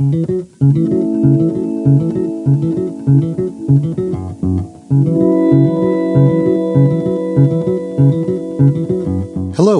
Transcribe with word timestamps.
Hello, 0.00 0.08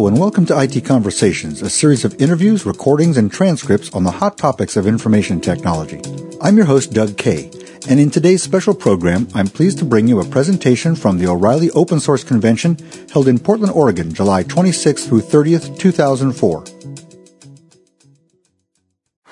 and 0.07 0.19
welcome 0.19 0.45
to 0.45 0.61
IT 0.61 0.85
Conversations, 0.85 1.63
a 1.63 1.71
series 1.71 2.05
of 2.05 2.21
interviews, 2.21 2.67
recordings, 2.67 3.17
and 3.17 3.33
transcripts 3.33 3.89
on 3.95 4.05
the 4.05 4.11
hot 4.11 4.37
topics 4.37 4.77
of 4.77 4.87
information 4.87 5.41
technology. 5.41 6.03
I'm 6.43 6.59
your 6.59 6.67
host, 6.67 6.93
Doug 6.93 7.17
Kaye, 7.17 7.51
and 7.89 7.99
in 7.99 8.11
today's 8.11 8.43
special 8.43 8.75
program, 8.75 9.27
I'm 9.35 9.47
pleased 9.47 9.79
to 9.79 9.87
bring 9.87 10.07
you 10.07 10.21
a 10.21 10.27
presentation 10.27 10.97
from 10.97 11.17
the 11.17 11.29
O'Reilly 11.29 11.71
Open 11.71 11.99
Source 11.99 12.25
Convention 12.25 12.77
held 13.11 13.27
in 13.27 13.39
Portland, 13.39 13.73
Oregon, 13.73 14.13
July 14.13 14.45
26th 14.45 15.09
through 15.09 15.23
30th, 15.23 15.79
2004. 15.79 16.80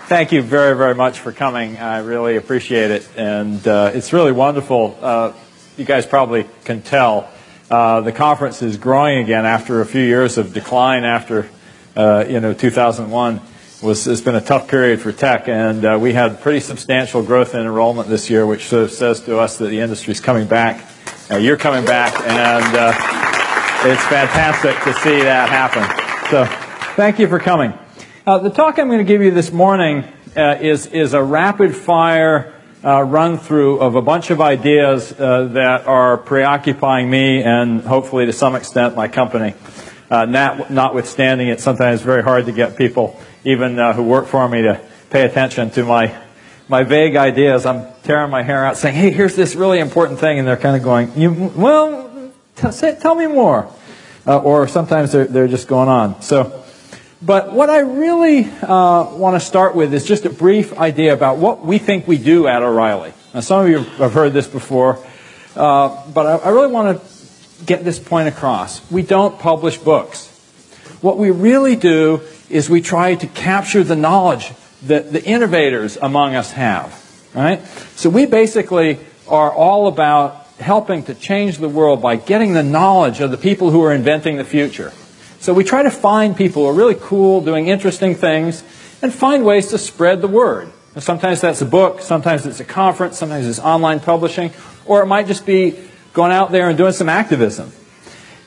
Thank 0.09 0.33
you 0.33 0.41
very, 0.41 0.75
very 0.75 0.95
much 0.95 1.21
for 1.21 1.33
coming. 1.33 1.77
I 1.77 1.99
really 1.99 2.37
appreciate 2.37 2.91
it. 2.91 3.07
And 3.15 3.69
uh, 3.69 3.91
it's 3.93 4.15
really 4.15 4.33
wonderful. 4.33 4.97
Uh, 5.03 5.35
you 5.77 5.85
guys 5.85 6.07
probably 6.07 6.47
can 6.65 6.81
tell 6.81 7.29
uh, 7.71 8.01
the 8.01 8.13
conference 8.13 8.63
is 8.63 8.79
growing 8.79 9.19
again 9.19 9.45
after 9.45 9.83
a 9.83 9.85
few 9.85 10.01
years 10.01 10.39
of 10.39 10.55
decline 10.55 11.05
after, 11.05 11.51
uh, 11.95 12.25
you 12.27 12.41
know, 12.41 12.55
2001 12.55 13.43
was 13.83 14.07
it's 14.07 14.23
been 14.23 14.35
a 14.35 14.41
tough 14.41 14.67
period 14.67 15.03
for 15.03 15.13
tech, 15.13 15.47
and 15.47 15.85
uh, 15.85 15.99
we 16.01 16.15
had 16.15 16.41
pretty 16.41 16.61
substantial 16.61 17.23
growth 17.23 17.55
in 17.55 17.61
enrollment 17.61 18.09
this 18.09 18.31
year, 18.31 18.47
which 18.47 18.65
sort 18.69 18.85
of 18.85 18.91
says 18.91 19.21
to 19.21 19.39
us 19.39 19.59
that 19.59 19.67
the 19.67 19.81
industry 19.81 20.13
is 20.13 20.21
coming 20.21 20.49
back. 20.49 20.91
Uh, 21.31 21.37
you're 21.37 21.59
coming 21.59 21.85
back, 21.85 22.19
and 22.27 22.75
it's 23.87 24.05
fantastic 24.07 24.75
to 24.85 24.99
see 25.01 25.21
that 25.21 25.51
happen. 25.51 25.85
So, 26.31 26.47
thank 26.97 27.19
you 27.19 27.29
for 27.29 27.39
coming. 27.39 27.79
Uh, 28.29 28.37
the 28.37 28.51
talk 28.51 28.79
I'm 28.79 28.89
going 28.89 28.99
to 28.99 29.05
give 29.05 29.23
you 29.23 29.31
this 29.31 29.51
morning 29.51 30.05
is 30.37 30.85
is 30.85 31.15
a 31.15 31.23
rapid 31.23 31.75
fire 31.75 32.53
uh, 32.85 33.01
run 33.01 33.39
through 33.39 33.79
of 33.79 33.95
a 33.95 34.03
bunch 34.03 34.29
of 34.29 34.43
ideas 34.43 35.19
uh, 35.19 35.45
that 35.53 35.87
are 35.87 36.19
preoccupying 36.19 37.09
me 37.09 37.43
and 37.43 37.81
hopefully 37.81 38.27
to 38.27 38.35
some 38.35 38.55
extent 38.55 38.95
my 38.95 39.09
company. 39.09 39.55
Uh, 40.11 40.27
not, 40.27 40.71
notwithstanding, 40.71 41.49
it's 41.49 41.63
sometimes 41.63 42.03
very 42.03 42.23
hard 42.23 42.45
to 42.45 42.53
get 42.53 42.77
people, 42.77 43.19
even 43.45 43.79
uh, 43.79 43.95
who 43.95 44.03
work 44.03 44.27
for 44.27 44.47
me, 44.47 44.61
to 44.61 44.79
pay 45.09 45.25
attention 45.25 45.71
to 45.71 45.85
my 45.87 46.15
my 46.69 46.83
vague 46.83 47.17
ideas. 47.17 47.65
I'm 47.65 47.87
tearing 48.03 48.31
my 48.31 48.43
hair 48.43 48.63
out, 48.63 48.77
saying, 48.77 48.95
"Hey, 48.95 49.11
here's 49.11 49.37
this 49.37 49.55
really 49.55 49.79
important 49.79 50.21
thing," 50.21 50.39
and 50.39 50.47
they're 50.47 50.59
kind 50.59 50.77
of 50.77 50.83
going, 50.83 51.13
"You 51.17 51.33
well, 51.57 52.31
t- 52.57 52.73
say, 52.73 52.95
tell 53.01 53.15
me 53.15 53.27
more," 53.27 53.73
uh, 54.27 54.37
or 54.37 54.69
sometimes 54.69 55.13
they're 55.13 55.25
they're 55.25 55.49
just 55.49 55.67
going 55.67 55.89
on. 55.89 56.21
So. 56.21 56.67
But 57.21 57.53
what 57.53 57.69
I 57.69 57.81
really 57.81 58.45
uh, 58.45 59.17
want 59.17 59.35
to 59.35 59.41
start 59.41 59.75
with 59.75 59.93
is 59.93 60.05
just 60.05 60.25
a 60.25 60.31
brief 60.31 60.79
idea 60.79 61.13
about 61.13 61.39
what 61.39 61.65
we 61.65 61.79
think 61.79 62.07
we 62.07 62.17
do 62.17 62.47
at 62.47 62.63
O'Reilly. 62.63 63.13
Now, 63.35 63.41
some 63.41 63.65
of 63.65 63.69
you 63.69 63.79
have 63.79 64.13
heard 64.13 64.33
this 64.33 64.47
before, 64.47 65.05
uh, 65.57 66.07
but 66.15 66.27
I, 66.27 66.37
I 66.37 66.49
really 66.51 66.73
want 66.73 67.01
to 67.01 67.65
get 67.65 67.85
this 67.85 67.99
point 67.99 68.29
across. 68.29 68.89
We 68.91 69.03
don't 69.03 69.39
publish 69.39 69.79
books. 69.79 70.29
What 71.01 71.19
we 71.19 71.33
really 71.33 71.75
do 71.75 72.23
is 72.49 72.71
we 72.71 72.81
try 72.81 73.17
to 73.17 73.27
capture 73.27 73.83
the 73.83 73.97
knowledge 73.97 74.53
that 74.87 75.13
the 75.13 75.25
innovators 75.25 75.97
among 75.97 76.37
us 76.37 76.53
have. 76.53 77.05
Right? 77.35 77.67
So 77.97 78.11
we 78.11 78.27
basically 78.27 79.01
are 79.27 79.53
all 79.53 79.89
about 79.89 80.47
helping 80.61 81.03
to 81.05 81.15
change 81.15 81.59
the 81.59 81.69
world 81.69 82.01
by 82.01 82.17
getting 82.17 82.53
the 82.53 82.63
knowledge 82.63 83.21
of 83.21 83.33
the 83.33 83.37
people 83.37 83.71
who 83.71 83.83
are 83.83 83.93
inventing 83.93 84.37
the 84.37 84.45
future. 84.45 84.93
So 85.41 85.55
we 85.55 85.65
try 85.65 85.83
to 85.83 85.91
find 85.91 86.37
people 86.37 86.63
who 86.63 86.69
are 86.69 86.75
really 86.75 86.97
cool, 86.99 87.41
doing 87.41 87.69
interesting 87.69 88.15
things, 88.15 88.63
and 89.03 89.13
find 89.13 89.45
ways 89.45 89.69
to 89.69 89.79
spread 89.79 90.21
the 90.21 90.29
word. 90.29 90.71
And 90.95 91.03
sometimes 91.03 91.41
that's 91.41 91.63
a 91.63 91.67
book, 91.67 92.01
sometimes 92.01 92.45
it's 92.45 92.61
a 92.61 92.65
conference, 92.65 93.19
sometimes 93.19 93.47
it's 93.47 93.61
online 93.61 94.01
publishing, 94.01 94.51
or 94.85 95.03
it 95.03 95.07
might 95.07 95.27
just 95.27 95.47
be 95.47 95.79
going 96.13 96.33
out 96.33 96.51
there 96.51 96.69
and 96.69 96.77
doing 96.77 96.93
some 96.93 97.09
activism. 97.09 97.73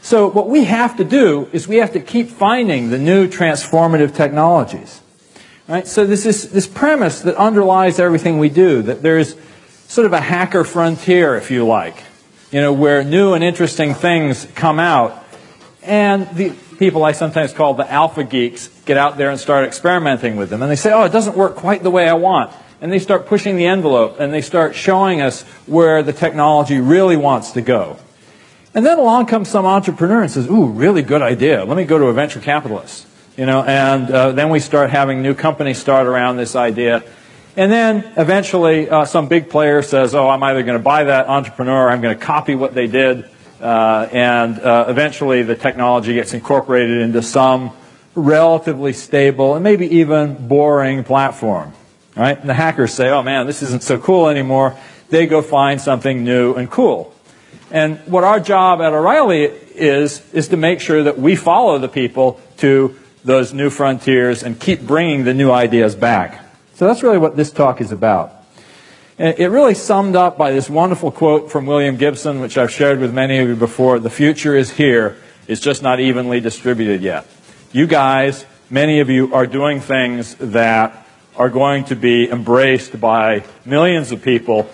So 0.02 0.28
what 0.28 0.50
we 0.50 0.66
have 0.66 0.98
to 0.98 1.06
do 1.06 1.48
is 1.54 1.68
we 1.68 1.78
have 1.78 1.94
to 1.94 2.00
keep 2.00 2.28
finding 2.28 2.90
the 2.90 2.98
new 2.98 3.28
transformative 3.28 4.16
technologies. 4.16 5.00
Right? 5.68 5.88
So 5.88 6.06
this 6.06 6.26
is 6.26 6.52
this 6.52 6.68
premise 6.68 7.22
that 7.22 7.36
underlies 7.36 8.00
everything 8.00 8.40
we 8.40 8.50
do, 8.50 8.82
that 8.82 9.02
there's 9.02 9.36
sort 9.88 10.06
of 10.06 10.14
a 10.14 10.20
hacker 10.20 10.66
frontier, 10.66 11.36
if 11.36 11.52
you 11.52 11.66
like, 11.66 12.04
you 12.52 12.60
know, 12.60 12.74
where 12.74 13.04
new 13.04 13.34
and 13.34 13.44
interesting 13.44 13.94
things 13.94 14.46
come 14.56 14.80
out. 14.80 15.24
And 15.84 16.28
the, 16.36 16.54
people 16.82 17.04
I 17.04 17.12
sometimes 17.12 17.54
call 17.54 17.76
the 17.76 17.90
alpha 17.92 18.24
geeks 18.24 18.68
get 18.86 18.98
out 18.98 19.16
there 19.16 19.30
and 19.30 19.40
start 19.40 19.66
experimenting 19.66 20.36
with 20.36 20.50
them. 20.50 20.64
And 20.64 20.72
they 20.72 20.76
say, 20.76 20.92
oh, 20.92 21.04
it 21.04 21.12
doesn't 21.12 21.38
work 21.38 21.56
quite 21.56 21.84
the 21.84 21.92
way 21.92 22.10
I 22.10 22.14
want. 22.14 22.52
And 22.82 22.92
they 22.92 22.98
start 22.98 23.28
pushing 23.28 23.56
the 23.56 23.68
envelope 23.68 24.20
and 24.20 24.34
they 24.34 24.42
start 24.42 24.74
showing 24.74 25.22
us 25.22 25.44
where 25.68 26.02
the 26.02 26.12
technology 26.12 26.80
really 26.80 27.18
wants 27.18 27.52
to 27.52 27.62
go. 27.62 28.00
And 28.74 28.84
then 28.84 28.98
along 28.98 29.28
comes 29.28 29.48
some 29.48 29.64
entrepreneur 29.64 30.24
and 30.24 30.32
says, 30.32 30.50
ooh, 30.50 30.66
really 30.66 31.04
good 31.04 31.22
idea. 31.22 31.64
Let 31.64 31.78
me 31.78 31.84
go 31.84 32.00
to 32.00 32.06
a 32.06 32.14
venture 32.14 32.40
capitalist. 32.40 33.06
You 33.38 33.46
know, 33.46 33.62
and 33.62 34.10
uh, 34.10 34.32
then 34.32 34.50
we 34.50 34.60
start 34.60 34.90
having 34.90 35.22
new 35.22 35.36
companies 35.36 35.78
start 35.78 36.08
around 36.08 36.38
this 36.38 36.56
idea. 36.56 37.04
And 37.56 37.72
then 37.72 38.12
eventually 38.18 38.90
uh, 38.90 39.06
some 39.06 39.28
big 39.28 39.52
player 39.52 39.84
says, 39.84 40.16
oh, 40.16 40.28
I'm 40.28 40.42
either 40.42 40.64
going 40.64 40.80
to 40.80 40.84
buy 40.84 41.04
that 41.04 41.28
entrepreneur 41.28 41.86
or 41.86 41.92
I'm 41.92 42.02
going 42.02 42.18
to 42.18 42.26
copy 42.26 42.56
what 42.56 42.74
they 42.74 42.88
did. 42.88 43.30
Uh, 43.62 44.10
and 44.12 44.60
uh, 44.60 44.86
eventually 44.88 45.44
the 45.44 45.56
technology 45.56 46.16
gets 46.16 46.34
incorporated 46.34 47.02
into 47.02 47.22
some 47.22 47.72
relatively 48.16 48.92
stable 48.92 49.56
and 49.56 49.64
maybe 49.64 49.98
even 49.98 50.48
boring 50.48 51.04
platform. 51.04 51.72
Right? 52.16 52.38
And 52.38 52.50
the 52.50 52.54
hackers 52.54 52.94
say, 52.94 53.10
oh 53.10 53.24
man, 53.24 53.46
this 53.46 53.62
isn't 53.62 53.84
so 53.84 53.98
cool 53.98 54.28
anymore. 54.28 54.76
They 55.10 55.28
go 55.28 55.42
find 55.42 55.80
something 55.80 56.24
new 56.24 56.56
and 56.56 56.70
cool. 56.70 57.14
And 57.70 58.00
what 58.00 58.24
our 58.24 58.40
job 58.40 58.82
at 58.82 58.92
O'Reilly 58.92 59.44
is, 59.44 60.22
is 60.34 60.50
to 60.50 60.58
make 60.58 60.82
sure 60.82 61.04
that 61.04 61.20
we 61.20 61.36
follow 61.36 61.78
the 61.78 61.88
people 61.88 62.42
to 62.58 62.98
those 63.24 63.54
new 63.54 63.70
frontiers 63.70 64.44
and 64.44 64.60
keep 64.60 64.82
bringing 64.82 65.24
the 65.24 65.34
new 65.34 65.52
ideas 65.52 65.96
back. 65.96 66.44
So 66.74 66.88
that's 66.88 67.04
really 67.04 67.20
what 67.20 67.36
this 67.36 67.52
talk 67.52 67.80
is 67.80 67.92
about. 67.92 68.41
It 69.18 69.52
really 69.52 69.76
summed 69.76 70.16
up 70.16 70.38
by 70.38 70.52
this 70.52 70.70
wonderful 70.70 71.12
quote 71.12 71.52
from 71.52 71.66
William 71.66 71.98
Gibson, 71.98 72.40
which 72.40 72.58
I've 72.58 72.72
shared 72.72 73.00
with 73.00 73.14
many 73.14 73.38
of 73.40 73.48
you 73.48 73.56
before. 73.56 74.00
The 74.00 74.10
future 74.10 74.56
is 74.56 74.72
here. 74.72 75.18
It's 75.48 75.62
just 75.62 75.84
not 75.84 76.00
evenly 76.00 76.40
distributed 76.40 77.02
yet. 77.02 77.28
You 77.72 77.88
guys, 77.88 78.46
many 78.70 79.00
of 79.00 79.10
you, 79.10 79.34
are 79.34 79.46
doing 79.46 79.80
things 79.80 80.36
that 80.36 81.06
are 81.36 81.50
going 81.50 81.84
to 81.86 81.96
be 81.96 82.30
embraced 82.30 83.00
by 83.00 83.44
millions 83.66 84.12
of 84.12 84.24
people 84.24 84.70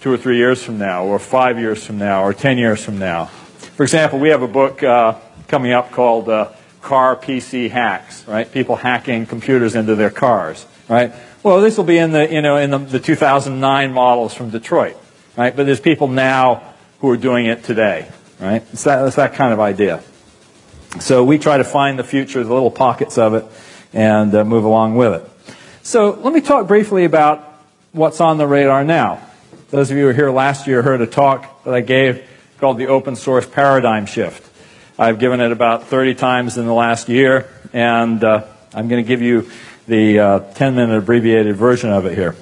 two 0.00 0.12
or 0.12 0.16
three 0.16 0.36
years 0.36 0.62
from 0.62 0.78
now, 0.78 1.04
or 1.04 1.18
five 1.18 1.58
years 1.58 1.84
from 1.84 1.98
now, 1.98 2.24
or 2.24 2.32
ten 2.34 2.58
years 2.58 2.84
from 2.84 2.98
now. 2.98 3.26
For 3.26 3.82
example, 3.82 4.18
we 4.18 4.30
have 4.30 4.42
a 4.42 4.48
book 4.48 4.82
uh, 4.82 5.18
coming 5.48 5.72
up 5.72 5.90
called 5.92 6.28
uh, 6.28 6.50
Car 6.82 7.16
PC 7.16 7.70
Hacks, 7.70 8.26
right? 8.26 8.50
People 8.50 8.76
hacking 8.76 9.26
computers 9.26 9.74
into 9.74 9.94
their 9.94 10.10
cars, 10.10 10.66
right? 10.88 11.12
Well, 11.42 11.62
this 11.62 11.78
will 11.78 11.84
be 11.84 11.96
in 11.96 12.12
the, 12.12 12.30
you 12.30 12.42
know, 12.42 12.58
in 12.58 12.70
the, 12.70 12.76
the 12.76 13.00
2009 13.00 13.92
models 13.94 14.34
from 14.34 14.50
Detroit, 14.50 14.94
right? 15.38 15.56
But 15.56 15.64
there's 15.64 15.80
people 15.80 16.06
now 16.06 16.74
who 16.98 17.08
are 17.08 17.16
doing 17.16 17.46
it 17.46 17.64
today, 17.64 18.10
right? 18.38 18.62
It's 18.74 18.84
that, 18.84 19.06
it's 19.06 19.16
that 19.16 19.32
kind 19.32 19.54
of 19.54 19.58
idea. 19.58 20.02
So 20.98 21.24
we 21.24 21.38
try 21.38 21.56
to 21.56 21.64
find 21.64 21.98
the 21.98 22.04
future, 22.04 22.44
the 22.44 22.52
little 22.52 22.70
pockets 22.70 23.16
of 23.16 23.32
it, 23.32 23.46
and 23.94 24.34
uh, 24.34 24.44
move 24.44 24.64
along 24.64 24.96
with 24.96 25.14
it. 25.14 25.54
So 25.82 26.10
let 26.10 26.34
me 26.34 26.42
talk 26.42 26.68
briefly 26.68 27.06
about 27.06 27.42
what's 27.92 28.20
on 28.20 28.36
the 28.36 28.46
radar 28.46 28.84
now. 28.84 29.26
Those 29.70 29.90
of 29.90 29.96
you 29.96 30.02
who 30.02 30.08
were 30.08 30.12
here 30.12 30.30
last 30.30 30.66
year 30.66 30.82
heard 30.82 31.00
a 31.00 31.06
talk 31.06 31.64
that 31.64 31.72
I 31.72 31.80
gave 31.80 32.28
called 32.58 32.76
the 32.76 32.88
Open 32.88 33.16
Source 33.16 33.46
Paradigm 33.46 34.04
Shift. 34.04 34.46
I've 34.98 35.18
given 35.18 35.40
it 35.40 35.52
about 35.52 35.84
30 35.84 36.16
times 36.16 36.58
in 36.58 36.66
the 36.66 36.74
last 36.74 37.08
year, 37.08 37.48
and 37.72 38.22
uh, 38.22 38.44
I'm 38.74 38.88
going 38.88 39.02
to 39.02 39.08
give 39.08 39.22
you 39.22 39.50
the 39.90 40.20
uh, 40.20 40.38
10 40.54 40.76
minute 40.76 40.96
abbreviated 40.96 41.56
version 41.56 41.90
of 41.90 42.06
it 42.06 42.14
here. 42.14 42.36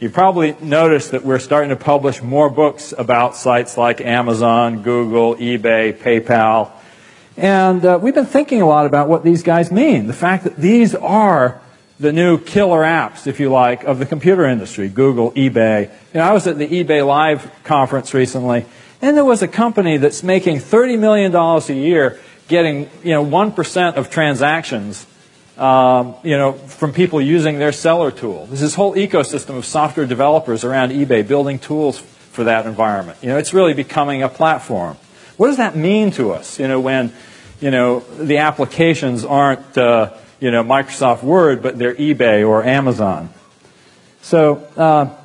You 0.00 0.08
probably 0.08 0.56
noticed 0.62 1.10
that 1.10 1.26
we're 1.26 1.38
starting 1.38 1.68
to 1.68 1.76
publish 1.76 2.22
more 2.22 2.48
books 2.48 2.94
about 2.96 3.36
sites 3.36 3.76
like 3.76 4.00
Amazon, 4.00 4.82
Google, 4.82 5.36
eBay, 5.36 5.92
PayPal. 5.92 6.70
And 7.36 7.84
uh, 7.84 7.98
we've 8.00 8.14
been 8.14 8.24
thinking 8.24 8.62
a 8.62 8.66
lot 8.66 8.86
about 8.86 9.10
what 9.10 9.24
these 9.24 9.42
guys 9.42 9.70
mean. 9.70 10.06
The 10.06 10.14
fact 10.14 10.44
that 10.44 10.56
these 10.56 10.94
are 10.94 11.60
the 11.98 12.14
new 12.14 12.38
killer 12.38 12.80
apps, 12.80 13.26
if 13.26 13.40
you 13.40 13.50
like, 13.50 13.84
of 13.84 13.98
the 13.98 14.06
computer 14.06 14.46
industry 14.46 14.88
Google, 14.88 15.32
eBay. 15.32 15.82
You 16.14 16.20
know, 16.20 16.22
I 16.22 16.32
was 16.32 16.46
at 16.46 16.56
the 16.56 16.66
eBay 16.66 17.06
Live 17.06 17.50
conference 17.62 18.14
recently, 18.14 18.64
and 19.02 19.18
there 19.18 19.24
was 19.24 19.42
a 19.42 19.48
company 19.48 19.98
that's 19.98 20.22
making 20.22 20.60
$30 20.60 20.98
million 20.98 21.36
a 21.36 21.60
year 21.72 22.18
getting, 22.48 22.88
you 23.04 23.10
know, 23.10 23.24
1% 23.24 23.94
of 23.96 24.08
transactions 24.08 25.06
um, 25.60 26.14
you 26.22 26.36
know, 26.36 26.52
from 26.52 26.92
people 26.92 27.20
using 27.20 27.58
their 27.58 27.72
seller 27.72 28.10
tool. 28.10 28.46
There's 28.46 28.60
this 28.60 28.74
whole 28.74 28.94
ecosystem 28.94 29.58
of 29.58 29.66
software 29.66 30.06
developers 30.06 30.64
around 30.64 30.90
eBay 30.90 31.26
building 31.26 31.58
tools 31.58 31.98
for 31.98 32.44
that 32.44 32.66
environment. 32.66 33.18
You 33.22 33.28
know, 33.28 33.36
it's 33.36 33.52
really 33.52 33.74
becoming 33.74 34.22
a 34.22 34.28
platform. 34.28 34.96
What 35.36 35.48
does 35.48 35.58
that 35.58 35.76
mean 35.76 36.10
to 36.12 36.32
us? 36.32 36.58
You 36.58 36.66
know, 36.66 36.80
when 36.80 37.12
you 37.60 37.70
know 37.70 38.00
the 38.00 38.38
applications 38.38 39.24
aren't 39.24 39.76
uh, 39.76 40.14
you 40.40 40.50
know 40.50 40.64
Microsoft 40.64 41.22
Word, 41.22 41.62
but 41.62 41.78
they're 41.78 41.94
eBay 41.94 42.46
or 42.46 42.64
Amazon. 42.64 43.28
So, 44.22 44.56
uh, 44.76 45.16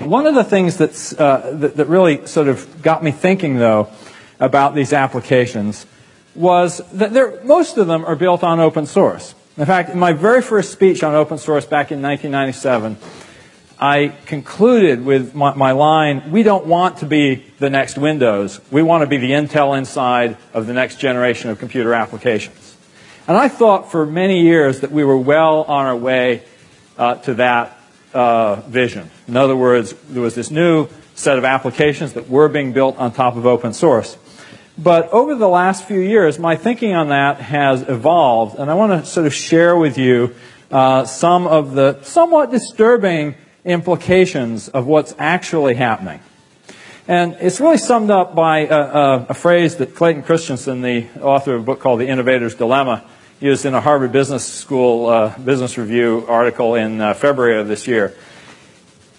one 0.00 0.26
of 0.26 0.34
the 0.34 0.44
things 0.44 0.76
that's, 0.76 1.12
uh, 1.12 1.56
that, 1.60 1.76
that 1.76 1.86
really 1.86 2.26
sort 2.26 2.48
of 2.48 2.82
got 2.82 3.04
me 3.04 3.10
thinking, 3.10 3.56
though, 3.56 3.88
about 4.40 4.74
these 4.74 4.92
applications 4.92 5.86
was 6.34 6.78
that 6.92 7.44
most 7.44 7.76
of 7.76 7.86
them 7.86 8.04
are 8.04 8.16
built 8.16 8.42
on 8.42 8.58
open 8.58 8.86
source. 8.86 9.34
In 9.58 9.66
fact, 9.66 9.90
in 9.90 9.98
my 9.98 10.14
very 10.14 10.40
first 10.40 10.72
speech 10.72 11.02
on 11.02 11.14
open 11.14 11.36
source 11.36 11.66
back 11.66 11.92
in 11.92 12.00
1997, 12.00 12.96
I 13.78 14.14
concluded 14.24 15.04
with 15.04 15.34
my, 15.34 15.54
my, 15.54 15.72
line, 15.72 16.30
we 16.30 16.42
don't 16.42 16.66
want 16.66 16.98
to 16.98 17.06
be 17.06 17.44
the 17.58 17.68
next 17.68 17.98
Windows. 17.98 18.60
We 18.70 18.82
want 18.82 19.02
to 19.02 19.06
be 19.06 19.18
the 19.18 19.32
Intel 19.32 19.76
inside 19.76 20.38
of 20.54 20.66
the 20.66 20.72
next 20.72 21.00
generation 21.00 21.50
of 21.50 21.58
computer 21.58 21.92
applications. 21.92 22.76
And 23.28 23.36
I 23.36 23.48
thought 23.48 23.90
for 23.90 24.06
many 24.06 24.40
years 24.40 24.80
that 24.80 24.90
we 24.90 25.04
were 25.04 25.18
well 25.18 25.64
on 25.64 25.84
our 25.84 25.96
way 25.96 26.44
uh, 26.96 27.16
to 27.16 27.34
that 27.34 27.78
uh, 28.14 28.56
vision. 28.68 29.10
In 29.28 29.36
other 29.36 29.56
words, 29.56 29.92
there 30.08 30.22
was 30.22 30.34
this 30.34 30.50
new 30.50 30.88
set 31.14 31.36
of 31.36 31.44
applications 31.44 32.14
that 32.14 32.30
were 32.30 32.48
being 32.48 32.72
built 32.72 32.96
on 32.96 33.12
top 33.12 33.36
of 33.36 33.44
open 33.44 33.74
source. 33.74 34.16
But 34.78 35.10
over 35.10 35.34
the 35.34 35.48
last 35.48 35.84
few 35.84 36.00
years, 36.00 36.38
my 36.38 36.56
thinking 36.56 36.94
on 36.94 37.08
that 37.08 37.40
has 37.40 37.82
evolved, 37.82 38.58
and 38.58 38.70
I 38.70 38.74
want 38.74 39.04
to 39.04 39.10
sort 39.10 39.26
of 39.26 39.34
share 39.34 39.76
with 39.76 39.98
you 39.98 40.34
uh, 40.70 41.04
some 41.04 41.46
of 41.46 41.74
the 41.74 42.02
somewhat 42.02 42.50
disturbing 42.50 43.34
implications 43.64 44.68
of 44.68 44.86
what's 44.86 45.14
actually 45.18 45.74
happening. 45.74 46.20
And 47.06 47.36
it's 47.40 47.60
really 47.60 47.78
summed 47.78 48.10
up 48.10 48.34
by 48.34 48.60
a, 48.60 48.74
a, 48.74 49.26
a, 49.30 49.34
phrase 49.34 49.76
that 49.76 49.94
Clayton 49.94 50.22
Christensen, 50.22 50.82
the 50.82 51.08
author 51.20 51.54
of 51.54 51.62
a 51.62 51.64
book 51.64 51.80
called 51.80 52.00
The 52.00 52.06
Innovator's 52.06 52.54
Dilemma, 52.54 53.04
used 53.40 53.66
in 53.66 53.74
a 53.74 53.80
Harvard 53.80 54.12
Business 54.12 54.46
School 54.46 55.08
uh, 55.08 55.36
Business 55.38 55.76
Review 55.76 56.24
article 56.28 56.76
in 56.76 57.00
uh, 57.00 57.12
February 57.12 57.60
of 57.60 57.66
this 57.66 57.88
year. 57.88 58.14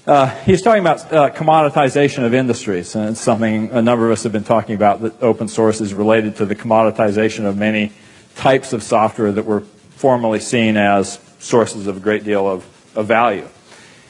Uh, 0.05 0.27
he's 0.41 0.61
talking 0.61 0.81
about 0.81 1.13
uh, 1.13 1.29
commoditization 1.29 2.25
of 2.25 2.33
industries, 2.33 2.93
and 2.93 3.11
it's 3.11 3.21
something 3.21 3.71
a 3.71 3.81
number 3.81 4.05
of 4.05 4.11
us 4.11 4.23
have 4.23 4.33
been 4.33 4.43
talking 4.43 4.75
about 4.75 5.01
that 5.01 5.23
open 5.23 5.47
source 5.47 5.79
is 5.79 5.93
related 5.93 6.35
to 6.35 6.45
the 6.45 6.55
commoditization 6.55 7.45
of 7.45 7.55
many 7.55 7.89
types 8.35 8.73
of 8.73 8.83
software 8.83 9.31
that 9.31 9.45
were 9.45 9.61
formerly 9.91 10.41
seen 10.41 10.75
as 10.75 11.19
sources 11.39 11.87
of 11.87 11.95
a 11.95 11.99
great 12.01 12.25
deal 12.25 12.45
of, 12.45 12.65
of 12.97 13.05
value. 13.05 13.47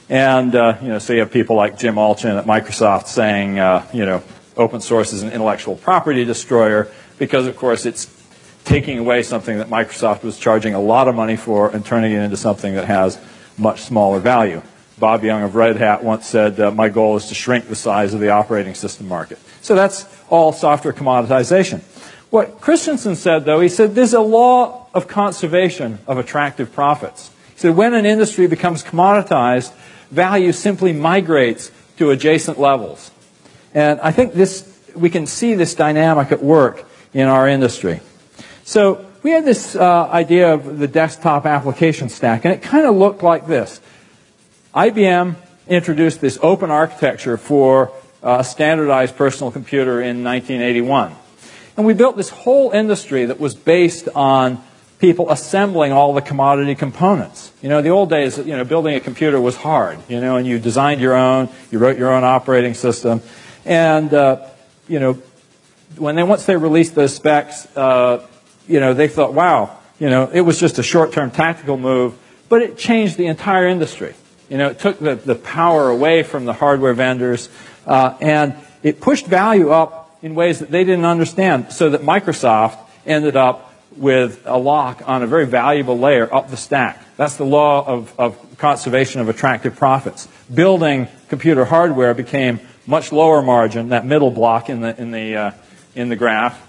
And, 0.10 0.56
uh, 0.56 0.80
you 0.82 0.88
know, 0.88 0.98
so 0.98 1.14
you 1.14 1.20
have 1.20 1.32
people 1.32 1.56
like 1.56 1.78
Jim 1.78 1.96
Allchin 1.96 2.40
at 2.40 2.46
Microsoft 2.46 3.06
saying, 3.06 3.60
uh, 3.60 3.88
you 3.94 4.08
know, 4.08 4.24
open 4.58 4.82
source 4.82 5.14
is 5.14 5.22
an 5.22 5.32
intellectual 5.32 5.76
property 5.76 6.26
destroyer 6.26 6.92
because, 7.20 7.46
of 7.46 7.56
course, 7.56 7.86
it's 7.86 8.12
taking 8.66 8.98
away 8.98 9.22
something 9.22 9.60
that 9.60 9.68
Microsoft 9.68 10.24
was 10.24 10.40
charging 10.40 10.74
a 10.74 10.82
lot 10.82 11.08
of 11.08 11.14
money 11.14 11.36
for 11.36 11.70
and 11.70 11.86
turning 11.86 12.14
it 12.14 12.20
into 12.20 12.38
something 12.38 12.74
that 12.74 12.86
has 12.86 13.20
much 13.60 13.82
smaller 13.82 14.20
value. 14.20 14.64
Bob 15.04 15.26
Young 15.26 15.44
of 15.44 15.56
Red 15.56 15.76
Hat 15.76 16.02
once 16.02 16.26
said, 16.26 16.58
uh, 16.62 16.72
My 16.72 16.88
goal 16.88 17.18
is 17.18 17.26
to 17.26 17.36
shrink 17.36 17.68
the 17.68 17.76
size 17.76 18.14
of 18.14 18.22
the 18.22 18.30
operating 18.30 18.74
system 18.74 19.10
market. 19.10 19.38
So 19.60 19.76
that's 19.76 20.08
all 20.30 20.54
software 20.54 20.94
commoditization. 20.94 21.82
What 22.30 22.62
Christensen 22.62 23.18
said, 23.18 23.44
though, 23.44 23.60
he 23.60 23.68
said 23.68 23.96
there's 23.96 24.14
a 24.14 24.22
law 24.22 24.88
of 24.94 25.10
conservation 25.10 26.00
of 26.08 26.20
attractive 26.20 26.72
profits. 26.72 27.32
He 27.54 27.60
said 27.60 27.76
when 27.76 27.94
an 27.94 28.06
industry 28.06 28.48
becomes 28.48 28.82
commoditized, 28.82 29.74
value 30.10 30.54
simply 30.54 30.94
migrates 30.94 31.70
to 31.98 32.12
adjacent 32.12 32.58
levels. 32.58 33.12
And 33.74 34.00
I 34.00 34.14
think 34.14 34.36
this, 34.36 34.66
we 34.96 35.10
can 35.10 35.28
see 35.28 35.54
this 35.54 35.76
dynamic 35.76 36.32
at 36.32 36.42
work 36.42 36.88
in 37.14 37.28
our 37.28 37.50
industry. 37.50 38.00
So 38.64 39.06
we 39.22 39.32
had 39.32 39.44
this 39.44 39.76
uh, 39.76 40.08
idea 40.10 40.54
of 40.54 40.80
the 40.80 40.88
desktop 40.88 41.46
application 41.46 42.08
stack, 42.08 42.46
and 42.46 42.54
it 42.54 42.62
kind 42.62 42.86
of 42.86 42.96
looked 42.96 43.22
like 43.22 43.48
this. 43.48 43.82
IBM 44.74 45.36
introduced 45.68 46.20
this 46.20 46.40
open 46.42 46.72
architecture 46.72 47.38
for 47.38 47.92
a 48.24 48.44
standardized 48.44 49.16
personal 49.16 49.52
computer 49.52 50.02
in 50.02 50.24
1981. 50.24 51.14
And 51.78 51.86
we 51.86 51.94
built 51.94 52.18
this 52.18 52.30
whole 52.30 52.72
industry 52.72 53.26
that 53.26 53.40
was 53.40 53.54
based 53.54 54.10
on 54.16 54.64
people 54.98 55.30
assembling 55.30 55.92
all 55.92 56.16
the 56.16 56.22
commodity 56.22 56.74
components. 56.74 57.52
You 57.62 57.70
know, 57.70 57.84
the 57.84 57.90
old 57.90 58.10
days, 58.10 58.40
you 58.40 58.58
know, 58.58 58.64
building 58.64 58.96
a 58.96 59.00
computer 59.00 59.40
was 59.40 59.56
hard, 59.56 60.00
you 60.10 60.20
know, 60.20 60.38
and 60.38 60.48
you 60.48 60.58
designed 60.58 61.02
your 61.02 61.14
own, 61.14 61.50
you 61.70 61.78
wrote 61.78 62.00
your 62.00 62.12
own 62.12 62.24
operating 62.24 62.74
system. 62.74 63.22
And, 63.66 64.12
uh, 64.12 64.48
you 64.88 65.00
know, 65.00 65.22
when 65.98 66.16
they, 66.16 66.24
once 66.24 66.48
they 66.48 66.56
released 66.56 66.96
those 66.96 67.14
specs, 67.14 67.68
uh, 67.78 68.26
you 68.68 68.80
know, 68.80 68.96
they 68.96 69.08
thought, 69.08 69.36
wow, 69.36 69.78
you 70.00 70.10
know, 70.10 70.32
it 70.34 70.42
was 70.42 70.60
just 70.60 70.80
a 70.80 70.84
short-term 70.84 71.30
tactical 71.30 71.78
move, 71.78 72.18
but 72.50 72.64
it 72.64 72.76
changed 72.76 73.18
the 73.18 73.28
entire 73.28 73.68
industry. 73.68 74.16
You 74.50 74.58
know, 74.58 74.70
it 74.70 74.80
took 74.80 75.00
the, 75.00 75.16
the 75.16 75.36
power 75.36 75.90
away 75.90 76.24
from 76.24 76.46
the 76.46 76.54
hardware 76.54 76.94
vendors, 76.94 77.50
uh, 77.88 78.16
and 78.22 78.56
it 78.84 79.02
pushed 79.02 79.26
value 79.26 79.72
up 79.72 80.18
in 80.22 80.36
ways 80.36 80.60
that 80.60 80.72
they 80.72 80.84
didn't 80.84 81.06
understand, 81.06 81.72
so 81.72 81.90
that 81.90 82.02
Microsoft 82.02 82.78
ended 83.06 83.36
up 83.36 83.74
with 83.98 84.42
a 84.46 84.58
lock 84.58 85.04
on 85.06 85.22
a 85.22 85.28
very 85.28 85.46
valuable 85.46 85.98
layer 85.98 86.34
up 86.34 86.50
the 86.50 86.58
stack. 86.58 87.04
That's 87.18 87.36
the 87.36 87.46
law 87.46 87.86
of, 87.86 88.14
of 88.18 88.58
conservation 88.58 89.22
of 89.22 89.30
attractive 89.30 89.76
profits. 89.76 90.28
Building 90.54 91.08
computer 91.30 91.66
hardware 91.66 92.14
became 92.14 92.60
much 92.86 93.12
lower 93.12 93.42
margin, 93.42 93.90
that 93.90 94.06
middle 94.06 94.32
block 94.32 94.70
in 94.70 94.82
the, 94.82 95.00
in 95.00 95.12
the, 95.12 95.36
uh, 95.36 95.52
in 95.96 96.10
the 96.10 96.16
graph, 96.16 96.60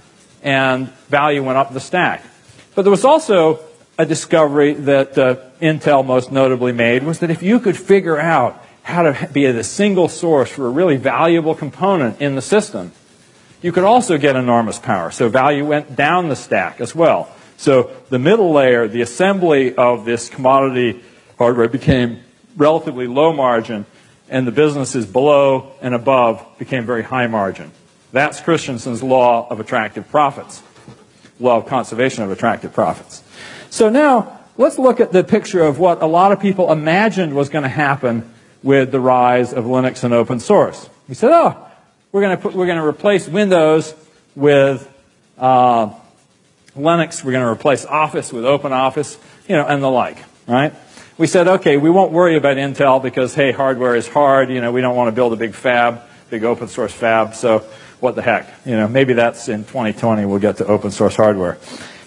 and 0.42 0.88
value 1.08 1.42
went 1.42 1.58
up 1.58 1.72
the 1.72 1.80
stack. 1.80 2.22
But 2.74 2.82
there 2.82 2.90
was 2.90 3.04
also 3.04 3.60
a 3.98 4.06
discovery 4.06 4.74
that 4.74 5.16
uh, 5.16 5.36
Intel 5.60 6.04
most 6.04 6.32
notably 6.32 6.72
made 6.72 7.02
was 7.02 7.20
that 7.20 7.30
if 7.30 7.42
you 7.42 7.60
could 7.60 7.76
figure 7.76 8.18
out 8.18 8.62
how 8.82 9.02
to 9.02 9.28
be 9.32 9.50
the 9.50 9.64
single 9.64 10.08
source 10.08 10.50
for 10.50 10.66
a 10.66 10.70
really 10.70 10.96
valuable 10.96 11.54
component 11.54 12.20
in 12.20 12.34
the 12.34 12.42
system, 12.42 12.92
you 13.62 13.72
could 13.72 13.84
also 13.84 14.18
get 14.18 14.36
enormous 14.36 14.78
power. 14.78 15.10
So 15.10 15.28
value 15.28 15.64
went 15.64 15.96
down 15.96 16.28
the 16.28 16.36
stack 16.36 16.80
as 16.80 16.94
well. 16.94 17.30
So 17.56 17.90
the 18.10 18.18
middle 18.18 18.52
layer, 18.52 18.88
the 18.88 19.00
assembly 19.00 19.74
of 19.74 20.04
this 20.04 20.28
commodity 20.28 21.02
hardware 21.38 21.68
became 21.68 22.20
relatively 22.56 23.06
low 23.06 23.32
margin, 23.32 23.86
and 24.28 24.46
the 24.46 24.52
businesses 24.52 25.06
below 25.06 25.72
and 25.80 25.94
above 25.94 26.44
became 26.58 26.84
very 26.84 27.02
high 27.02 27.26
margin. 27.26 27.70
That's 28.12 28.40
Christensen's 28.40 29.02
law 29.02 29.48
of 29.48 29.60
attractive 29.60 30.08
profits, 30.10 30.62
law 31.40 31.56
of 31.56 31.66
conservation 31.66 32.22
of 32.22 32.30
attractive 32.30 32.72
profits. 32.72 33.23
So 33.74 33.88
now, 33.88 34.38
let's 34.56 34.78
look 34.78 35.00
at 35.00 35.10
the 35.10 35.24
picture 35.24 35.60
of 35.64 35.80
what 35.80 36.00
a 36.00 36.06
lot 36.06 36.30
of 36.30 36.38
people 36.38 36.70
imagined 36.70 37.34
was 37.34 37.48
going 37.48 37.64
to 37.64 37.68
happen 37.68 38.32
with 38.62 38.92
the 38.92 39.00
rise 39.00 39.52
of 39.52 39.64
Linux 39.64 40.04
and 40.04 40.14
open 40.14 40.38
source. 40.38 40.88
He 41.08 41.14
said, 41.14 41.32
oh, 41.32 41.58
we're 42.12 42.20
going 42.20 42.36
to, 42.36 42.40
put, 42.40 42.54
we're 42.54 42.66
going 42.66 42.78
to 42.78 42.86
replace 42.86 43.26
Windows 43.26 43.92
with 44.36 44.88
uh, 45.38 45.90
Linux. 46.76 47.24
We're 47.24 47.32
going 47.32 47.42
to 47.42 47.50
replace 47.50 47.84
Office 47.84 48.32
with 48.32 48.44
Open 48.44 48.72
Office, 48.72 49.18
you 49.48 49.56
know, 49.56 49.66
and 49.66 49.82
the 49.82 49.90
like, 49.90 50.18
right? 50.46 50.72
We 51.18 51.26
said, 51.26 51.48
okay, 51.48 51.76
we 51.76 51.90
won't 51.90 52.12
worry 52.12 52.36
about 52.36 52.58
Intel 52.58 53.02
because, 53.02 53.34
hey, 53.34 53.50
hardware 53.50 53.96
is 53.96 54.06
hard. 54.06 54.50
You 54.50 54.60
know, 54.60 54.70
we 54.70 54.82
don't 54.82 54.94
want 54.94 55.08
to 55.08 55.12
build 55.12 55.32
a 55.32 55.36
big 55.36 55.52
fab, 55.52 56.00
big 56.30 56.44
open 56.44 56.68
source 56.68 56.92
fab. 56.92 57.34
So 57.34 57.58
what 57.98 58.14
the 58.14 58.22
heck? 58.22 58.48
You 58.64 58.76
know, 58.76 58.86
maybe 58.86 59.14
that's 59.14 59.48
in 59.48 59.64
2020 59.64 60.26
we'll 60.26 60.38
get 60.38 60.58
to 60.58 60.66
open 60.66 60.92
source 60.92 61.16
hardware. 61.16 61.58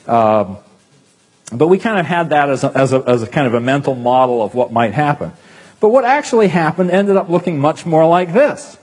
Um, 0.08 0.60
but 1.52 1.68
we 1.68 1.78
kind 1.78 2.00
of 2.00 2.06
had 2.06 2.32
that 2.32 2.50
as 2.50 2.64
a, 2.64 2.72
as, 2.76 2.94
a, 2.94 3.04
as 3.08 3.24
a 3.24 3.28
kind 3.28 3.48
of 3.48 3.54
a 3.54 3.62
mental 3.62 3.96
model 3.96 4.42
of 4.42 4.54
what 4.54 4.72
might 4.72 4.94
happen. 4.94 5.32
But 5.80 5.90
what 5.90 6.06
actually 6.06 6.48
happened 6.48 6.92
ended 6.92 7.16
up 7.16 7.30
looking 7.30 7.60
much 7.60 7.86
more 7.86 8.06
like 8.06 8.34
this. 8.34 8.78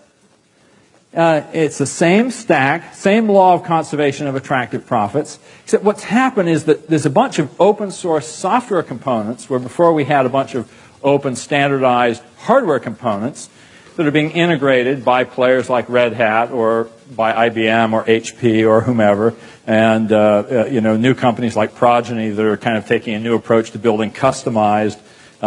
Uh, 1.14 1.42
it's 1.52 1.78
the 1.78 1.86
same 1.86 2.30
stack, 2.30 2.94
same 2.94 3.28
law 3.28 3.54
of 3.54 3.62
conservation 3.62 4.26
of 4.26 4.34
attractive 4.34 4.84
profits, 4.84 5.38
except 5.62 5.84
what's 5.84 6.02
happened 6.02 6.48
is 6.48 6.64
that 6.64 6.88
there's 6.88 7.06
a 7.06 7.10
bunch 7.10 7.38
of 7.38 7.60
open 7.60 7.92
source 7.92 8.26
software 8.26 8.82
components 8.82 9.48
where 9.48 9.60
before 9.60 9.92
we 9.92 10.04
had 10.04 10.26
a 10.26 10.28
bunch 10.28 10.56
of 10.56 10.70
open 11.04 11.36
standardized 11.36 12.20
hardware 12.38 12.80
components 12.80 13.48
that 13.96 14.06
are 14.06 14.10
being 14.10 14.32
integrated 14.32 15.04
by 15.04 15.22
players 15.22 15.70
like 15.70 15.88
Red 15.88 16.14
Hat 16.14 16.50
or 16.50 16.88
by 17.14 17.48
IBM 17.48 17.92
or 17.92 18.04
HP 18.04 18.68
or 18.68 18.80
whomever, 18.80 19.34
and 19.66 20.12
uh, 20.12 20.44
uh, 20.50 20.64
you 20.66 20.80
know 20.80 20.96
new 20.96 21.14
companies 21.14 21.56
like 21.56 21.74
Progeny 21.74 22.30
that 22.30 22.44
are 22.44 22.56
kind 22.56 22.76
of 22.76 22.86
taking 22.86 23.14
a 23.14 23.18
new 23.18 23.34
approach 23.34 23.70
to 23.72 23.78
building 23.78 24.10
customized 24.10 25.00
uh, 25.42 25.46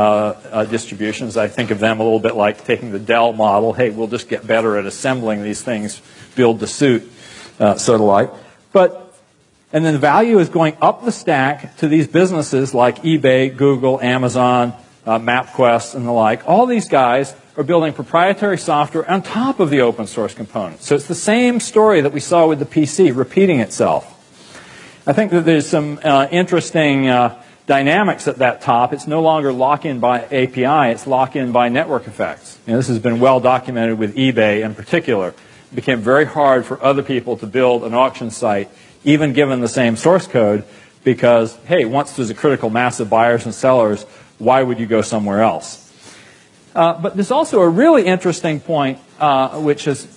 uh, 0.51 0.65
distributions. 0.65 1.37
I 1.37 1.47
think 1.47 1.71
of 1.71 1.79
them 1.79 1.99
a 1.99 2.03
little 2.03 2.19
bit 2.19 2.35
like 2.35 2.65
taking 2.65 2.91
the 2.91 2.99
Dell 2.99 3.33
model. 3.33 3.73
Hey, 3.73 3.89
we'll 3.89 4.07
just 4.07 4.29
get 4.29 4.45
better 4.45 4.77
at 4.77 4.85
assembling 4.85 5.43
these 5.43 5.61
things, 5.61 6.01
build 6.35 6.59
the 6.59 6.67
suit, 6.67 7.09
uh, 7.59 7.75
sort 7.75 8.01
of 8.01 8.07
like. 8.07 8.31
But 8.71 9.03
and 9.73 9.83
then 9.85 9.93
the 9.93 9.99
value 9.99 10.39
is 10.39 10.49
going 10.49 10.77
up 10.81 11.03
the 11.03 11.11
stack 11.11 11.77
to 11.77 11.87
these 11.87 12.07
businesses 12.07 12.73
like 12.73 12.99
eBay, 12.99 13.55
Google, 13.55 13.99
Amazon, 14.01 14.73
uh, 15.07 15.17
MapQuest, 15.17 15.95
and 15.95 16.05
the 16.05 16.11
like. 16.11 16.47
All 16.47 16.65
these 16.65 16.89
guys 16.89 17.33
are 17.55 17.63
building 17.63 17.93
proprietary 17.93 18.57
software 18.57 19.09
on 19.09 19.23
top 19.23 19.59
of 19.59 19.69
the 19.69 19.81
open 19.81 20.05
source 20.05 20.33
components. 20.33 20.85
So 20.85 20.95
it's 20.95 21.07
the 21.07 21.15
same 21.15 21.59
story 21.61 22.01
that 22.01 22.11
we 22.11 22.19
saw 22.19 22.45
with 22.45 22.59
the 22.59 22.65
PC 22.65 23.15
repeating 23.15 23.61
itself. 23.61 24.13
I 25.07 25.13
think 25.13 25.31
that 25.31 25.45
there's 25.45 25.65
some 25.65 25.99
uh, 26.03 26.27
interesting 26.29 27.07
uh, 27.07 27.41
dynamics 27.67 28.27
at 28.27 28.37
that 28.39 28.61
top. 28.61 28.91
It's 28.91 29.07
no 29.07 29.21
longer 29.21 29.53
lock-in 29.53 30.01
by 30.01 30.23
API, 30.23 30.91
it's 30.91 31.07
lock-in 31.07 31.53
by 31.53 31.69
network 31.69 32.07
effects. 32.07 32.59
Know, 32.67 32.75
this 32.75 32.89
has 32.89 32.99
been 32.99 33.21
well 33.21 33.39
documented 33.39 33.97
with 33.97 34.15
eBay 34.17 34.63
in 34.63 34.75
particular. 34.75 35.29
It 35.29 35.75
became 35.75 36.01
very 36.01 36.25
hard 36.25 36.65
for 36.65 36.81
other 36.83 37.01
people 37.01 37.37
to 37.37 37.47
build 37.47 37.85
an 37.85 37.93
auction 37.93 38.29
site, 38.29 38.69
even 39.05 39.31
given 39.31 39.61
the 39.61 39.69
same 39.69 39.95
source 39.95 40.27
code, 40.27 40.65
because, 41.05 41.55
hey, 41.65 41.85
once 41.85 42.13
there's 42.17 42.29
a 42.29 42.35
critical 42.35 42.69
mass 42.69 42.99
of 42.99 43.09
buyers 43.09 43.45
and 43.45 43.55
sellers, 43.55 44.05
why 44.39 44.63
would 44.63 44.79
you 44.79 44.85
go 44.85 45.01
somewhere 45.01 45.41
else? 45.41 45.83
Uh, 46.75 46.99
but 46.99 47.15
there's 47.15 47.31
also 47.31 47.61
a 47.61 47.69
really 47.69 48.05
interesting 48.05 48.59
point, 48.59 48.99
uh, 49.19 49.59
which 49.59 49.87
is, 49.87 50.07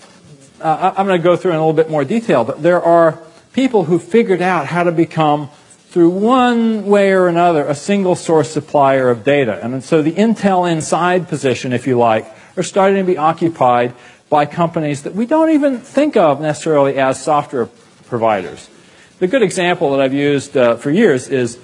uh, 0.60 0.92
I'm 0.96 1.06
going 1.06 1.18
to 1.18 1.24
go 1.24 1.36
through 1.36 1.52
in 1.52 1.56
a 1.56 1.60
little 1.60 1.72
bit 1.72 1.88
more 1.88 2.04
detail, 2.04 2.44
but 2.44 2.62
there 2.62 2.82
are 2.82 3.18
people 3.52 3.84
who 3.84 3.98
figured 3.98 4.42
out 4.42 4.66
how 4.66 4.82
to 4.82 4.92
become 4.92 5.48
through 5.88 6.10
one 6.10 6.86
way 6.86 7.12
or 7.12 7.26
another, 7.26 7.66
a 7.66 7.74
single 7.74 8.14
source 8.14 8.50
supplier 8.50 9.08
of 9.10 9.24
data. 9.24 9.58
And 9.62 9.82
so 9.82 10.02
the 10.02 10.12
Intel 10.12 10.70
inside 10.70 11.28
position, 11.28 11.72
if 11.72 11.86
you 11.86 11.98
like, 11.98 12.26
are 12.56 12.62
starting 12.62 12.98
to 12.98 13.04
be 13.04 13.18
occupied 13.18 13.94
by 14.28 14.46
companies 14.46 15.02
that 15.02 15.14
we 15.14 15.26
don't 15.26 15.50
even 15.50 15.78
think 15.78 16.16
of 16.16 16.40
necessarily 16.40 16.98
as 16.98 17.20
software 17.20 17.66
providers. 18.06 18.70
The 19.18 19.26
good 19.26 19.42
example 19.42 19.90
that 19.90 20.00
I've 20.00 20.14
used 20.14 20.56
uh, 20.56 20.76
for 20.76 20.90
years 20.90 21.28
is 21.28 21.58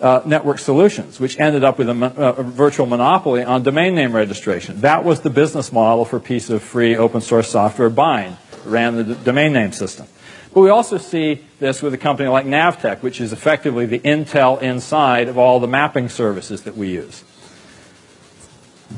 uh, 0.00 0.22
Network 0.26 0.58
Solutions, 0.58 1.18
which 1.18 1.38
ended 1.38 1.64
up 1.64 1.78
with 1.78 1.88
a, 1.88 1.92
uh, 1.92 2.34
a, 2.38 2.42
virtual 2.42 2.86
monopoly 2.86 3.42
on 3.42 3.62
domain 3.62 3.94
name 3.94 4.14
registration. 4.14 4.80
That 4.82 5.04
was 5.04 5.20
the 5.20 5.30
business 5.30 5.72
model 5.72 6.04
for 6.04 6.20
piece 6.20 6.50
of 6.50 6.62
free 6.62 6.96
open 6.96 7.20
source 7.20 7.48
software 7.48 7.88
Bind, 7.88 8.36
ran 8.64 8.96
the 8.96 9.04
d- 9.04 9.16
domain 9.24 9.52
name 9.52 9.72
system. 9.72 10.06
But 10.52 10.60
we 10.60 10.70
also 10.70 10.98
see 10.98 11.44
this 11.58 11.82
with 11.82 11.94
a 11.94 11.98
company 11.98 12.28
like 12.28 12.46
Navteq, 12.46 13.02
which 13.02 13.20
is 13.20 13.32
effectively 13.32 13.86
the 13.86 13.98
Intel 13.98 14.60
inside 14.60 15.28
of 15.28 15.38
all 15.38 15.60
the 15.60 15.68
mapping 15.68 16.08
services 16.08 16.62
that 16.62 16.76
we 16.76 16.88
use. 16.88 17.24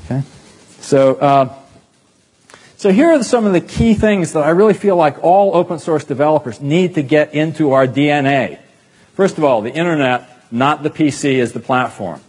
Okay, 0.05 0.23
so 0.81 1.15
uh, 1.17 1.55
so 2.79 2.93
here 2.93 3.11
are 3.11 3.23
some 3.25 3.45
of 3.45 3.53
the 3.53 3.61
key 3.61 3.95
things 3.95 4.35
that 4.35 4.45
I 4.45 4.51
really 4.51 4.73
feel 4.73 4.95
like 4.95 5.25
all 5.25 5.57
open 5.57 5.81
source 5.81 6.05
developers 6.05 6.61
need 6.61 6.95
to 6.95 7.03
get 7.03 7.35
into 7.35 7.73
our 7.73 7.89
DNA. 7.89 8.61
First 9.15 9.37
of 9.37 9.43
all, 9.43 9.63
the 9.63 9.73
internet, 9.73 10.38
not 10.51 10.83
the 10.83 10.91
PC, 10.91 11.35
is 11.35 11.53
the 11.53 11.61
platform. 11.61 12.21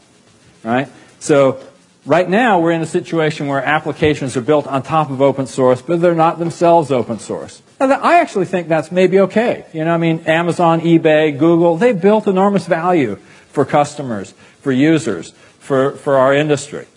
Right? 0.64 0.90
So 1.20 1.62
right 2.06 2.30
now 2.30 2.60
we're 2.60 2.72
in 2.72 2.82
a 2.82 2.88
situation 2.88 3.48
where 3.48 3.64
applications 3.64 4.36
are 4.36 4.42
built 4.42 4.68
on 4.68 4.84
top 4.84 5.10
of 5.10 5.22
open 5.22 5.48
source, 5.48 5.82
but 5.82 6.02
they're 6.02 6.16
not 6.16 6.40
themselves 6.40 6.92
open 6.92 7.20
source. 7.20 7.62
Now, 7.80 8.00
I 8.02 8.20
actually 8.20 8.46
think 8.46 8.68
that's 8.68 8.92
maybe 8.92 9.20
okay. 9.22 9.66
You 9.74 9.86
know, 9.86 9.94
I 9.94 9.98
mean, 9.98 10.20
Amazon, 10.26 10.82
eBay, 10.82 11.38
Google, 11.38 11.78
they 11.78 11.94
built 11.94 12.28
enormous 12.28 12.66
value 12.66 13.16
for 13.50 13.64
customers, 13.64 14.34
for 14.62 14.72
users, 14.72 15.32
for, 15.60 15.92
for 15.92 16.18
our 16.18 16.34
industry. 16.34 16.88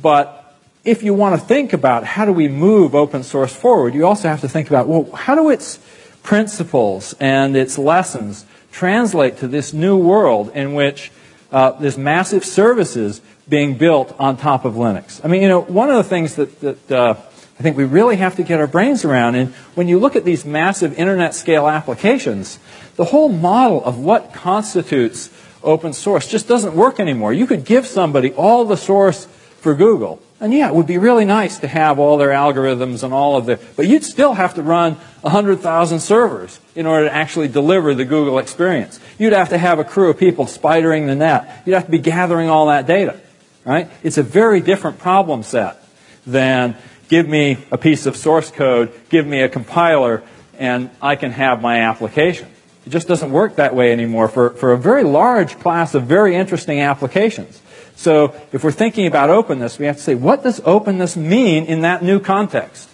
But 0.00 0.40
if 0.84 1.02
you 1.02 1.14
want 1.14 1.38
to 1.38 1.46
think 1.46 1.72
about 1.72 2.04
how 2.04 2.24
do 2.24 2.32
we 2.32 2.48
move 2.48 2.94
open 2.94 3.22
source 3.22 3.54
forward, 3.54 3.94
you 3.94 4.06
also 4.06 4.28
have 4.28 4.40
to 4.40 4.48
think 4.48 4.68
about, 4.68 4.88
well, 4.88 5.10
how 5.14 5.34
do 5.34 5.50
its 5.50 5.78
principles 6.22 7.14
and 7.20 7.56
its 7.56 7.76
lessons 7.76 8.46
translate 8.74 9.38
to 9.38 9.48
this 9.48 9.72
new 9.72 9.96
world 9.96 10.50
in 10.54 10.74
which 10.74 11.12
uh, 11.52 11.70
there's 11.78 11.96
massive 11.96 12.44
services 12.44 13.22
being 13.48 13.78
built 13.78 14.14
on 14.18 14.36
top 14.36 14.64
of 14.64 14.74
Linux? 14.74 15.20
I 15.24 15.28
mean, 15.28 15.42
you 15.42 15.48
know, 15.48 15.60
one 15.60 15.88
of 15.90 15.96
the 15.96 16.04
things 16.04 16.34
that, 16.34 16.60
that 16.60 16.90
uh, 16.90 17.14
I 17.58 17.62
think 17.62 17.76
we 17.76 17.84
really 17.84 18.16
have 18.16 18.34
to 18.36 18.42
get 18.42 18.58
our 18.58 18.66
brains 18.66 19.04
around. 19.04 19.36
And 19.36 19.54
when 19.76 19.86
you 19.86 20.00
look 20.00 20.16
at 20.16 20.24
these 20.24 20.44
massive 20.44 20.98
internet 20.98 21.34
scale 21.34 21.68
applications, 21.68 22.58
the 22.96 23.04
whole 23.04 23.28
model 23.28 23.82
of 23.84 23.98
what 23.98 24.34
constitutes 24.34 25.30
open 25.62 25.92
source 25.92 26.28
just 26.28 26.48
doesn't 26.48 26.74
work 26.74 26.98
anymore. 26.98 27.32
You 27.32 27.46
could 27.46 27.64
give 27.64 27.86
somebody 27.86 28.32
all 28.32 28.64
the 28.64 28.76
source 28.76 29.26
for 29.60 29.74
Google. 29.74 30.20
And 30.44 30.52
yeah, 30.52 30.68
it 30.68 30.74
would 30.74 30.86
be 30.86 30.98
really 30.98 31.24
nice 31.24 31.60
to 31.60 31.68
have 31.68 31.98
all 31.98 32.18
their 32.18 32.28
algorithms 32.28 33.02
and 33.02 33.14
all 33.14 33.38
of 33.38 33.46
the, 33.46 33.58
but 33.76 33.88
you'd 33.88 34.04
still 34.04 34.34
have 34.34 34.52
to 34.56 34.62
run 34.62 34.96
100,000 35.22 36.00
servers 36.00 36.60
in 36.74 36.84
order 36.84 37.06
to 37.06 37.14
actually 37.14 37.48
deliver 37.48 37.94
the 37.94 38.04
Google 38.04 38.38
experience. 38.38 39.00
You'd 39.18 39.32
have 39.32 39.48
to 39.48 39.56
have 39.56 39.78
a 39.78 39.84
crew 39.84 40.10
of 40.10 40.18
people 40.18 40.44
spidering 40.44 41.06
the 41.06 41.14
net. 41.14 41.62
You'd 41.64 41.72
have 41.72 41.86
to 41.86 41.90
be 41.90 41.98
gathering 41.98 42.50
all 42.50 42.66
that 42.66 42.86
data, 42.86 43.18
right? 43.64 43.90
It's 44.02 44.18
a 44.18 44.22
very 44.22 44.60
different 44.60 44.98
problem 44.98 45.44
set 45.44 45.82
than 46.26 46.76
give 47.08 47.26
me 47.26 47.56
a 47.70 47.78
piece 47.78 48.04
of 48.04 48.14
source 48.14 48.50
code, 48.50 48.92
give 49.08 49.26
me 49.26 49.40
a 49.40 49.48
compiler, 49.48 50.22
and 50.58 50.90
I 51.00 51.16
can 51.16 51.30
have 51.32 51.62
my 51.62 51.78
application. 51.78 52.50
It 52.84 52.90
just 52.90 53.08
doesn't 53.08 53.32
work 53.32 53.56
that 53.56 53.74
way 53.74 53.92
anymore 53.92 54.28
for, 54.28 54.50
for 54.50 54.72
a 54.72 54.78
very 54.78 55.04
large 55.04 55.58
class 55.60 55.94
of 55.94 56.02
very 56.02 56.36
interesting 56.36 56.80
applications. 56.80 57.62
So 57.96 58.34
if 58.52 58.64
we're 58.64 58.72
thinking 58.72 59.06
about 59.06 59.30
openness, 59.30 59.78
we 59.78 59.86
have 59.86 59.96
to 59.96 60.02
say, 60.02 60.14
what 60.14 60.42
does 60.42 60.60
openness 60.64 61.16
mean 61.16 61.64
in 61.64 61.82
that 61.82 62.02
new 62.02 62.20
context? 62.20 62.88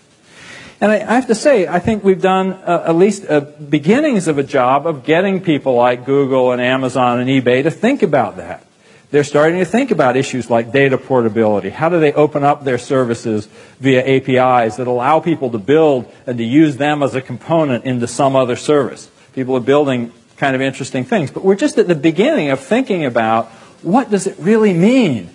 And 0.80 0.90
I, 0.90 1.14
have 1.14 1.26
to 1.26 1.34
say, 1.34 1.66
I 1.66 1.78
think 1.78 2.02
we've 2.02 2.22
done 2.22 2.52
uh, 2.52 2.84
at 2.86 2.96
least 2.96 3.26
uh, 3.28 3.40
beginnings 3.40 4.28
of 4.28 4.38
a 4.38 4.42
job 4.42 4.86
of 4.86 5.04
getting 5.04 5.42
people 5.42 5.74
like 5.74 6.06
Google 6.06 6.52
and 6.52 6.60
Amazon 6.60 7.20
and 7.20 7.28
eBay 7.28 7.62
to 7.62 7.70
think 7.70 8.02
about 8.02 8.38
that. 8.38 8.64
They're 9.10 9.24
starting 9.24 9.58
to 9.58 9.64
think 9.64 9.90
about 9.90 10.16
issues 10.16 10.48
like 10.48 10.72
data 10.72 10.96
portability. 10.96 11.68
How 11.68 11.88
do 11.88 12.00
they 12.00 12.12
open 12.12 12.44
up 12.44 12.64
their 12.64 12.78
services 12.78 13.46
via 13.80 14.06
APIs 14.06 14.76
that 14.76 14.86
allow 14.86 15.20
people 15.20 15.50
to 15.50 15.58
build 15.58 16.10
and 16.26 16.38
to 16.38 16.44
use 16.44 16.76
them 16.76 17.02
as 17.02 17.14
a 17.14 17.20
component 17.20 17.84
into 17.84 18.06
some 18.06 18.36
other 18.36 18.56
service? 18.56 19.10
People 19.34 19.56
are 19.56 19.60
building 19.60 20.12
kind 20.36 20.54
of 20.54 20.62
interesting 20.62 21.04
things. 21.04 21.30
But 21.30 21.44
we're 21.44 21.56
just 21.56 21.76
at 21.76 21.88
the 21.88 21.94
beginning 21.94 22.50
of 22.50 22.60
thinking 22.60 23.04
about 23.04 23.50
what 23.82 24.10
does 24.10 24.26
it 24.26 24.36
really 24.38 24.72
mean 24.72 25.30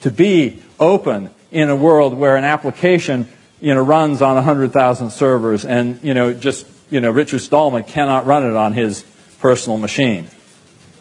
to 0.00 0.10
be 0.10 0.62
open 0.78 1.30
in 1.50 1.68
a 1.68 1.76
world 1.76 2.14
where 2.14 2.36
an 2.36 2.44
application 2.44 3.28
you 3.60 3.74
know, 3.74 3.82
runs 3.82 4.22
on 4.22 4.36
100,000 4.36 5.10
servers 5.10 5.64
and, 5.64 6.02
you 6.02 6.14
know, 6.14 6.32
just, 6.32 6.66
you 6.90 7.00
know, 7.00 7.10
Richard 7.10 7.40
Stallman 7.40 7.84
cannot 7.84 8.26
run 8.26 8.44
it 8.48 8.56
on 8.56 8.72
his 8.72 9.04
personal 9.40 9.78
machine. 9.78 10.28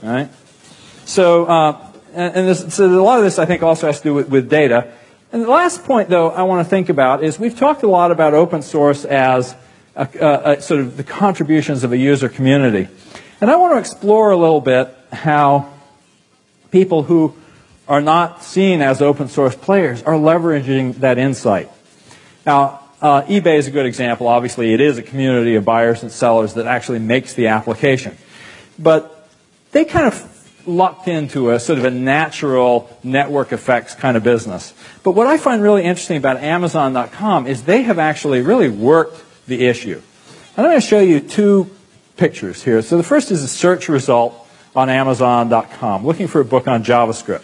Right? 0.03 0.29
So, 1.05 1.45
uh, 1.45 1.91
and, 2.13 2.47
this, 2.47 2.73
so 2.73 2.85
a 2.85 3.01
lot 3.01 3.19
of 3.19 3.23
this, 3.23 3.39
I 3.39 3.45
think, 3.45 3.63
also 3.63 3.87
has 3.87 3.99
to 3.99 4.03
do 4.03 4.13
with, 4.13 4.29
with 4.29 4.49
data. 4.49 4.91
And 5.31 5.43
the 5.43 5.49
last 5.49 5.83
point, 5.83 6.09
though, 6.09 6.29
I 6.29 6.43
want 6.43 6.65
to 6.65 6.69
think 6.69 6.89
about 6.89 7.23
is 7.23 7.39
we've 7.39 7.57
talked 7.57 7.83
a 7.83 7.87
lot 7.87 8.11
about 8.11 8.33
open 8.33 8.61
source 8.61 9.05
as 9.05 9.55
a, 9.95 10.07
a, 10.19 10.51
a 10.51 10.61
sort 10.61 10.81
of 10.81 10.97
the 10.97 11.03
contributions 11.03 11.83
of 11.83 11.91
a 11.91 11.97
user 11.97 12.29
community. 12.29 12.87
And 13.39 13.49
I 13.49 13.55
want 13.55 13.73
to 13.75 13.79
explore 13.79 14.31
a 14.31 14.37
little 14.37 14.61
bit 14.61 14.93
how 15.13 15.71
people 16.71 17.03
who 17.03 17.35
are 17.87 18.01
not 18.01 18.43
seen 18.43 18.81
as 18.81 19.01
open 19.01 19.27
source 19.27 19.55
players 19.55 20.03
are 20.03 20.13
leveraging 20.13 20.95
that 20.95 21.17
insight. 21.17 21.71
Now, 22.45 22.81
uh, 23.01 23.23
eBay 23.23 23.57
is 23.57 23.67
a 23.67 23.71
good 23.71 23.85
example. 23.85 24.27
Obviously, 24.27 24.73
it 24.73 24.81
is 24.81 24.97
a 24.97 25.01
community 25.01 25.55
of 25.55 25.65
buyers 25.65 26.03
and 26.03 26.11
sellers 26.11 26.53
that 26.55 26.67
actually 26.67 26.99
makes 26.99 27.33
the 27.33 27.47
application. 27.47 28.17
But 28.77 29.27
they 29.71 29.85
kind 29.85 30.07
of 30.07 30.35
locked 30.67 31.07
into 31.07 31.51
a 31.51 31.59
sort 31.59 31.79
of 31.79 31.85
a 31.85 31.91
natural 31.91 32.95
network 33.03 33.51
effects 33.51 33.95
kind 33.95 34.17
of 34.17 34.23
business. 34.23 34.73
But 35.03 35.11
what 35.11 35.27
I 35.27 35.37
find 35.37 35.61
really 35.61 35.83
interesting 35.83 36.17
about 36.17 36.37
Amazon.com 36.37 37.47
is 37.47 37.63
they 37.63 37.83
have 37.83 37.97
actually 37.97 38.41
really 38.41 38.69
worked 38.69 39.23
the 39.47 39.65
issue. 39.65 40.01
And 40.55 40.65
I'm 40.65 40.71
going 40.71 40.81
to 40.81 40.85
show 40.85 40.99
you 40.99 41.21
two 41.21 41.69
pictures 42.17 42.63
here. 42.63 42.81
So 42.81 42.97
the 42.97 43.03
first 43.03 43.31
is 43.31 43.41
a 43.43 43.47
search 43.47 43.89
result 43.89 44.47
on 44.79 44.89
Amazon.com, 44.89 46.05
looking 46.05 46.27
for 46.27 46.41
a 46.41 46.45
book 46.45 46.67
on 46.67 46.83
JavaScript. 46.83 47.43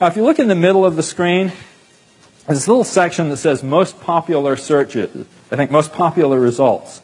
Now, 0.00 0.08
if 0.08 0.16
you 0.16 0.24
look 0.24 0.38
in 0.38 0.48
the 0.48 0.54
middle 0.54 0.84
of 0.84 0.94
the 0.94 1.02
screen, 1.02 1.52
there's 2.46 2.58
this 2.60 2.68
little 2.68 2.84
section 2.84 3.30
that 3.30 3.38
says 3.38 3.62
most 3.62 4.00
popular 4.00 4.56
searches. 4.56 5.26
I 5.50 5.56
think 5.56 5.70
most 5.70 5.92
popular 5.92 6.38
results. 6.38 7.00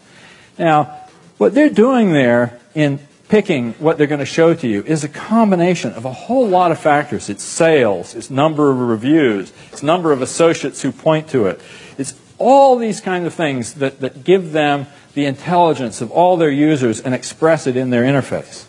Now, 0.59 1.01
what 1.39 1.55
they're 1.55 1.71
doing 1.71 2.13
there 2.13 2.61
in 2.75 3.01
picking 3.29 3.73
what 3.75 3.97
they're 3.97 4.07
going 4.07 4.21
to 4.21 4.27
show 4.27 4.53
to 4.53 4.69
you 4.69 4.83
is 4.83 5.05
a 5.05 5.09
combination 5.09 5.93
of 5.93 6.05
a 6.05 6.13
whole 6.13 6.47
lot 6.47 6.71
of 6.71 6.79
factors. 6.79 7.31
It's 7.31 7.43
sales, 7.43 8.15
it's 8.15 8.29
number 8.29 8.71
of 8.71 8.79
reviews, 8.79 9.53
it's 9.73 9.83
number 9.83 10.13
of 10.13 10.21
associates 10.21 10.83
who 10.83 10.93
point 10.93 11.29
to 11.31 11.47
it. 11.47 11.61
It's 11.97 12.15
all 12.37 12.77
these 12.77 13.01
kind 13.01 13.27
of 13.27 13.33
things 13.33 13.75
that, 13.75 14.01
that 14.01 14.23
give 14.23 14.53
them 14.53 14.87
the 15.15 15.25
intelligence 15.25 16.03
of 16.03 16.11
all 16.11 16.37
their 16.37 16.51
users 16.51 17.01
and 17.01 17.15
express 17.15 17.67
it 17.67 17.77
in 17.77 17.89
their 17.89 18.03
interface. 18.03 18.67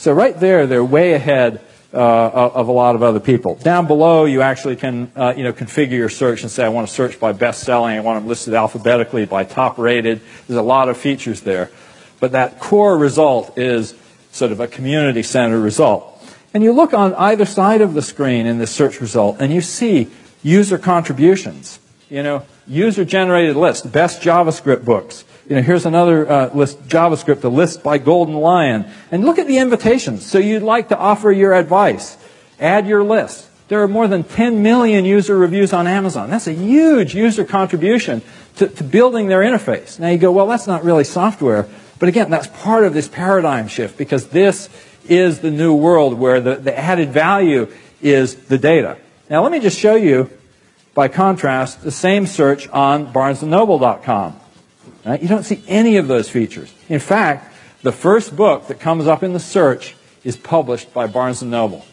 So 0.00 0.14
right 0.14 0.40
there, 0.40 0.66
they're 0.66 0.82
way 0.82 1.12
ahead 1.12 1.60
uh, 1.92 1.98
of 1.98 2.68
a 2.68 2.72
lot 2.72 2.94
of 2.94 3.02
other 3.02 3.20
people. 3.20 3.56
Down 3.56 3.86
below, 3.86 4.24
you 4.24 4.40
actually 4.40 4.76
can 4.76 5.12
uh, 5.14 5.34
you 5.36 5.44
know 5.44 5.52
configure 5.52 5.90
your 5.90 6.08
search 6.08 6.40
and 6.40 6.50
say, 6.50 6.64
I 6.64 6.70
want 6.70 6.88
to 6.88 6.94
search 6.94 7.20
by 7.20 7.32
best 7.32 7.64
selling. 7.64 7.98
I 7.98 8.00
want 8.00 8.18
them 8.18 8.26
listed 8.26 8.54
alphabetically 8.54 9.26
by 9.26 9.44
top 9.44 9.76
rated. 9.76 10.22
There's 10.48 10.56
a 10.56 10.62
lot 10.62 10.88
of 10.88 10.96
features 10.96 11.42
there. 11.42 11.70
But 12.18 12.32
that 12.32 12.60
core 12.60 12.96
result 12.96 13.58
is 13.58 13.94
sort 14.32 14.52
of 14.52 14.60
a 14.60 14.66
community 14.66 15.22
centered 15.22 15.60
result. 15.60 16.06
And 16.54 16.64
you 16.64 16.72
look 16.72 16.94
on 16.94 17.14
either 17.16 17.44
side 17.44 17.82
of 17.82 17.92
the 17.92 18.00
screen 18.00 18.46
in 18.46 18.56
this 18.56 18.70
search 18.70 19.02
result 19.02 19.36
and 19.38 19.52
you 19.52 19.60
see 19.60 20.08
user 20.42 20.78
contributions. 20.78 21.78
You 22.08 22.22
know, 22.22 22.46
user 22.66 23.04
generated 23.04 23.54
list, 23.54 23.92
best 23.92 24.22
JavaScript 24.22 24.82
books. 24.82 25.26
You 25.50 25.56
know, 25.56 25.62
here's 25.62 25.84
another 25.84 26.30
uh, 26.30 26.54
list, 26.54 26.80
JavaScript, 26.86 27.42
a 27.42 27.48
list 27.48 27.82
by 27.82 27.98
Golden 27.98 28.36
Lion. 28.36 28.88
And 29.10 29.24
look 29.24 29.40
at 29.40 29.48
the 29.48 29.58
invitations. 29.58 30.24
So 30.24 30.38
you'd 30.38 30.62
like 30.62 30.90
to 30.90 30.96
offer 30.96 31.32
your 31.32 31.54
advice. 31.54 32.16
Add 32.60 32.86
your 32.86 33.02
list. 33.02 33.48
There 33.66 33.82
are 33.82 33.88
more 33.88 34.06
than 34.06 34.22
10 34.22 34.62
million 34.62 35.04
user 35.04 35.36
reviews 35.36 35.72
on 35.72 35.88
Amazon. 35.88 36.30
That's 36.30 36.46
a 36.46 36.52
huge 36.52 37.16
user 37.16 37.44
contribution 37.44 38.22
to, 38.56 38.68
to 38.68 38.84
building 38.84 39.26
their 39.26 39.40
interface. 39.40 39.98
Now 39.98 40.10
you 40.10 40.18
go, 40.18 40.30
well, 40.30 40.46
that's 40.46 40.68
not 40.68 40.84
really 40.84 41.02
software. 41.02 41.66
But 41.98 42.08
again, 42.08 42.30
that's 42.30 42.46
part 42.46 42.84
of 42.84 42.94
this 42.94 43.08
paradigm 43.08 43.66
shift 43.66 43.98
because 43.98 44.28
this 44.28 44.68
is 45.08 45.40
the 45.40 45.50
new 45.50 45.74
world 45.74 46.16
where 46.16 46.40
the, 46.40 46.54
the 46.54 46.78
added 46.78 47.10
value 47.10 47.66
is 48.00 48.36
the 48.36 48.56
data. 48.56 48.98
Now 49.28 49.42
let 49.42 49.50
me 49.50 49.58
just 49.58 49.80
show 49.80 49.96
you, 49.96 50.30
by 50.94 51.08
contrast, 51.08 51.82
the 51.82 51.90
same 51.90 52.28
search 52.28 52.68
on 52.68 53.12
barnesandnoble.com. 53.12 54.40
Right? 55.04 55.22
You 55.22 55.28
don't 55.28 55.44
see 55.44 55.62
any 55.66 55.96
of 55.96 56.08
those 56.08 56.28
features. 56.28 56.72
In 56.88 57.00
fact, 57.00 57.54
the 57.82 57.92
first 57.92 58.36
book 58.36 58.68
that 58.68 58.80
comes 58.80 59.06
up 59.06 59.22
in 59.22 59.32
the 59.32 59.40
search 59.40 59.94
is 60.24 60.36
published 60.36 60.92
by 60.92 61.06
Barnes 61.06 61.42
& 61.42 61.44
Noble. 61.44 61.84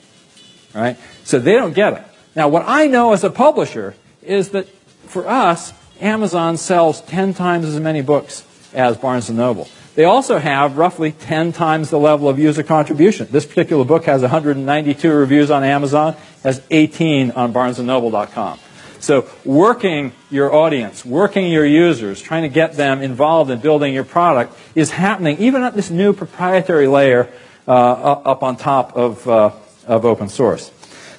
Right? 0.74 0.98
So 1.24 1.40
they 1.40 1.54
don't 1.54 1.74
get 1.74 1.94
it. 1.94 2.04
Now, 2.36 2.50
what 2.50 2.64
I 2.68 2.88
know 2.88 3.14
as 3.14 3.24
a 3.24 3.30
publisher 3.30 3.96
is 4.22 4.50
that 4.50 4.68
for 5.08 5.28
us, 5.28 5.74
Amazon 6.02 6.58
sells 6.58 7.02
10 7.02 7.34
times 7.34 7.66
as 7.66 7.80
many 7.80 8.02
books 8.02 8.46
as 8.74 8.98
Barnes 8.98 9.30
& 9.30 9.32
Noble. 9.32 9.68
They 9.96 10.04
also 10.04 10.38
have 10.38 10.78
roughly 10.78 11.12
10 11.12 11.54
times 11.54 11.90
the 11.90 11.98
level 11.98 12.30
of 12.30 12.38
user 12.38 12.62
contribution. 12.62 13.28
This 13.32 13.48
particular 13.48 13.84
book 13.84 14.06
has 14.06 14.22
192 14.22 15.12
reviews 15.12 15.50
on 15.50 15.64
Amazon, 15.64 16.16
has 16.44 16.62
18 16.70 17.32
on 17.32 17.52
barnesandnoble.com. 17.52 18.60
So 19.00 19.30
working 19.46 20.12
your 20.30 20.54
audience, 20.54 21.06
working 21.06 21.52
your 21.52 21.66
users, 21.66 22.22
trying 22.22 22.44
to 22.44 22.50
get 22.50 22.74
them 22.74 23.02
involved 23.02 23.52
in 23.52 23.60
building 23.60 23.94
your 23.94 24.04
product 24.04 24.58
is 24.76 24.92
happening 24.92 25.38
even 25.40 25.64
at 25.64 25.76
this 25.76 25.90
new 25.90 26.14
proprietary 26.14 26.88
layer 26.88 27.30
uh, 27.68 27.72
up 27.72 28.44
on 28.44 28.58
top 28.58 28.96
of, 28.96 29.28
uh, 29.28 29.52
of 29.86 30.06
open 30.06 30.30
source. 30.30 30.72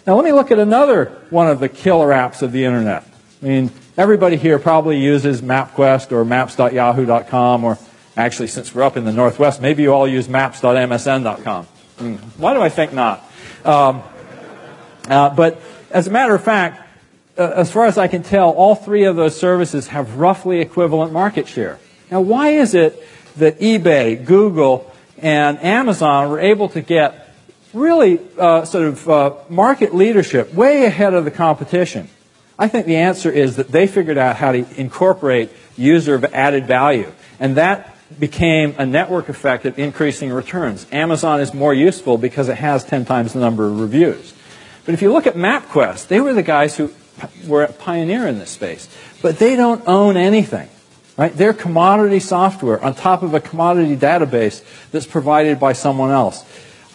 Now 0.07 0.17
let 0.17 0.25
me 0.25 0.33
look 0.33 0.51
at 0.51 0.59
another 0.59 1.07
one 1.31 1.49
of 1.49 1.61
the 1.61 1.69
killer 1.69 2.09
apps 2.09 2.43
of 2.43 2.53
the 2.53 2.65
internet. 2.65 3.05
I 3.43 3.47
mean, 3.47 3.71
everybody 3.97 4.37
here 4.37 4.59
probably 4.59 4.99
uses 4.99 5.43
MapQuest 5.43 6.13
or 6.13 6.25
maps.yahoo.com 6.25 7.65
or 7.65 7.79
actually 8.17 8.49
since 8.49 8.75
we're 8.75 8.83
up 8.83 8.97
in 8.97 9.05
the 9.05 9.13
Northwest, 9.13 9.61
maybe 9.61 9.85
you 9.85 9.93
all 9.93 10.09
use 10.09 10.29
maps.msn.com. 10.29 11.65
Hmm, 11.99 12.15
why 12.37 12.55
do 12.55 12.61
I 12.61 12.69
think 12.69 12.93
not? 12.93 13.25
Um, 13.65 14.03
uh, 15.09 15.31
but 15.31 15.61
as 15.91 16.07
a 16.07 16.11
matter 16.11 16.35
of 16.35 16.43
fact, 16.43 16.88
as 17.38 17.71
far 17.71 17.87
as 17.87 17.97
I 17.97 18.09
can 18.09 18.23
tell, 18.23 18.50
all 18.50 18.75
three 18.75 19.04
of 19.04 19.16
those 19.16 19.38
services 19.38 19.88
have 19.88 20.16
roughly 20.16 20.61
equivalent 20.61 21.12
market 21.12 21.47
share. 21.47 21.78
Now, 22.11 22.21
why 22.21 22.50
is 22.50 22.75
it 22.75 23.02
that 23.37 23.61
eBay, 23.61 24.25
Google, 24.25 24.90
and 25.18 25.62
Amazon 25.62 26.30
were 26.30 26.40
able 26.40 26.68
to 26.71 26.80
get 26.80 27.35
really 27.73 28.21
uh, 28.38 28.64
sort 28.64 28.87
of 28.87 29.09
uh, 29.09 29.35
market 29.49 29.95
leadership 29.95 30.52
way 30.52 30.85
ahead 30.85 31.14
of 31.14 31.25
the 31.25 31.30
competition? 31.30 32.09
I 32.59 32.66
think 32.66 32.87
the 32.87 32.97
answer 32.97 33.30
is 33.30 33.57
that 33.57 33.68
they 33.68 33.87
figured 33.87 34.18
out 34.18 34.37
how 34.37 34.52
to 34.52 34.66
incorporate 34.80 35.50
user 35.76 36.21
added 36.33 36.66
value. 36.66 37.12
And 37.38 37.57
that 37.57 37.95
became 38.18 38.75
a 38.78 38.87
network 38.87 39.28
effect 39.28 39.64
of 39.64 39.78
increasing 39.78 40.33
returns. 40.33 40.87
Amazon 40.90 41.40
is 41.40 41.54
more 41.54 41.73
useful 41.73 42.18
because 42.18 42.49
it 42.49 42.57
has 42.57 42.83
10 42.85 43.04
times 43.04 43.35
the 43.35 43.38
number 43.38 43.66
of 43.66 43.78
reviews. 43.78 44.35
But 44.85 44.95
if 44.95 45.02
you 45.02 45.12
look 45.12 45.26
at 45.26 45.35
MapQuest, 45.35 46.09
they 46.09 46.21
were 46.21 46.33
the 46.33 46.42
guys 46.42 46.76
who 46.76 46.90
were 47.47 47.65
a 47.65 47.73
pioneer 47.73 48.27
in 48.27 48.39
this 48.39 48.51
space. 48.51 48.89
But 49.23 49.39
they 49.39 49.57
don't 49.57 49.83
own 49.87 50.17
anything. 50.17 50.69
Right? 51.17 51.35
They're 51.35 51.53
commodity 51.53 52.21
software 52.21 52.83
on 52.83 52.95
top 52.95 53.23
of 53.23 53.35
a 53.35 53.41
commodity 53.41 53.97
database 53.97 54.63
that's 54.93 55.07
provided 55.07 55.59
by 55.59 55.73
someone 55.73 56.13
else. 56.13 56.45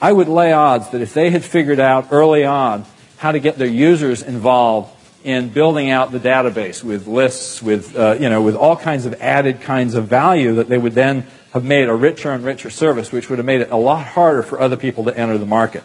I 0.01 0.13
would 0.13 0.29
lay 0.29 0.53
odds 0.53 0.89
that 0.91 1.01
if 1.01 1.13
they 1.13 1.29
had 1.29 1.43
figured 1.43 1.79
out 1.79 2.07
early 2.11 2.45
on 2.45 2.85
how 3.17 3.33
to 3.33 3.39
get 3.39 3.57
their 3.57 3.67
users 3.67 4.21
involved 4.21 4.93
in 5.23 5.49
building 5.49 5.89
out 5.89 6.11
the 6.11 6.19
database 6.19 6.83
with 6.83 7.07
lists, 7.07 7.61
with, 7.61 7.97
uh, 7.97 8.15
you 8.19 8.29
know, 8.29 8.41
with 8.41 8.55
all 8.55 8.75
kinds 8.75 9.05
of 9.05 9.13
added 9.21 9.61
kinds 9.61 9.95
of 9.95 10.07
value 10.07 10.55
that 10.55 10.67
they 10.69 10.77
would 10.77 10.93
then 10.93 11.25
have 11.53 11.63
made 11.63 11.87
a 11.87 11.95
richer 11.95 12.31
and 12.31 12.43
richer 12.43 12.69
service, 12.69 13.11
which 13.11 13.29
would 13.29 13.39
have 13.39 13.45
made 13.45 13.61
it 13.61 13.71
a 13.71 13.77
lot 13.77 14.05
harder 14.05 14.43
for 14.43 14.59
other 14.59 14.75
people 14.75 15.03
to 15.05 15.17
enter 15.17 15.37
the 15.37 15.45
market. 15.45 15.83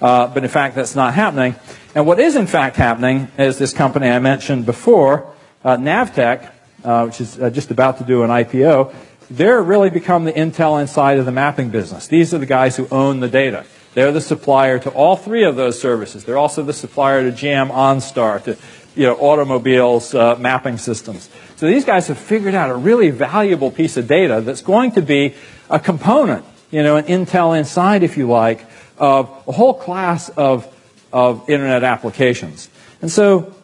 Uh, 0.00 0.28
but 0.28 0.42
in 0.42 0.50
fact, 0.50 0.74
that's 0.74 0.96
not 0.96 1.14
happening. 1.14 1.54
And 1.94 2.06
what 2.06 2.18
is 2.18 2.36
in 2.36 2.46
fact 2.46 2.76
happening 2.76 3.28
is 3.38 3.58
this 3.58 3.72
company 3.72 4.08
I 4.08 4.18
mentioned 4.18 4.66
before, 4.66 5.32
uh, 5.64 5.76
Navteq, 5.76 6.50
uh, 6.84 7.04
which 7.04 7.20
is 7.20 7.40
uh, 7.40 7.50
just 7.50 7.70
about 7.70 7.98
to 7.98 8.04
do 8.04 8.22
an 8.22 8.30
IPO, 8.30 8.94
they're 9.30 9.62
really 9.62 9.90
become 9.90 10.24
the 10.24 10.32
Intel 10.32 10.80
inside 10.80 11.18
of 11.18 11.26
the 11.26 11.32
mapping 11.32 11.70
business. 11.70 12.06
These 12.06 12.34
are 12.34 12.38
the 12.38 12.46
guys 12.46 12.76
who 12.76 12.88
own 12.90 13.20
the 13.20 13.28
data. 13.28 13.64
They're 13.94 14.12
the 14.12 14.20
supplier 14.20 14.78
to 14.80 14.90
all 14.90 15.16
three 15.16 15.44
of 15.44 15.56
those 15.56 15.80
services. 15.80 16.24
They're 16.24 16.38
also 16.38 16.62
the 16.62 16.72
supplier 16.72 17.30
to 17.30 17.36
GM 17.36 17.70
OnStar, 17.70 18.42
to 18.44 18.56
you 18.94 19.06
know, 19.06 19.14
automobiles 19.16 20.14
uh, 20.14 20.36
mapping 20.36 20.78
systems. 20.78 21.30
So 21.56 21.66
these 21.66 21.84
guys 21.84 22.08
have 22.08 22.18
figured 22.18 22.54
out 22.54 22.70
a 22.70 22.74
really 22.74 23.10
valuable 23.10 23.70
piece 23.70 23.96
of 23.96 24.06
data 24.06 24.40
that's 24.40 24.62
going 24.62 24.92
to 24.92 25.02
be 25.02 25.34
a 25.70 25.78
component, 25.78 26.44
you 26.70 26.82
know, 26.82 26.96
an 26.96 27.04
Intel 27.04 27.58
inside, 27.58 28.02
if 28.02 28.16
you 28.16 28.28
like, 28.28 28.66
of 28.98 29.28
a 29.46 29.52
whole 29.52 29.74
class 29.74 30.28
of, 30.30 30.66
of 31.12 31.48
internet 31.48 31.84
applications. 31.84 32.68
And 33.00 33.10
so, 33.10 33.54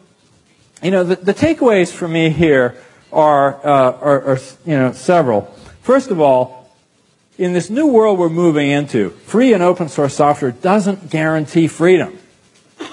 you 0.81 0.91
know, 0.91 1.03
the, 1.03 1.15
the 1.15 1.33
takeaways 1.33 1.91
for 1.91 2.07
me 2.07 2.29
here 2.29 2.75
are, 3.11 3.55
uh, 3.65 3.91
are, 3.91 4.21
are, 4.21 4.39
you 4.65 4.75
know, 4.75 4.91
several. 4.91 5.41
First 5.81 6.11
of 6.11 6.19
all, 6.19 6.71
in 7.37 7.53
this 7.53 7.69
new 7.69 7.87
world 7.87 8.19
we're 8.19 8.29
moving 8.29 8.69
into, 8.69 9.09
free 9.09 9.53
and 9.53 9.63
open 9.63 9.87
source 9.89 10.15
software 10.15 10.51
doesn't 10.51 11.09
guarantee 11.09 11.67
freedom, 11.67 12.17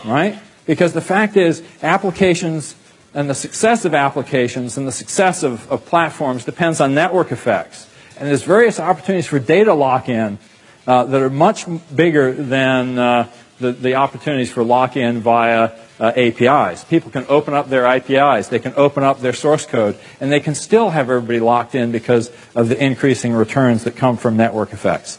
right? 0.04 0.38
Because 0.66 0.92
the 0.92 1.00
fact 1.00 1.36
is, 1.36 1.62
applications 1.82 2.76
and 3.12 3.30
the 3.30 3.34
success 3.34 3.84
of 3.84 3.94
applications 3.94 4.76
and 4.76 4.86
the 4.86 4.92
success 4.92 5.42
of, 5.42 5.70
of 5.70 5.84
platforms 5.86 6.44
depends 6.44 6.80
on 6.80 6.94
network 6.94 7.32
effects. 7.32 7.88
And 8.18 8.28
there's 8.28 8.42
various 8.42 8.78
opportunities 8.78 9.26
for 9.26 9.38
data 9.38 9.74
lock-in 9.74 10.38
uh, 10.86 11.04
that 11.04 11.20
are 11.20 11.30
much 11.30 11.66
bigger 11.94 12.32
than 12.32 12.98
uh, 12.98 13.28
the, 13.58 13.72
the, 13.72 13.94
opportunities 13.94 14.50
for 14.50 14.62
lock-in 14.62 15.20
via 15.20 15.72
uh, 15.98 16.12
APIs. 16.14 16.84
People 16.84 17.10
can 17.10 17.24
open 17.28 17.54
up 17.54 17.68
their 17.68 17.86
APIs, 17.86 18.48
they 18.48 18.58
can 18.58 18.74
open 18.76 19.02
up 19.02 19.20
their 19.20 19.32
source 19.32 19.66
code, 19.66 19.98
and 20.20 20.30
they 20.30 20.40
can 20.40 20.54
still 20.54 20.90
have 20.90 21.10
everybody 21.10 21.40
locked 21.40 21.74
in 21.74 21.90
because 21.90 22.30
of 22.54 22.68
the 22.68 22.82
increasing 22.82 23.32
returns 23.32 23.84
that 23.84 23.96
come 23.96 24.16
from 24.16 24.36
network 24.36 24.72
effects. 24.72 25.18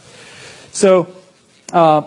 So, 0.71 1.07
uh, 1.73 2.03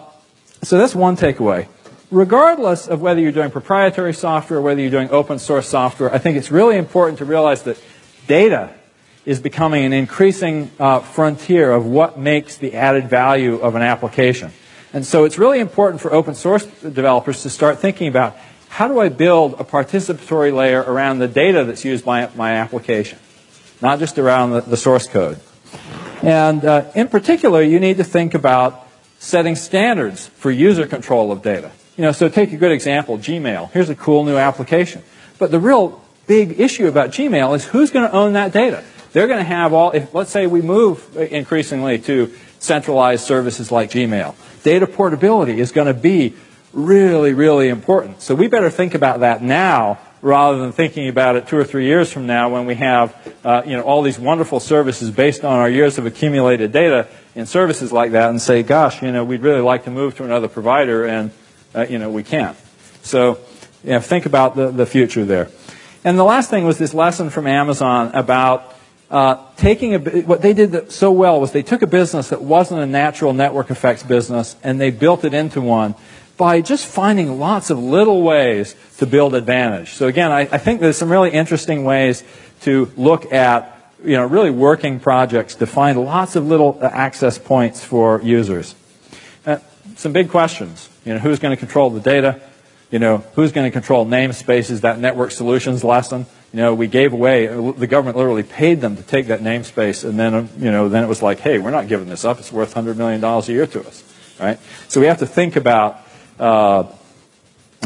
so 0.63 0.79
that's 0.79 0.95
one 0.95 1.17
takeaway. 1.17 1.67
Regardless 2.11 2.89
of 2.89 3.01
whether 3.01 3.21
you're 3.21 3.33
doing 3.33 3.51
proprietary 3.51 4.15
software, 4.15 4.59
or 4.59 4.63
whether 4.63 4.81
you're 4.81 4.91
doing 4.91 5.11
open 5.11 5.39
source 5.39 5.69
software, 5.69 6.13
I 6.13 6.19
think 6.19 6.37
it's 6.37 6.51
really 6.51 6.77
important 6.77 7.19
to 7.19 7.25
realize 7.25 7.63
that 7.65 7.81
data 8.27 8.71
is 9.31 9.39
becoming 9.39 9.85
an 9.85 9.93
increasing 9.93 10.69
uh, 10.81 10.99
frontier 10.99 11.71
of 11.71 11.87
what 11.87 12.19
makes 12.19 12.57
the 12.57 12.75
added 12.75 13.09
value 13.09 13.61
of 13.61 13.77
an 13.77 13.83
application. 13.83 14.51
And 14.93 15.07
so 15.07 15.23
it's 15.25 15.39
really 15.39 15.61
important 15.61 16.03
for 16.03 16.13
open 16.13 16.35
source 16.35 16.67
developers 16.67 17.45
to 17.45 17.49
start 17.49 17.79
thinking 17.79 18.09
about 18.09 18.37
how 18.69 18.89
do 18.89 18.99
I 18.99 19.09
build 19.09 19.55
a 19.61 19.63
participatory 19.63 20.53
layer 20.53 20.83
around 20.83 21.21
the 21.21 21.29
data 21.29 21.63
that's 21.65 21.85
used 21.85 22.05
by 22.05 22.29
my 22.35 22.55
application, 22.55 23.21
not 23.81 24.01
just 24.01 24.19
around 24.19 24.51
the, 24.51 24.63
the 24.63 24.77
source 24.77 25.07
code. 25.07 25.39
And 26.25 26.65
uh, 26.65 26.91
in 26.97 27.07
particular, 27.07 27.63
you 27.63 27.79
need 27.79 27.99
to 27.99 28.05
think 28.05 28.35
about 28.35 28.85
setting 29.21 29.55
standards 29.55 30.27
for 30.27 30.51
user 30.51 30.89
control 30.89 31.31
of 31.31 31.41
data. 31.41 31.71
You 31.97 32.03
know, 32.03 32.11
so 32.11 32.29
take 32.29 32.53
a 32.53 32.57
good 32.57 32.73
example, 32.73 33.17
Gmail. 33.17 33.71
Here's 33.71 33.91
a 33.91 33.95
cool 33.95 34.25
new 34.25 34.39
application. 34.39 35.05
But 35.39 35.53
the 35.53 35.61
real 35.61 36.03
big 36.27 36.59
issue 36.59 36.89
about 36.89 37.11
Gmail 37.11 37.55
is 37.55 37.65
who's 37.67 37.93
going 37.93 38.11
to 38.11 38.13
own 38.13 38.33
that 38.33 38.53
data? 38.53 38.83
They're 39.13 39.27
going 39.27 39.39
to 39.39 39.45
have 39.45 39.73
all, 39.73 39.91
if, 39.91 40.15
let's 40.15 40.31
say 40.31 40.47
we 40.47 40.63
move 40.63 41.17
increasingly 41.17 41.99
to 42.01 42.33
centralized 42.59 43.25
services 43.25 43.73
like 43.73 43.91
Gmail. 43.91 44.35
Data 44.63 44.87
portability 44.87 45.59
is 45.61 45.73
going 45.73 45.87
to 45.87 45.95
be 45.95 46.35
really, 46.73 47.33
really 47.33 47.69
important. 47.69 48.23
So 48.23 48.35
we 48.35 48.47
better 48.47 48.71
think 48.71 48.95
about 48.95 49.21
that 49.21 49.43
now 49.43 49.99
rather 50.23 50.59
than 50.59 50.73
thinking 50.73 51.09
about 51.09 51.37
it 51.37 51.49
two 51.49 51.57
or 51.57 51.65
three 51.65 51.87
years 51.87 52.13
from 52.13 52.27
now 52.27 52.51
when 52.51 52.67
we 52.67 52.75
have 52.75 53.17
uh, 53.43 53.63
you 53.65 53.77
know, 53.77 53.83
all 53.83 54.03
these 54.03 54.19
wonderful 54.19 54.61
services 54.61 55.11
based 55.11 55.45
on 55.45 55.59
our 55.59 55.69
years 55.69 55.97
of 55.99 56.05
accumulated 56.05 56.73
data 56.73 57.09
in 57.35 57.47
services 57.47 57.91
like 57.91 58.13
that 58.13 58.29
and 58.29 58.41
say, 58.41 58.63
gosh, 58.63 59.03
you 59.03 59.11
know, 59.11 59.25
we'd 59.25 59.41
really 59.41 59.63
like 59.63 59.85
to 59.85 59.91
move 59.91 60.17
to 60.17 60.25
another 60.25 60.49
provider 60.49 61.07
and, 61.07 61.31
uh, 61.75 61.87
you 61.89 61.99
know, 61.99 62.11
we 62.11 62.23
can't. 62.23 62.57
So, 63.03 63.39
you 63.83 63.91
know, 63.91 64.01
think 64.01 64.27
about 64.27 64.57
the, 64.57 64.71
the 64.71 64.85
future 64.85 65.25
there. 65.25 65.49
And 66.05 66.19
the 66.19 66.25
last 66.25 66.51
thing 66.51 66.65
was 66.65 66.79
this 66.79 66.93
lesson 66.93 67.31
from 67.31 67.47
Amazon 67.47 68.11
about 68.15 68.75
uh, 69.11 69.45
taking 69.57 69.95
a, 69.95 69.99
what 70.23 70.41
they 70.41 70.53
did 70.53 70.93
so 70.93 71.11
well 71.11 71.41
was 71.41 71.53
they 71.53 71.63
took 71.63 71.83
a 71.83 71.87
business 71.87 72.29
that 72.29 72.43
wasn't 72.43 72.81
a 72.81 72.87
natural 72.87 73.33
network 73.33 73.71
effects 73.71 74.03
business 74.03 74.55
and 74.63 74.81
they 74.81 74.91
built 74.91 75.25
it 75.25 75.35
into 75.35 75.61
one 75.61 75.95
by 76.37 76.61
just 76.61 76.87
finding 76.87 77.39
lots 77.39 77.71
of 77.71 77.79
little 77.79 78.23
ways 78.23 78.75
to 78.99 79.07
build 79.07 79.35
advantage. 79.35 79.93
So 79.95 80.07
again, 80.07 80.31
I, 80.31 80.41
I 80.43 80.59
think 80.59 80.81
there's 80.81 80.97
some 80.97 81.11
really 81.11 81.31
interesting 81.31 81.85
ways 81.85 82.23
to 82.63 82.91
look 82.97 83.33
at 83.33 83.77
you 84.05 84.17
know, 84.17 84.25
really 84.25 84.51
working 84.51 85.01
projects 85.01 85.57
to 85.57 85.67
find 85.67 86.01
lots 86.01 86.37
of 86.37 86.47
little 86.47 86.79
access 86.83 87.39
points 87.39 87.85
for 87.85 88.23
users. 88.23 88.75
Uh, 89.45 89.59
some 89.97 90.13
big 90.13 90.31
questions. 90.31 90.89
You 91.05 91.15
know, 91.15 91.19
who's 91.19 91.39
going 91.39 91.55
to 91.55 91.59
control 91.59 91.91
the 91.91 92.01
data? 92.01 92.41
You 92.91 92.99
know, 92.99 93.19
who's 93.35 93.53
going 93.53 93.67
to 93.67 93.71
control 93.71 94.07
namespaces, 94.07 94.81
that 94.83 94.99
network 94.99 95.31
solutions 95.33 95.85
lesson? 95.85 96.27
You 96.53 96.57
know, 96.57 96.75
we 96.75 96.89
gave 96.89 97.13
away, 97.13 97.47
the 97.47 97.87
government 97.87 98.17
literally 98.17 98.43
paid 98.43 98.81
them 98.81 98.97
to 98.97 99.03
take 99.05 99.29
that 99.29 99.41
namespace, 99.41 100.05
and 100.09 100.19
then, 100.19 100.49
you 100.59 100.73
know, 100.73 100.89
then 100.89 101.05
it 101.05 101.07
was 101.07 101.23
like, 101.23 101.39
hey, 101.39 101.59
we're 101.59 101.71
not 101.71 101.87
giving 101.87 102.09
this 102.09 102.25
up. 102.25 102.41
It's 102.41 102.51
worth 102.51 102.75
$100 102.75 102.97
million 102.97 103.23
a 103.23 103.43
year 103.45 103.69
to 103.69 103.87
us, 103.87 104.03
right? 104.41 104.59
So 104.89 105.01
we 105.01 105.07
have 105.07 105.19
to 105.19 105.27
think 105.27 105.55
about, 105.55 106.01
uh, 106.41 106.85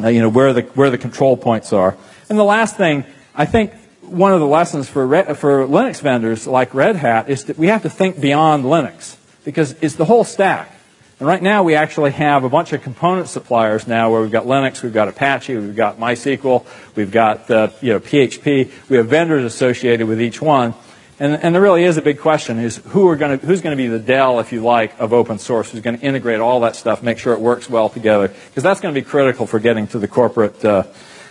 you 0.02 0.22
know, 0.22 0.30
where 0.30 0.54
the, 0.54 0.62
where 0.62 0.88
the 0.88 0.96
control 0.96 1.36
points 1.36 1.74
are. 1.74 1.96
And 2.30 2.38
the 2.38 2.44
last 2.44 2.78
thing, 2.78 3.04
I 3.34 3.44
think 3.44 3.74
one 4.00 4.32
of 4.32 4.40
the 4.40 4.46
lessons 4.46 4.88
for, 4.88 5.06
for 5.34 5.66
Linux 5.66 6.00
vendors 6.00 6.46
like 6.46 6.72
Red 6.74 6.96
Hat 6.96 7.28
is 7.28 7.44
that 7.44 7.58
we 7.58 7.66
have 7.66 7.82
to 7.82 7.90
think 7.90 8.18
beyond 8.18 8.64
Linux 8.64 9.16
because 9.44 9.72
it's 9.82 9.96
the 9.96 10.06
whole 10.06 10.24
stack. 10.24 10.74
And 11.20 11.28
right 11.28 11.42
now 11.42 11.62
we 11.62 11.76
actually 11.76 12.10
have 12.10 12.42
a 12.42 12.48
bunch 12.48 12.72
of 12.72 12.82
component 12.82 13.28
suppliers 13.28 13.86
now 13.86 14.10
where 14.10 14.20
we've 14.20 14.32
got 14.32 14.46
Linux, 14.46 14.82
we've 14.82 14.92
got 14.92 15.06
Apache, 15.06 15.56
we've 15.56 15.76
got 15.76 15.98
MySQL, 15.98 16.66
we've 16.96 17.12
got 17.12 17.48
uh, 17.50 17.68
you 17.80 17.92
know 17.92 18.00
PHP. 18.00 18.70
We 18.88 18.96
have 18.96 19.06
vendors 19.06 19.44
associated 19.44 20.08
with 20.08 20.20
each 20.20 20.42
one. 20.42 20.74
And, 21.20 21.34
and 21.34 21.54
there 21.54 21.62
really 21.62 21.84
is 21.84 21.96
a 21.96 22.02
big 22.02 22.18
question: 22.18 22.58
is 22.58 22.78
who 22.88 23.06
are 23.08 23.16
to, 23.16 23.36
who's 23.36 23.60
going 23.60 23.76
to 23.76 23.80
be 23.80 23.86
the 23.86 24.00
Dell, 24.00 24.40
if 24.40 24.52
you 24.52 24.62
like, 24.62 24.98
of 24.98 25.12
open 25.12 25.38
source? 25.38 25.70
Who's 25.70 25.82
going 25.82 25.96
to 25.96 26.04
integrate 26.04 26.40
all 26.40 26.60
that 26.60 26.74
stuff, 26.74 27.04
make 27.04 27.18
sure 27.18 27.32
it 27.32 27.40
works 27.40 27.70
well 27.70 27.88
together? 27.88 28.26
Because 28.26 28.64
that's 28.64 28.80
going 28.80 28.92
to 28.92 29.00
be 29.00 29.04
critical 29.04 29.46
for 29.46 29.60
getting 29.60 29.86
to 29.88 30.00
the 30.00 30.08
corporate, 30.08 30.64
uh, 30.64 30.82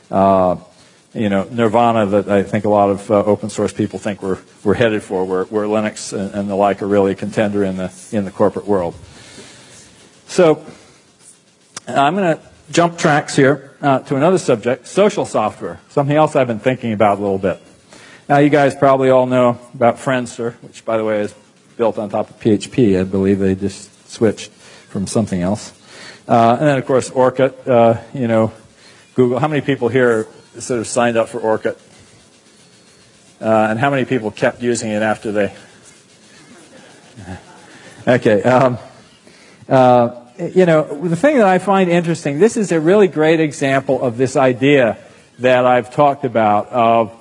uh, 0.09 0.55
you 1.13 1.27
know, 1.27 1.43
nirvana 1.51 2.05
that 2.05 2.29
I 2.29 2.43
think 2.43 2.63
a 2.63 2.69
lot 2.69 2.89
of 2.89 3.11
uh, 3.11 3.25
open 3.25 3.49
source 3.49 3.73
people 3.73 3.99
think 3.99 4.23
we're 4.23 4.39
we're 4.63 4.75
headed 4.75 5.03
for, 5.03 5.25
where, 5.25 5.43
where 5.43 5.67
Linux 5.67 6.17
and, 6.17 6.33
and 6.33 6.49
the 6.49 6.55
like 6.55 6.81
are 6.81 6.87
really 6.87 7.11
a 7.11 7.15
contender 7.15 7.65
in 7.65 7.75
the 7.75 7.91
in 8.13 8.23
the 8.23 8.31
corporate 8.31 8.65
world. 8.65 8.95
So 10.33 10.65
I'm 11.87 12.15
going 12.15 12.35
to 12.35 12.41
jump 12.71 12.97
tracks 12.97 13.35
here 13.35 13.69
uh, 13.83 13.99
to 13.99 14.15
another 14.15 14.39
subject, 14.39 14.87
social 14.87 15.27
software, 15.27 15.79
something 15.89 16.17
else 16.17 16.35
I've 16.35 16.47
been 16.47 16.57
thinking 16.57 16.91
about 16.91 17.19
a 17.19 17.21
little 17.21 17.37
bit. 17.37 17.61
Now, 18.27 18.39
you 18.39 18.49
guys 18.49 18.73
probably 18.73 19.11
all 19.11 19.27
know 19.27 19.59
about 19.75 19.97
Friendster, 19.97 20.53
which, 20.63 20.83
by 20.85 20.97
the 20.97 21.05
way, 21.05 21.19
is 21.19 21.35
built 21.77 21.99
on 21.99 22.09
top 22.09 22.31
of 22.31 22.39
PHP. 22.39 22.99
I 22.99 23.03
believe 23.03 23.37
they 23.37 23.53
just 23.53 24.09
switched 24.09 24.49
from 24.49 25.05
something 25.05 25.39
else. 25.39 25.71
Uh, 26.27 26.57
and 26.59 26.67
then, 26.67 26.77
of 26.79 26.87
course, 26.87 27.11
Orkut, 27.11 27.67
uh, 27.67 28.01
you 28.11 28.27
know, 28.27 28.51
Google. 29.13 29.37
How 29.37 29.47
many 29.47 29.61
people 29.61 29.87
here 29.87 30.25
sort 30.57 30.79
of 30.79 30.87
signed 30.87 31.15
up 31.15 31.29
for 31.29 31.41
Orkut? 31.41 31.77
Uh, 33.39 33.67
and 33.69 33.77
how 33.77 33.91
many 33.91 34.05
people 34.05 34.31
kept 34.31 34.63
using 34.63 34.89
it 34.89 35.03
after 35.03 35.31
they? 35.31 35.55
Okay. 38.05 38.43
Um, 38.43 38.79
uh, 39.69 40.22
you 40.39 40.65
know, 40.65 40.83
the 41.07 41.15
thing 41.15 41.37
that 41.37 41.47
I 41.47 41.59
find 41.59 41.89
interesting, 41.89 42.39
this 42.39 42.57
is 42.57 42.71
a 42.71 42.79
really 42.79 43.07
great 43.07 43.39
example 43.39 44.01
of 44.01 44.17
this 44.17 44.35
idea 44.35 44.97
that 45.39 45.65
I've 45.65 45.93
talked 45.93 46.25
about 46.25 46.69
of, 46.69 47.11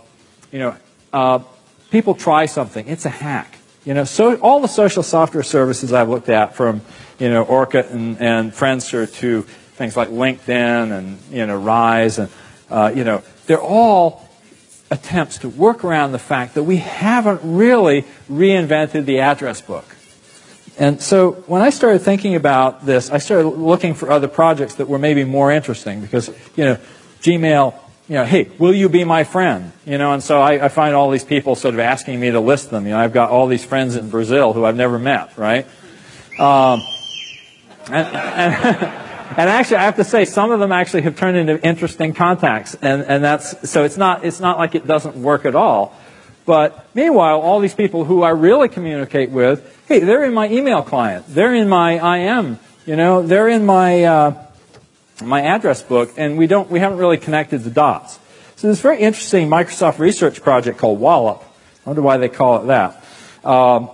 you 0.51 0.59
know, 0.59 0.77
uh, 1.13 1.41
people 1.91 2.15
try 2.15 2.47
something. 2.47 2.89
It's 2.89 3.05
a 3.05 3.11
hack. 3.11 3.59
You 3.85 3.95
know, 3.95 4.05
so 4.05 4.37
all 4.37 4.61
the 4.61 4.69
social 4.69 5.03
software 5.03 5.43
services 5.43 5.93
I've 5.93 6.09
looked 6.09 6.29
at 6.29 6.55
from, 6.55 6.83
you 7.19 7.29
know, 7.29 7.45
Orkut 7.45 7.91
and, 7.91 8.21
and 8.21 8.53
Friendster 8.53 9.13
to 9.17 9.43
things 9.43 9.97
like 9.97 10.09
LinkedIn 10.09 10.97
and, 10.97 11.19
you 11.31 11.47
know, 11.47 11.61
Ryze 11.61 12.19
and, 12.19 12.31
uh, 12.71 12.93
you 12.95 13.05
know, 13.05 13.23
they're 13.47 13.61
all 13.61 14.29
attempts 14.91 15.39
to 15.39 15.49
work 15.49 15.85
around 15.85 16.13
the 16.13 16.19
fact 16.19 16.55
that 16.55 16.63
we 16.63 16.77
haven't 16.77 17.41
really 17.43 18.05
reinvented 18.31 19.05
the 19.05 19.21
address 19.21 19.61
book. 19.61 19.92
And 20.79 21.01
so 21.03 21.33
when 21.47 21.61
I 21.61 21.71
started 21.71 22.01
thinking 22.01 22.35
about 22.35 22.87
this, 22.87 23.11
I 23.11 23.19
started 23.19 23.49
looking 23.49 23.95
for 23.95 24.11
other 24.11 24.29
projects 24.29 24.77
that 24.77 24.89
were 24.89 24.99
maybe 24.99 25.25
more 25.25 25.53
interesting 25.53 26.01
because, 26.01 26.29
you 26.57 26.65
know, 26.65 26.79
Gmail, 27.21 27.75
you 28.09 28.15
know, 28.17 28.25
hey, 28.25 28.51
will 28.59 28.75
you 28.75 28.89
be 28.89 29.05
my 29.05 29.25
friend? 29.25 29.73
You 29.87 29.99
know, 29.99 30.13
and 30.13 30.23
so 30.23 30.41
I, 30.41 30.65
I 30.65 30.69
find 30.69 30.95
all 30.95 31.11
these 31.11 31.25
people 31.25 31.55
sort 31.55 31.75
of 31.75 31.81
asking 31.81 32.19
me 32.19 32.31
to 32.31 32.41
list 32.41 32.71
them. 32.71 32.85
You 32.85 32.93
know, 32.93 32.99
I've 32.99 33.13
got 33.13 33.31
all 33.31 33.47
these 33.47 33.65
friends 33.65 33.97
in 33.97 34.11
Brazil 34.11 34.53
who 34.53 34.65
I've 34.65 34.77
never 34.77 34.99
met, 34.99 35.37
right? 35.37 35.67
Um, 36.39 36.83
and, 37.87 38.07
and, 38.07 38.55
and, 39.37 39.51
actually, 39.51 39.77
I 39.77 39.85
have 39.85 39.97
to 39.97 40.05
say, 40.05 40.25
some 40.25 40.51
of 40.51 40.61
them 40.61 40.73
actually 40.73 41.03
have 41.03 41.17
turned 41.17 41.37
into 41.37 41.63
interesting 41.65 42.15
contacts, 42.15 42.75
and, 42.81 43.03
and 43.03 43.23
that's 43.23 43.71
so 43.71 43.85
it's 43.85 43.97
not 43.97 44.25
it's 44.25 44.41
not 44.41 44.59
like 44.59 44.75
it 44.75 44.87
doesn't 44.87 45.17
work 45.17 45.45
at 45.45 45.55
all. 45.55 45.97
But 46.45 46.87
meanwhile, 46.95 47.41
all 47.41 47.61
these 47.61 47.75
people 47.75 48.05
who 48.05 48.23
I 48.23 48.31
really 48.31 48.69
communicate 48.69 49.31
with, 49.31 49.82
hey, 49.93 50.01
they're 50.01 50.25
in 50.25 50.33
my 50.33 50.49
email 50.49 50.83
client. 50.83 51.27
They're 51.29 51.55
in 51.55 51.69
my 51.69 52.17
IM. 52.17 52.59
You 52.87 52.97
know, 52.97 53.23
they're 53.23 53.49
in 53.49 53.67
my 53.67 54.05
uh, 54.05 54.47
my 55.23 55.43
address 55.43 55.83
book, 55.83 56.15
and 56.17 56.39
we 56.39 56.47
don't 56.47 56.71
we 56.71 56.81
haven't 56.81 56.99
really 56.99 57.19
connected 57.19 57.63
the 57.63 57.71
dots. 57.71 58.19
So 58.57 58.69
this 58.69 58.81
very 58.81 59.01
interesting 59.01 59.49
Microsoft 59.51 59.99
research 59.99 60.41
project 60.41 60.79
called 60.79 60.99
Wallop. 60.99 61.43
I 61.85 61.91
wonder 61.91 62.01
why 62.01 62.17
they 62.17 62.31
call 62.31 62.63
it 62.63 62.67
that. 62.69 63.05
Um, 63.45 63.91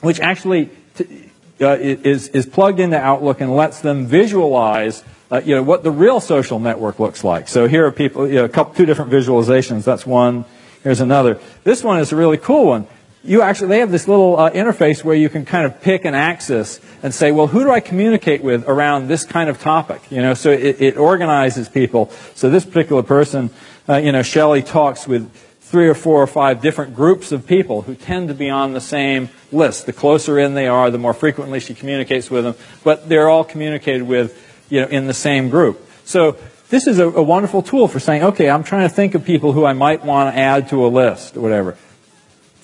which 0.00 0.20
actually 0.20 0.70
t- 0.94 1.30
uh, 1.60 1.76
is 1.80 2.28
is 2.28 2.46
plugged 2.46 2.78
into 2.78 2.96
Outlook 2.96 3.40
and 3.40 3.56
lets 3.56 3.80
them 3.80 4.06
visualize. 4.06 5.02
Uh, 5.28 5.40
you 5.44 5.56
know 5.56 5.62
what 5.64 5.82
the 5.82 5.90
real 5.90 6.20
social 6.20 6.60
network 6.60 7.00
looks 7.00 7.24
like. 7.24 7.48
So 7.48 7.66
here 7.66 7.84
are 7.84 7.92
people, 7.92 8.28
you 8.28 8.36
know, 8.36 8.44
a 8.44 8.48
couple, 8.48 8.74
two 8.74 8.86
different 8.86 9.10
visualizations. 9.10 9.82
That's 9.82 10.06
one. 10.06 10.44
Here's 10.84 11.00
another. 11.00 11.40
This 11.64 11.82
one 11.82 11.98
is 11.98 12.12
a 12.12 12.16
really 12.16 12.38
cool 12.38 12.66
one. 12.66 12.86
You 13.22 13.42
actually, 13.42 13.68
they 13.68 13.80
have 13.80 13.90
this 13.90 14.08
little 14.08 14.38
uh, 14.38 14.50
interface 14.50 15.04
where 15.04 15.14
you 15.14 15.28
can 15.28 15.44
kind 15.44 15.66
of 15.66 15.82
pick 15.82 16.06
an 16.06 16.14
axis 16.14 16.80
and 17.02 17.12
say, 17.12 17.32
well, 17.32 17.48
who 17.48 17.64
do 17.64 17.70
I 17.70 17.80
communicate 17.80 18.42
with 18.42 18.66
around 18.66 19.08
this 19.08 19.24
kind 19.24 19.50
of 19.50 19.60
topic? 19.60 20.00
You 20.10 20.22
know, 20.22 20.32
so 20.32 20.50
it, 20.50 20.80
it 20.80 20.96
organizes 20.96 21.68
people. 21.68 22.10
So 22.34 22.48
this 22.48 22.64
particular 22.64 23.02
person, 23.02 23.50
uh, 23.86 23.96
you 23.96 24.12
know, 24.12 24.22
Shelley 24.22 24.62
talks 24.62 25.06
with 25.06 25.30
three 25.60 25.86
or 25.86 25.94
four 25.94 26.22
or 26.22 26.26
five 26.26 26.62
different 26.62 26.96
groups 26.96 27.30
of 27.30 27.46
people 27.46 27.82
who 27.82 27.94
tend 27.94 28.28
to 28.28 28.34
be 28.34 28.48
on 28.48 28.72
the 28.72 28.80
same 28.80 29.28
list. 29.52 29.86
The 29.86 29.92
closer 29.92 30.38
in 30.38 30.54
they 30.54 30.66
are, 30.66 30.90
the 30.90 30.98
more 30.98 31.14
frequently 31.14 31.60
she 31.60 31.74
communicates 31.74 32.30
with 32.30 32.44
them, 32.44 32.54
but 32.82 33.08
they're 33.08 33.28
all 33.28 33.44
communicated 33.44 34.02
with, 34.02 34.36
you 34.68 34.80
know, 34.80 34.88
in 34.88 35.06
the 35.06 35.14
same 35.14 35.50
group. 35.50 35.86
So 36.04 36.38
this 36.70 36.86
is 36.86 36.98
a, 36.98 37.08
a, 37.08 37.22
wonderful 37.22 37.62
tool 37.62 37.86
for 37.86 38.00
saying, 38.00 38.22
okay, 38.22 38.50
I'm 38.50 38.64
trying 38.64 38.88
to 38.88 38.94
think 38.94 39.14
of 39.14 39.24
people 39.24 39.52
who 39.52 39.64
I 39.64 39.72
might 39.72 40.04
want 40.04 40.34
to 40.34 40.40
add 40.40 40.70
to 40.70 40.86
a 40.86 40.88
list 40.88 41.36
or 41.36 41.40
whatever. 41.40 41.76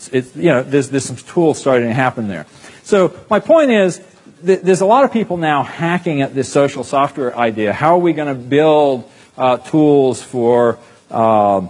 It's, 0.07 0.29
it's, 0.29 0.37
you 0.37 0.51
know, 0.51 0.63
there's, 0.63 0.91
there's 0.91 1.05
some 1.05 1.17
tools 1.17 1.59
starting 1.59 1.89
to 1.89 1.95
happen 1.95 2.29
there. 2.29 2.47
So 2.83 3.19
my 3.31 3.41
point 3.41 3.71
is, 3.71 4.01
th- 4.45 4.61
there's 4.61 4.81
a 4.81 4.87
lot 4.87 5.05
of 5.05 5.13
people 5.13 5.37
now 5.37 5.63
hacking 5.63 6.23
at 6.23 6.35
this 6.35 6.51
social 6.51 6.85
software 6.85 7.37
idea. 7.37 7.73
How 7.73 7.95
are 7.95 8.01
we 8.01 8.13
going 8.13 8.29
to 8.29 8.41
build 8.41 9.11
uh, 9.37 9.59
tools 9.59 10.23
for, 10.23 10.79
uh, 11.11 11.67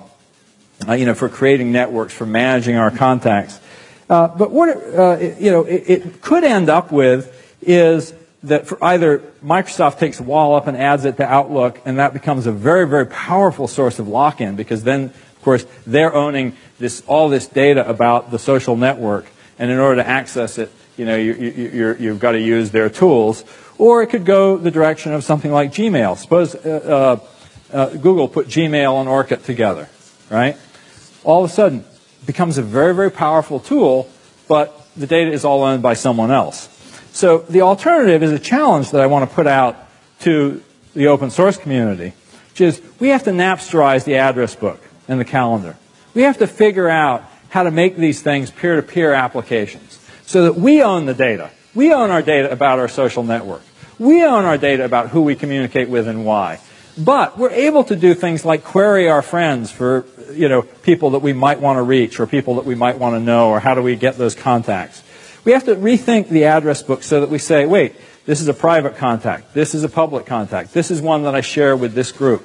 you 0.88 1.07
know, 1.07 1.14
for 1.14 1.29
creating 1.29 1.72
networks, 1.72 2.14
for 2.14 2.27
managing 2.27 2.77
our 2.77 2.90
contacts? 2.90 3.61
Uh, 4.09 4.29
but 4.29 4.51
what, 4.51 4.68
it, 4.68 4.94
uh, 4.94 5.18
you 5.40 5.51
know, 5.51 5.64
it, 5.64 5.85
it 5.88 6.20
could 6.22 6.44
end 6.44 6.68
up 6.68 6.92
with 6.92 7.33
is 7.62 8.14
that 8.42 8.66
for 8.66 8.83
either 8.85 9.18
Microsoft 9.42 9.99
takes 9.99 10.20
Wallop 10.20 10.66
and 10.66 10.77
adds 10.77 11.05
it 11.05 11.16
to 11.16 11.25
Outlook, 11.25 11.81
and 11.85 11.99
that 11.99 12.12
becomes 12.12 12.46
a 12.46 12.53
very, 12.53 12.87
very 12.87 13.07
powerful 13.07 13.66
source 13.66 13.99
of 13.99 14.07
lock-in 14.07 14.55
because 14.55 14.85
then, 14.85 15.12
course, 15.47 15.65
they're 15.87 16.13
owning 16.13 16.57
this 16.79 17.03
all 17.07 17.29
this 17.29 17.47
data 17.47 17.89
about 17.89 18.31
the 18.31 18.39
social 18.39 18.77
network, 18.77 19.27
and 19.59 19.71
in 19.71 19.79
order 19.79 20.03
to 20.03 20.07
access 20.07 20.59
it, 20.59 20.71
you 20.97 21.05
know, 21.05 21.17
you, 21.17 21.35
you, 21.35 21.97
you've 21.99 22.19
got 22.19 22.33
to 22.33 22.41
use 22.41 22.73
their 22.73 22.91
tools. 22.91 23.45
Or 23.79 24.03
it 24.03 24.09
could 24.09 24.25
go 24.25 24.57
the 24.57 24.71
direction 24.71 25.13
of 25.13 25.23
something 25.23 25.53
like 25.53 25.71
Gmail. 25.71 26.17
Suppose 26.17 26.55
uh, 26.55 27.21
uh, 27.73 27.77
uh 27.77 27.91
Google 27.91 28.27
put 28.29 28.49
Gmail 28.49 29.01
and 29.01 29.09
Orkut 29.09 29.45
together, 29.45 29.89
right? 30.31 30.57
All 31.23 31.45
of 31.45 31.51
a 31.51 31.53
sudden, 31.53 31.81
it 31.81 32.27
becomes 32.27 32.59
a 32.59 32.63
very, 32.63 32.95
very 32.95 33.11
powerful 33.11 33.61
tool, 33.61 34.11
but 34.49 34.75
the 34.97 35.07
data 35.07 35.31
is 35.31 35.45
all 35.45 35.63
owned 35.63 35.83
by 35.83 35.95
someone 35.95 36.31
else. 36.31 36.69
So 37.13 37.39
the 37.39 37.61
alternative 37.61 38.23
is 38.23 38.33
a 38.33 38.39
challenge 38.39 38.91
that 38.91 39.01
I 39.01 39.07
want 39.07 39.29
to 39.29 39.35
put 39.35 39.47
out 39.47 39.77
to 40.21 40.63
the 40.95 41.07
open 41.07 41.31
source 41.31 41.57
community, 41.57 42.15
which 42.51 42.63
is 42.63 42.83
we 42.99 43.09
have 43.09 43.23
to 43.25 43.31
Napsterize 43.31 44.05
the 44.05 44.17
address 44.17 44.57
book 44.57 44.81
and 45.09 45.21
the 45.21 45.25
calendar. 45.25 45.77
We 46.14 46.23
have 46.23 46.38
to 46.38 46.47
figure 46.47 46.88
out 46.88 47.25
how 47.51 47.62
to 47.62 47.71
make 47.71 47.97
these 47.97 48.23
things 48.23 48.51
peer-to-peer 48.51 49.12
applications 49.12 50.01
so 50.27 50.45
that 50.45 50.57
we 50.57 50.83
own 50.83 51.07
the 51.07 51.14
data. 51.14 51.51
We 51.75 51.92
own 51.92 52.11
our 52.11 52.23
data 52.23 52.51
about 52.51 52.79
our 52.79 52.88
social 52.88 53.23
network. 53.23 53.62
We 53.99 54.25
own 54.25 54.45
our 54.45 54.59
data 54.59 54.85
about 54.85 55.11
who 55.11 55.23
we 55.23 55.37
communicate 55.37 55.88
with 55.88 56.09
and 56.09 56.25
why. 56.25 56.61
But 56.99 57.38
we're 57.38 57.51
able 57.51 57.85
to 57.85 57.97
do 57.97 58.14
things 58.14 58.45
like 58.45 58.64
query 58.64 59.09
our 59.09 59.23
friends 59.23 59.71
for, 59.71 60.07
you 60.33 60.49
know, 60.49 60.62
people 60.62 61.11
that 61.11 61.19
we 61.19 61.35
might 61.35 61.61
want 61.61 61.77
to 61.77 61.83
reach 61.83 62.19
or 62.19 62.27
people 62.27 62.55
that 62.57 62.64
we 62.64 62.75
might 62.75 62.99
want 62.99 63.14
to 63.14 63.21
know 63.21 63.51
or 63.51 63.61
how 63.61 63.75
do 63.75 63.83
we 63.83 63.97
get 63.97 64.16
those 64.16 64.35
contacts. 64.35 65.03
We 65.45 65.53
have 65.53 65.64
to 65.64 65.77
rethink 65.77 66.29
the 66.29 66.47
address 66.47 66.83
book 66.83 67.03
so 67.03 67.21
that 67.21 67.29
we 67.29 67.38
say, 67.38 67.66
wait, 67.66 67.95
this 68.25 68.40
is 68.40 68.49
a 68.49 68.55
private 68.55 68.97
contact. 68.97 69.55
This 69.55 69.75
is 69.75 69.85
a 69.85 69.88
public 69.88 70.27
contact. 70.27 70.73
This 70.73 70.90
is 70.90 71.01
one 71.01 71.25
that 71.25 71.35
I 71.35 71.42
share 71.42 71.77
with 71.77 71.92
this 71.92 72.11
group. 72.11 72.45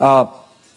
Uh, 0.00 0.32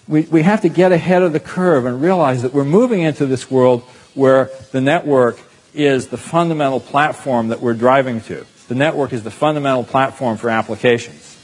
we, 0.10 0.24
we 0.24 0.41
have 0.41 0.62
to 0.62 0.69
get 0.69 0.91
ahead 0.91 1.22
of 1.22 1.34
the 1.34 1.39
curve 1.39 1.86
and 1.86 2.02
realize 2.02 2.41
that 2.41 2.52
we're 2.52 2.65
moving 2.65 3.02
into 3.02 3.28
this 3.28 3.50
world 3.50 3.84
where 4.15 4.50
the 4.72 4.82
network 4.82 5.39
is 5.74 6.08
the 6.08 6.17
fundamental 6.17 6.80
platform 6.80 7.50
that 7.50 7.62
we're 7.62 7.76
driving 7.76 8.19
to. 8.22 8.45
The 8.67 8.76
network 8.76 9.13
is 9.13 9.24
the 9.24 9.32
fundamental 9.32 9.84
platform 9.84 10.38
for 10.38 10.50
applications. 10.50 11.38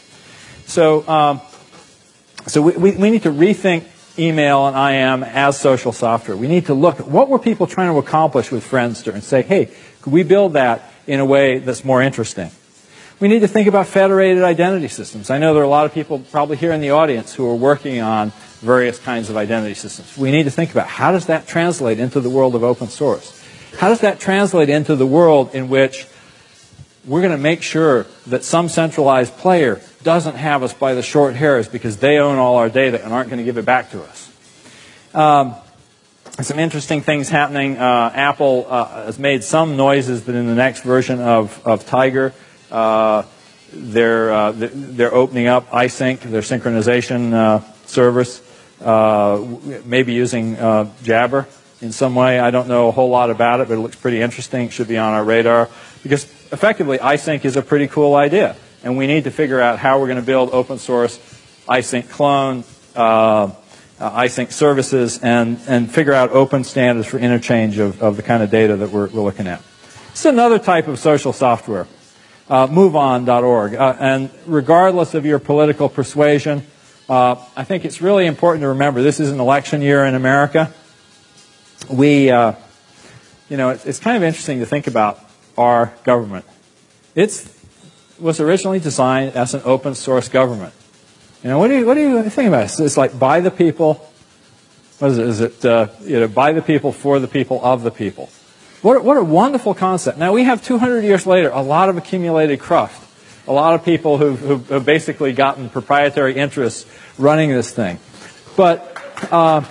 So, 0.66 1.08
um, 1.08 1.42
so 2.48 2.64
we, 2.64 2.76
we, 2.76 2.92
we 2.98 3.12
need 3.12 3.24
to 3.24 3.32
rethink 3.32 3.86
email 4.18 4.68
and 4.68 4.76
IM 4.76 5.24
as 5.24 5.60
social 5.60 5.92
software. 5.92 6.36
We 6.36 6.48
need 6.48 6.66
to 6.66 6.74
look 6.74 7.00
at 7.00 7.08
what 7.08 7.30
were 7.30 7.38
people 7.38 7.68
trying 7.68 7.94
to 7.94 8.00
accomplish 8.00 8.52
with 8.52 8.68
Friendster 8.68 9.14
and 9.14 9.24
say, 9.24 9.44
hey, 9.44 9.70
could 10.02 10.12
we 10.12 10.24
build 10.24 10.54
that 10.54 10.92
in 11.06 11.20
a 11.20 11.26
way 11.26 11.60
that's 11.60 11.86
more 11.86 12.02
interesting? 12.02 12.50
We 13.20 13.28
need 13.28 13.40
to 13.42 13.48
think 13.48 13.68
about 13.68 13.88
federated 13.88 14.44
identity 14.44 14.88
systems. 14.88 15.30
I 15.30 15.38
know 15.38 15.54
there 15.54 15.62
are 15.62 15.66
a 15.66 15.70
lot 15.70 15.86
of 15.86 15.94
people 15.94 16.20
probably 16.32 16.58
here 16.58 16.72
in 16.72 16.82
the 16.82 16.92
audience 16.92 17.34
who 17.34 17.48
are 17.48 17.56
working 17.56 18.02
on 18.02 18.34
various 18.66 19.00
kinds 19.00 19.30
of 19.30 19.38
identity 19.38 19.76
systems. 19.76 20.18
We 20.18 20.32
need 20.32 20.44
to 20.44 20.52
think 20.52 20.72
about 20.72 20.88
how 20.88 21.12
does 21.12 21.28
that 21.28 21.48
translate 21.48 22.00
into 22.00 22.20
the 22.20 22.30
world 22.30 22.56
of 22.56 22.64
open 22.64 22.88
source? 22.88 23.42
How 23.78 23.90
does 23.90 24.02
that 24.02 24.20
translate 24.20 24.70
into 24.70 24.96
the 24.96 25.06
world 25.06 25.54
in 25.54 25.70
which 25.70 26.08
we're 27.06 27.22
going 27.22 27.32
to 27.32 27.38
make 27.38 27.62
sure 27.62 28.06
that 28.28 28.44
some 28.44 28.68
centralized 28.68 29.38
player 29.38 29.82
doesn't 30.04 30.36
have 30.36 30.64
us 30.64 30.74
by 30.74 30.94
the 30.94 31.04
short 31.04 31.36
hairs 31.36 31.68
because 31.68 31.98
they 31.98 32.18
own 32.18 32.38
all 32.38 32.56
our 32.56 32.70
data 32.70 33.04
and 33.04 33.14
aren't 33.14 33.30
going 33.30 33.40
to 33.40 33.46
give 33.46 33.58
it 33.58 33.66
back 33.66 33.92
to 33.92 34.02
us. 34.02 34.32
Um, 35.14 35.56
some 36.42 36.60
interesting 36.60 37.02
things 37.02 37.30
happening. 37.30 37.78
Uh, 37.78 38.12
Apple 38.14 38.66
uh, 38.68 39.06
has 39.06 39.20
made 39.20 39.44
some 39.44 39.78
noises 39.78 40.26
that 40.26 40.36
in 40.36 40.48
the 40.48 40.56
next 40.56 40.84
version 40.84 41.22
of, 41.22 41.66
of 41.66 41.86
Tiger, 41.86 42.34
uh, 42.72 43.24
they're, 43.72 44.34
uh, 44.34 44.52
they're 44.56 45.14
opening 45.14 45.48
up 45.48 45.70
iSync, 45.72 46.20
their 46.22 46.42
synchronization 46.42 47.34
uh, 47.34 47.60
service, 47.86 48.42
maybe 48.82 50.14
using 50.14 50.56
Jabber 51.04 51.48
in 51.82 51.92
some 51.92 52.16
way. 52.16 52.40
I 52.40 52.52
don't 52.52 52.68
know 52.68 52.88
a 52.88 52.92
whole 52.92 53.10
lot 53.10 53.30
about 53.30 53.60
it, 53.60 53.68
but 53.68 53.76
it 53.76 53.80
looks 53.80 53.96
pretty 53.96 54.22
interesting. 54.22 54.68
It 54.68 54.74
should 54.74 54.88
be 54.88 54.98
on 54.98 55.14
our 55.14 55.24
radar 55.24 55.70
because 56.04 56.26
effectively 56.52 56.98
iSync 56.98 57.46
is 57.46 57.58
a 57.58 57.62
pretty 57.62 57.88
cool 57.88 58.16
idea 58.16 58.56
and 58.86 58.98
we 58.98 59.08
need 59.08 59.24
to 59.26 59.32
figure 59.32 59.60
out 59.60 59.80
how 59.80 60.00
we're 60.00 60.08
going 60.08 60.20
to 60.20 60.26
build 60.26 60.52
open 60.52 60.78
source 60.78 61.18
iSync 61.68 62.10
clone, 62.10 62.64
uh, 62.96 63.52
uh, 64.00 64.22
iSync 64.22 64.52
services, 64.52 65.20
and, 65.24 65.60
and 65.68 65.92
figure 65.92 66.14
out 66.14 66.30
open 66.30 66.64
standards 66.64 67.08
for 67.08 67.18
interchange 67.18 67.80
of, 67.80 68.02
of 68.04 68.16
the 68.16 68.22
kind 68.22 68.44
of 68.44 68.52
data 68.52 68.78
that 68.78 68.92
we're, 68.92 69.08
we're 69.08 69.24
looking 69.24 69.48
at. 69.48 69.62
It's 70.12 70.26
another 70.26 70.60
type 70.60 70.88
of 70.88 71.00
social 71.00 71.34
software, 71.34 71.88
uh, 72.50 72.68
moveon.org. 72.68 73.76
Uh, 73.76 73.96
and 74.00 74.30
regardless 74.46 75.16
of 75.16 75.26
your 75.26 75.40
political 75.40 75.90
persuasion, 75.90 76.66
uh, 77.08 77.36
I 77.56 77.64
think 77.64 77.86
it's 77.86 78.02
really 78.02 78.26
important 78.26 78.62
to 78.62 78.70
remember 78.70 79.02
this 79.02 79.20
is 79.20 79.32
an 79.32 79.40
election 79.40 79.82
year 79.82 80.06
in 80.06 80.16
America. 80.16 80.74
We, 81.90 82.32
uh, 82.32 82.54
you 83.50 83.58
know, 83.58 83.70
it's, 83.70 83.86
it's 83.86 84.00
kind 84.00 84.18
of 84.18 84.24
interesting 84.24 84.60
to 84.60 84.66
think 84.66 84.88
about 84.88 85.20
our 85.58 85.94
government. 86.04 86.46
It's 87.14 87.54
was 88.20 88.40
originally 88.40 88.80
designed 88.80 89.36
as 89.36 89.54
an 89.54 89.62
open 89.66 89.96
source 89.96 90.30
government. 90.30 90.74
You 91.44 91.50
know, 91.50 91.60
what 91.60 91.68
do 91.68 91.78
you, 91.78 91.86
what 91.86 91.96
do 91.96 92.02
you 92.02 92.30
think 92.30 92.48
about 92.48 92.66
it? 92.66 92.80
It's 92.80 92.98
like 92.98 93.18
by 93.20 93.42
the 93.42 93.52
people, 93.52 94.10
what 95.00 95.12
is 95.12 95.18
it? 95.18 95.28
Is 95.28 95.42
it, 95.42 95.66
uh, 95.66 95.88
you 96.02 96.20
know, 96.22 96.28
by 96.28 96.54
the 96.54 96.62
people, 96.62 96.92
for 96.92 97.20
the 97.20 97.28
people, 97.28 97.64
of 97.64 97.84
the 97.84 97.92
people. 97.92 98.30
What, 98.82 99.04
what 99.04 99.18
a 99.18 99.24
wonderful 99.24 99.74
concept. 99.74 100.18
Now, 100.18 100.34
we 100.34 100.44
have 100.44 100.64
200 100.64 101.04
years 101.04 101.26
later 101.28 101.50
a 101.50 101.62
lot 101.62 101.90
of 101.90 101.98
accumulated 101.98 102.60
cruft. 102.60 103.05
A 103.48 103.54
lot 103.54 103.76
of 103.76 103.86
people 103.86 104.18
who've, 104.18 104.40
who've, 104.40 104.68
who've 104.68 104.86
basically 104.86 105.34
gotten 105.34 105.70
proprietary 105.70 106.36
interests 106.36 106.86
running 107.18 107.52
this 107.52 107.72
thing. 107.72 108.00
But, 108.56 108.80
uh, 109.32 109.62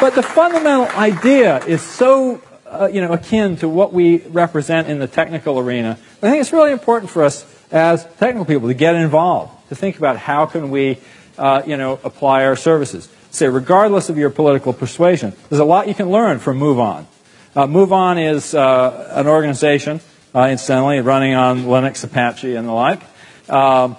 but 0.00 0.14
the 0.14 0.22
fundamental 0.22 0.88
idea 0.88 1.64
is 1.64 1.80
so 1.82 2.42
uh, 2.66 2.88
you 2.92 3.00
know, 3.00 3.12
akin 3.12 3.56
to 3.58 3.68
what 3.68 3.92
we 3.92 4.18
represent 4.28 4.88
in 4.88 4.98
the 4.98 5.06
technical 5.06 5.58
arena. 5.58 5.98
I 6.22 6.30
think 6.30 6.40
it's 6.40 6.52
really 6.52 6.72
important 6.72 7.10
for 7.10 7.24
us 7.24 7.46
as 7.70 8.04
technical 8.18 8.44
people 8.44 8.68
to 8.68 8.74
get 8.74 8.94
involved, 8.94 9.68
to 9.68 9.74
think 9.74 9.98
about 9.98 10.16
how 10.16 10.46
can 10.46 10.70
we, 10.70 10.98
uh, 11.38 11.62
you 11.66 11.76
know, 11.76 11.98
apply 12.04 12.44
our 12.44 12.56
services. 12.56 13.08
Say, 13.30 13.48
regardless 13.48 14.08
of 14.08 14.16
your 14.16 14.30
political 14.30 14.72
persuasion, 14.72 15.34
there's 15.48 15.60
a 15.60 15.64
lot 15.64 15.88
you 15.88 15.94
can 15.94 16.10
learn 16.10 16.38
from 16.38 16.58
MoveOn. 16.58 17.06
Uh, 17.54 17.66
MoveOn 17.66 18.34
is 18.34 18.54
uh, 18.54 19.12
an 19.14 19.26
organization, 19.26 20.00
uh, 20.36 20.48
incidentally, 20.48 21.00
running 21.00 21.34
on 21.34 21.62
Linux, 21.62 22.04
Apache, 22.04 22.54
and 22.54 22.68
the 22.68 22.72
like, 22.72 23.00
um, 23.48 23.96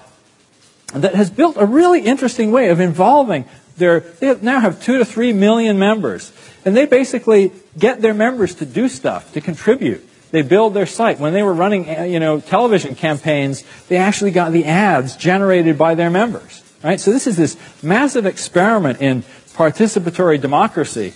that 0.93 1.15
has 1.15 1.31
built 1.31 1.57
a 1.57 1.65
really 1.65 2.01
interesting 2.01 2.51
way 2.51 2.69
of 2.69 2.79
involving 2.79 3.45
their, 3.77 4.01
they 4.01 4.35
now 4.41 4.59
have 4.59 4.81
two 4.81 4.99
to 4.99 5.05
three 5.05 5.33
million 5.33 5.79
members. 5.79 6.31
And 6.63 6.77
they 6.77 6.85
basically 6.85 7.51
get 7.77 8.01
their 8.01 8.13
members 8.13 8.55
to 8.55 8.65
do 8.65 8.87
stuff, 8.87 9.33
to 9.33 9.41
contribute. 9.41 10.07
They 10.31 10.41
build 10.41 10.73
their 10.73 10.85
site. 10.85 11.19
When 11.19 11.33
they 11.33 11.41
were 11.41 11.53
running, 11.53 11.89
uh, 11.89 12.03
you 12.03 12.19
know, 12.19 12.39
television 12.39 12.95
campaigns, 12.95 13.63
they 13.87 13.97
actually 13.97 14.31
got 14.31 14.51
the 14.51 14.65
ads 14.65 15.15
generated 15.15 15.77
by 15.77 15.95
their 15.95 16.09
members. 16.09 16.63
Right? 16.83 16.99
So 16.99 17.11
this 17.11 17.25
is 17.25 17.37
this 17.37 17.57
massive 17.81 18.25
experiment 18.25 19.01
in 19.01 19.23
participatory 19.55 20.39
democracy. 20.39 21.13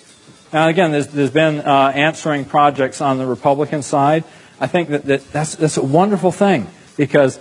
Now, 0.51 0.67
again, 0.67 0.91
there's, 0.91 1.07
there's 1.07 1.31
been 1.31 1.59
uh, 1.59 1.91
answering 1.93 2.45
projects 2.45 3.01
on 3.01 3.17
the 3.17 3.25
Republican 3.25 3.83
side. 3.83 4.23
I 4.61 4.67
think 4.67 4.89
that, 4.89 5.05
that 5.05 5.31
that's, 5.31 5.55
that's 5.55 5.77
a 5.77 5.83
wonderful 5.83 6.31
thing 6.31 6.67
because 6.95 7.37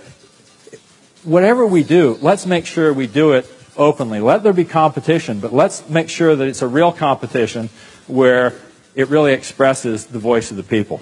whatever 1.23 1.67
we 1.67 1.83
do, 1.83 2.17
let's 2.19 2.47
make 2.47 2.65
sure 2.65 2.91
we 2.91 3.05
do 3.05 3.33
it 3.33 3.47
openly. 3.77 4.19
Let 4.19 4.41
there 4.41 4.53
be 4.53 4.65
competition, 4.65 5.39
but 5.39 5.53
let's 5.53 5.87
make 5.87 6.09
sure 6.09 6.35
that 6.35 6.47
it's 6.47 6.63
a 6.63 6.67
real 6.67 6.91
competition 6.91 7.69
where 8.07 8.55
it 8.95 9.09
really 9.09 9.33
expresses 9.33 10.07
the 10.07 10.17
voice 10.17 10.49
of 10.49 10.57
the 10.57 10.63
people. 10.63 10.99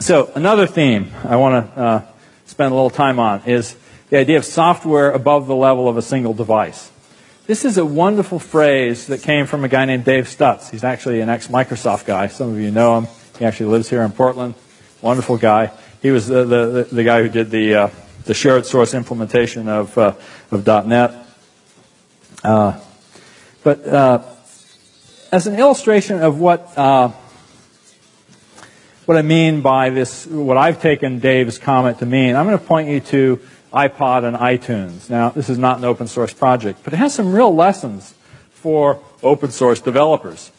So, 0.00 0.32
another 0.34 0.66
theme 0.66 1.12
I 1.22 1.36
want 1.36 1.74
to 1.74 1.80
uh, 1.80 2.02
spend 2.46 2.72
a 2.72 2.74
little 2.74 2.90
time 2.90 3.18
on 3.18 3.42
is 3.44 3.76
the 4.08 4.16
idea 4.16 4.38
of 4.38 4.46
software 4.46 5.10
above 5.10 5.46
the 5.46 5.54
level 5.54 5.88
of 5.88 5.98
a 5.98 6.02
single 6.02 6.32
device. 6.32 6.90
This 7.46 7.66
is 7.66 7.76
a 7.76 7.84
wonderful 7.84 8.38
phrase 8.38 9.08
that 9.08 9.22
came 9.22 9.44
from 9.44 9.62
a 9.62 9.68
guy 9.68 9.84
named 9.84 10.04
Dave 10.06 10.24
Stutz. 10.24 10.70
He's 10.70 10.84
actually 10.84 11.20
an 11.20 11.28
ex 11.28 11.48
Microsoft 11.48 12.06
guy. 12.06 12.28
Some 12.28 12.50
of 12.50 12.58
you 12.58 12.70
know 12.70 13.00
him. 13.00 13.08
He 13.38 13.44
actually 13.44 13.66
lives 13.66 13.90
here 13.90 14.02
in 14.02 14.12
Portland. 14.12 14.54
Wonderful 15.02 15.38
guy. 15.38 15.70
He 16.02 16.10
was 16.10 16.26
the, 16.26 16.44
the, 16.44 16.88
the 16.90 17.04
guy 17.04 17.22
who 17.22 17.28
did 17.28 17.50
the, 17.50 17.74
uh, 17.74 17.88
the 18.24 18.34
shared 18.34 18.66
source 18.66 18.94
implementation 18.94 19.68
of, 19.68 19.96
uh, 19.96 20.14
of 20.50 20.66
.NET. 20.86 21.14
Uh, 22.42 22.78
but 23.62 23.86
uh, 23.86 24.22
as 25.32 25.46
an 25.46 25.58
illustration 25.58 26.20
of 26.20 26.38
what 26.38 26.76
uh, 26.76 27.10
what 29.06 29.18
I 29.18 29.22
mean 29.22 29.60
by 29.60 29.90
this, 29.90 30.26
what 30.26 30.56
I've 30.56 30.80
taken 30.80 31.18
Dave's 31.18 31.58
comment 31.58 31.98
to 31.98 32.06
mean, 32.06 32.36
I'm 32.36 32.46
going 32.46 32.58
to 32.58 32.64
point 32.64 32.88
you 32.88 33.00
to 33.00 33.40
iPod 33.72 34.24
and 34.24 34.36
iTunes. 34.36 35.10
Now, 35.10 35.30
this 35.30 35.50
is 35.50 35.58
not 35.58 35.78
an 35.78 35.84
open 35.84 36.06
source 36.06 36.32
project, 36.32 36.80
but 36.84 36.92
it 36.92 36.96
has 36.96 37.14
some 37.14 37.34
real 37.34 37.54
lessons 37.54 38.14
for 38.52 39.00
open 39.22 39.50
source 39.50 39.80
developers. 39.80 40.50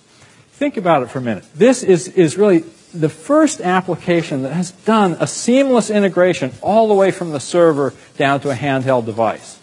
Think 0.55 0.77
about 0.77 1.03
it 1.03 1.09
for 1.09 1.19
a 1.19 1.21
minute. 1.21 1.43
This 1.53 1.83
is, 1.83 2.07
is 2.07 2.37
really 2.37 2.59
the 2.93 3.09
first 3.09 3.59
application 3.59 4.43
that 4.43 4.53
has 4.53 4.71
done 4.71 5.17
a 5.19 5.27
seamless 5.27 5.89
integration 5.89 6.53
all 6.61 6.87
the 6.87 6.93
way 6.93 7.11
from 7.11 7.31
the 7.31 7.41
server 7.41 7.93
down 8.17 8.39
to 8.39 8.49
a 8.49 8.55
handheld 8.55 9.05
device. 9.05 9.59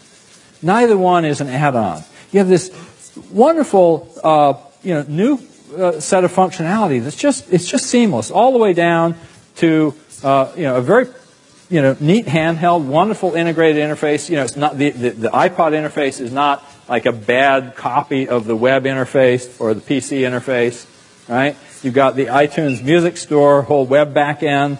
Neither 0.60 0.98
one 0.98 1.24
is 1.24 1.40
an 1.40 1.48
add-on. 1.48 2.04
You 2.30 2.40
have 2.40 2.48
this 2.48 2.70
wonderful 3.30 4.12
uh, 4.22 4.54
you 4.82 4.92
know, 4.92 5.04
new 5.08 5.38
uh, 5.76 5.98
set 5.98 6.24
of 6.24 6.32
functionality 6.32 7.02
that's 7.02 7.16
just, 7.16 7.50
it's 7.50 7.66
just 7.66 7.86
seamless 7.86 8.30
all 8.30 8.52
the 8.52 8.58
way 8.58 8.74
down 8.74 9.16
to, 9.56 9.94
uh, 10.22 10.52
you 10.54 10.64
know, 10.64 10.76
a 10.76 10.82
very, 10.82 11.06
you 11.70 11.80
know, 11.80 11.96
neat 12.00 12.26
handheld, 12.26 12.84
wonderful 12.84 13.34
integrated 13.34 13.82
interface. 13.82 14.28
You 14.28 14.36
know, 14.36 14.44
it's 14.44 14.56
not, 14.56 14.76
the, 14.76 14.90
the, 14.90 15.10
the 15.10 15.28
iPod 15.30 15.72
interface 15.72 16.20
is 16.20 16.32
not 16.32 16.62
like 16.92 17.06
a 17.06 17.12
bad 17.12 17.74
copy 17.74 18.28
of 18.28 18.44
the 18.44 18.54
web 18.54 18.84
interface 18.84 19.58
or 19.58 19.72
the 19.72 19.80
PC 19.80 20.28
interface, 20.28 20.86
right? 21.26 21.56
You've 21.82 21.94
got 21.94 22.16
the 22.16 22.26
iTunes 22.26 22.84
Music 22.84 23.16
Store, 23.16 23.62
whole 23.62 23.86
web 23.86 24.12
backend. 24.12 24.76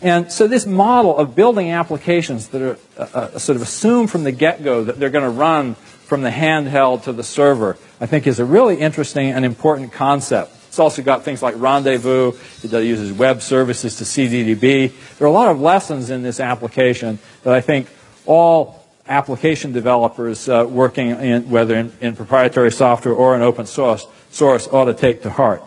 And 0.00 0.30
so 0.30 0.46
this 0.46 0.66
model 0.66 1.18
of 1.18 1.34
building 1.34 1.72
applications 1.72 2.46
that 2.50 2.62
are 2.62 2.78
uh, 2.96 3.02
uh 3.02 3.38
sort 3.40 3.56
of 3.56 3.62
assume 3.62 4.06
from 4.06 4.22
the 4.22 4.30
get-go 4.30 4.84
that 4.84 5.00
they're 5.00 5.10
going 5.10 5.24
to 5.24 5.30
run 5.30 5.74
from 5.74 6.22
the 6.22 6.30
handheld 6.30 7.02
to 7.02 7.12
the 7.12 7.24
server, 7.24 7.76
I 8.00 8.06
think 8.06 8.28
is 8.28 8.38
a 8.38 8.44
really 8.44 8.76
interesting 8.76 9.32
and 9.32 9.44
important 9.44 9.92
concept. 9.92 10.54
It's 10.68 10.78
also 10.78 11.02
got 11.02 11.24
things 11.24 11.42
like 11.42 11.56
rendezvous. 11.58 12.34
It 12.62 12.70
uses 12.70 13.12
web 13.12 13.42
services 13.42 13.96
to 13.96 14.04
CDDB. 14.04 14.92
There 15.18 15.26
are 15.26 15.30
a 15.30 15.34
lot 15.34 15.48
of 15.48 15.60
lessons 15.60 16.08
in 16.10 16.22
this 16.22 16.38
application 16.38 17.18
that 17.42 17.52
I 17.52 17.60
think 17.60 17.88
all 18.26 18.77
application 19.08 19.72
developers 19.72 20.48
uh, 20.48 20.66
working 20.68 21.10
in, 21.10 21.50
whether 21.50 21.74
in, 21.74 21.92
in, 22.00 22.16
proprietary 22.16 22.70
software 22.70 23.14
or 23.14 23.34
in 23.34 23.42
open 23.42 23.66
source, 23.66 24.06
source 24.30 24.68
ought 24.68 24.84
to 24.84 24.94
take 24.94 25.22
to 25.22 25.30
heart. 25.30 25.62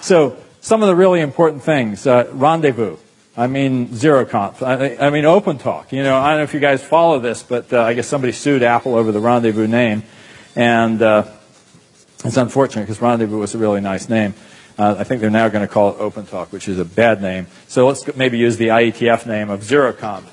So 0.00 0.36
some 0.60 0.82
of 0.82 0.88
the 0.88 0.96
really 0.96 1.20
important 1.20 1.62
things, 1.62 2.06
uh, 2.06 2.28
rendezvous. 2.32 2.96
I 3.36 3.46
mean 3.46 3.88
ZeroConf. 3.88 4.62
I, 4.62 5.06
I 5.06 5.10
mean 5.10 5.22
OpenTalk. 5.22 5.92
You 5.92 6.02
know, 6.02 6.16
I 6.16 6.30
don't 6.30 6.38
know 6.38 6.42
if 6.42 6.54
you 6.54 6.60
guys 6.60 6.82
follow 6.82 7.20
this, 7.20 7.44
but 7.44 7.72
uh, 7.72 7.82
I 7.82 7.94
guess 7.94 8.08
somebody 8.08 8.32
sued 8.32 8.64
Apple 8.64 8.96
over 8.96 9.12
the 9.12 9.20
Rendezvous 9.20 9.68
name, 9.68 10.02
and 10.56 11.00
uh, 11.00 11.24
it's 12.24 12.36
unfortunate 12.36 12.82
because 12.82 13.00
Rendezvous 13.00 13.38
was 13.38 13.54
a 13.54 13.58
really 13.58 13.80
nice 13.80 14.08
name. 14.08 14.34
Uh, 14.76 14.96
I 14.98 15.04
think 15.04 15.20
they're 15.20 15.30
now 15.30 15.48
going 15.48 15.66
to 15.66 15.72
call 15.72 15.90
it 15.90 15.98
OpenTalk, 15.98 16.50
which 16.50 16.68
is 16.68 16.80
a 16.80 16.84
bad 16.84 17.22
name. 17.22 17.46
So 17.68 17.86
let's 17.86 18.16
maybe 18.16 18.38
use 18.38 18.56
the 18.56 18.68
IETF 18.68 19.26
name 19.26 19.50
of 19.50 19.60
ZeroConf. 19.60 20.24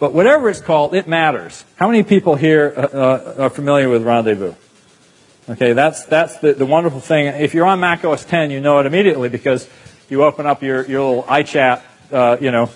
But 0.00 0.14
whatever 0.14 0.48
it's 0.48 0.62
called, 0.62 0.94
it 0.94 1.06
matters. 1.06 1.62
How 1.76 1.86
many 1.86 2.02
people 2.02 2.34
here 2.34 2.72
uh, 2.74 2.80
uh, 2.80 3.34
are 3.38 3.50
familiar 3.50 3.90
with 3.90 4.02
Rendezvous? 4.02 4.54
Okay, 5.48 5.74
that's, 5.74 6.06
that's 6.06 6.38
the, 6.38 6.54
the 6.54 6.64
wonderful 6.64 7.00
thing. 7.00 7.26
If 7.26 7.52
you're 7.52 7.66
on 7.66 7.80
Mac 7.80 8.02
OS 8.04 8.24
10, 8.24 8.50
you 8.50 8.60
know 8.60 8.78
it 8.78 8.86
immediately 8.86 9.28
because 9.28 9.68
you 10.08 10.24
open 10.24 10.46
up 10.46 10.62
your, 10.62 10.86
your 10.86 11.00
little 11.06 11.22
iChat, 11.24 11.82
uh, 12.12 12.38
you 12.40 12.50
know, 12.50 12.70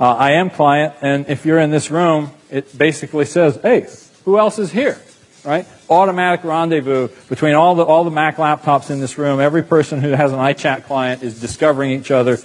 uh, 0.00 0.28
IM 0.32 0.50
client, 0.50 0.94
and 1.00 1.26
if 1.28 1.46
you're 1.46 1.60
in 1.60 1.70
this 1.70 1.92
room, 1.92 2.32
it 2.50 2.76
basically 2.76 3.24
says, 3.24 3.56
hey, 3.62 3.86
who 4.24 4.38
else 4.38 4.58
is 4.58 4.72
here? 4.72 5.00
Right? 5.44 5.66
Automatic 5.88 6.42
rendezvous 6.42 7.08
between 7.28 7.54
all 7.54 7.76
the, 7.76 7.84
all 7.84 8.02
the 8.02 8.10
Mac 8.10 8.36
laptops 8.36 8.90
in 8.90 8.98
this 8.98 9.16
room. 9.16 9.38
Every 9.38 9.62
person 9.62 10.00
who 10.00 10.10
has 10.10 10.32
an 10.32 10.38
iChat 10.38 10.84
client 10.86 11.22
is 11.22 11.40
discovering 11.40 11.92
each 11.92 12.10
other 12.10 12.38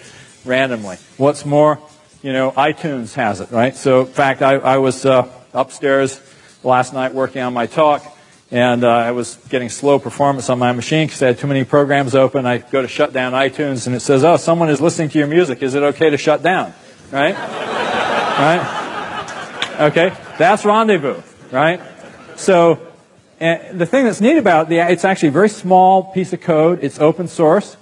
randomly. 0.45 0.97
What's 1.17 1.45
more, 1.45 1.79
you 2.21 2.33
know, 2.33 2.51
iTunes 2.51 3.13
has 3.13 3.39
it, 3.39 3.51
right? 3.51 3.75
So, 3.75 4.01
in 4.01 4.07
fact, 4.07 4.41
I, 4.41 4.55
I 4.55 4.77
was 4.77 5.05
uh, 5.05 5.29
upstairs 5.53 6.19
last 6.63 6.93
night 6.93 7.13
working 7.13 7.41
on 7.41 7.53
my 7.53 7.65
talk, 7.65 8.03
and 8.51 8.83
uh, 8.83 8.89
I 8.89 9.11
was 9.11 9.35
getting 9.49 9.69
slow 9.69 9.99
performance 9.99 10.49
on 10.49 10.59
my 10.59 10.73
machine 10.73 11.07
because 11.07 11.21
I 11.23 11.27
had 11.27 11.39
too 11.39 11.47
many 11.47 11.63
programs 11.63 12.15
open. 12.15 12.45
I 12.45 12.57
go 12.57 12.81
to 12.81 12.87
shut 12.87 13.13
down 13.13 13.33
iTunes, 13.33 13.87
and 13.87 13.95
it 13.95 14.01
says, 14.01 14.23
"Oh, 14.23 14.37
someone 14.37 14.69
is 14.69 14.81
listening 14.81 15.09
to 15.09 15.17
your 15.17 15.27
music. 15.27 15.63
Is 15.63 15.75
it 15.75 15.83
okay 15.83 16.09
to 16.09 16.17
shut 16.17 16.43
down?" 16.43 16.73
Right? 17.11 17.35
right? 18.39 19.77
Okay, 19.79 20.13
that's 20.37 20.65
rendezvous, 20.65 21.21
right? 21.51 21.81
So, 22.35 22.79
the 23.39 23.85
thing 23.85 24.03
that's 24.03 24.19
neat 24.19 24.37
about 24.37 24.67
the, 24.67 24.79
it's 24.79 25.05
actually 25.05 25.29
a 25.29 25.33
very 25.33 25.49
small 25.49 26.11
piece 26.11 26.33
of 26.33 26.41
code. 26.41 26.79
It's 26.83 26.99
open 26.99 27.29
source. 27.29 27.77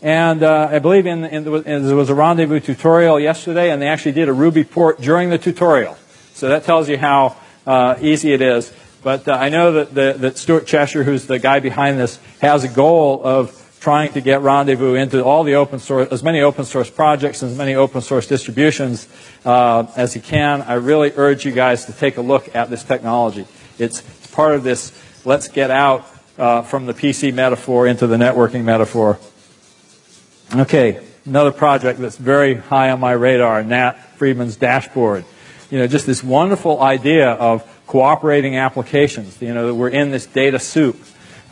And 0.00 0.42
uh, 0.42 0.68
I 0.70 0.78
believe 0.78 1.06
in, 1.06 1.24
in, 1.24 1.46
in, 1.64 1.86
there 1.86 1.96
was 1.96 2.08
a 2.08 2.14
rendezvous 2.14 2.60
tutorial 2.60 3.18
yesterday, 3.18 3.70
and 3.70 3.82
they 3.82 3.88
actually 3.88 4.12
did 4.12 4.28
a 4.28 4.32
Ruby 4.32 4.62
port 4.62 5.00
during 5.00 5.30
the 5.30 5.38
tutorial. 5.38 5.96
So 6.34 6.48
that 6.50 6.64
tells 6.64 6.88
you 6.88 6.96
how 6.96 7.36
uh, 7.66 7.96
easy 8.00 8.32
it 8.32 8.40
is. 8.40 8.72
But 9.02 9.26
uh, 9.26 9.32
I 9.32 9.48
know 9.48 9.72
that, 9.72 9.94
the, 9.94 10.14
that 10.18 10.38
Stuart 10.38 10.66
Cheshire, 10.66 11.02
who's 11.02 11.26
the 11.26 11.38
guy 11.38 11.60
behind 11.60 11.98
this, 11.98 12.20
has 12.40 12.62
a 12.62 12.68
goal 12.68 13.20
of 13.24 13.54
trying 13.80 14.12
to 14.12 14.20
get 14.20 14.40
Rendezvous 14.40 14.94
into 14.94 15.24
all 15.24 15.44
the 15.44 15.54
open 15.54 15.78
source, 15.78 16.08
as 16.10 16.22
many 16.22 16.40
open 16.40 16.64
source 16.64 16.90
projects 16.90 17.42
and 17.42 17.52
as 17.52 17.58
many 17.58 17.74
open 17.74 18.00
source 18.00 18.26
distributions 18.26 19.08
uh, 19.44 19.86
as 19.96 20.14
he 20.14 20.20
can. 20.20 20.62
I 20.62 20.74
really 20.74 21.12
urge 21.16 21.44
you 21.44 21.52
guys 21.52 21.86
to 21.86 21.92
take 21.92 22.16
a 22.16 22.20
look 22.20 22.54
at 22.54 22.70
this 22.70 22.82
technology. 22.82 23.46
It's, 23.78 24.00
it's 24.00 24.26
part 24.28 24.54
of 24.54 24.62
this 24.62 24.92
let's 25.24 25.48
get 25.48 25.70
out 25.70 26.06
uh, 26.38 26.62
from 26.62 26.86
the 26.86 26.94
PC 26.94 27.32
metaphor 27.34 27.86
into 27.86 28.06
the 28.06 28.16
networking 28.16 28.64
metaphor. 28.64 29.18
Okay, 30.54 30.98
another 31.26 31.52
project 31.52 32.00
that's 32.00 32.16
very 32.16 32.54
high 32.54 32.90
on 32.90 33.00
my 33.00 33.12
radar, 33.12 33.62
Nat 33.62 33.92
Friedman's 34.16 34.56
dashboard. 34.56 35.26
You 35.70 35.78
know, 35.78 35.86
just 35.86 36.06
this 36.06 36.24
wonderful 36.24 36.80
idea 36.80 37.32
of 37.32 37.70
cooperating 37.86 38.56
applications. 38.56 39.42
You 39.42 39.52
know, 39.52 39.66
that 39.66 39.74
we're 39.74 39.90
in 39.90 40.10
this 40.10 40.24
data 40.24 40.58
soup. 40.58 40.96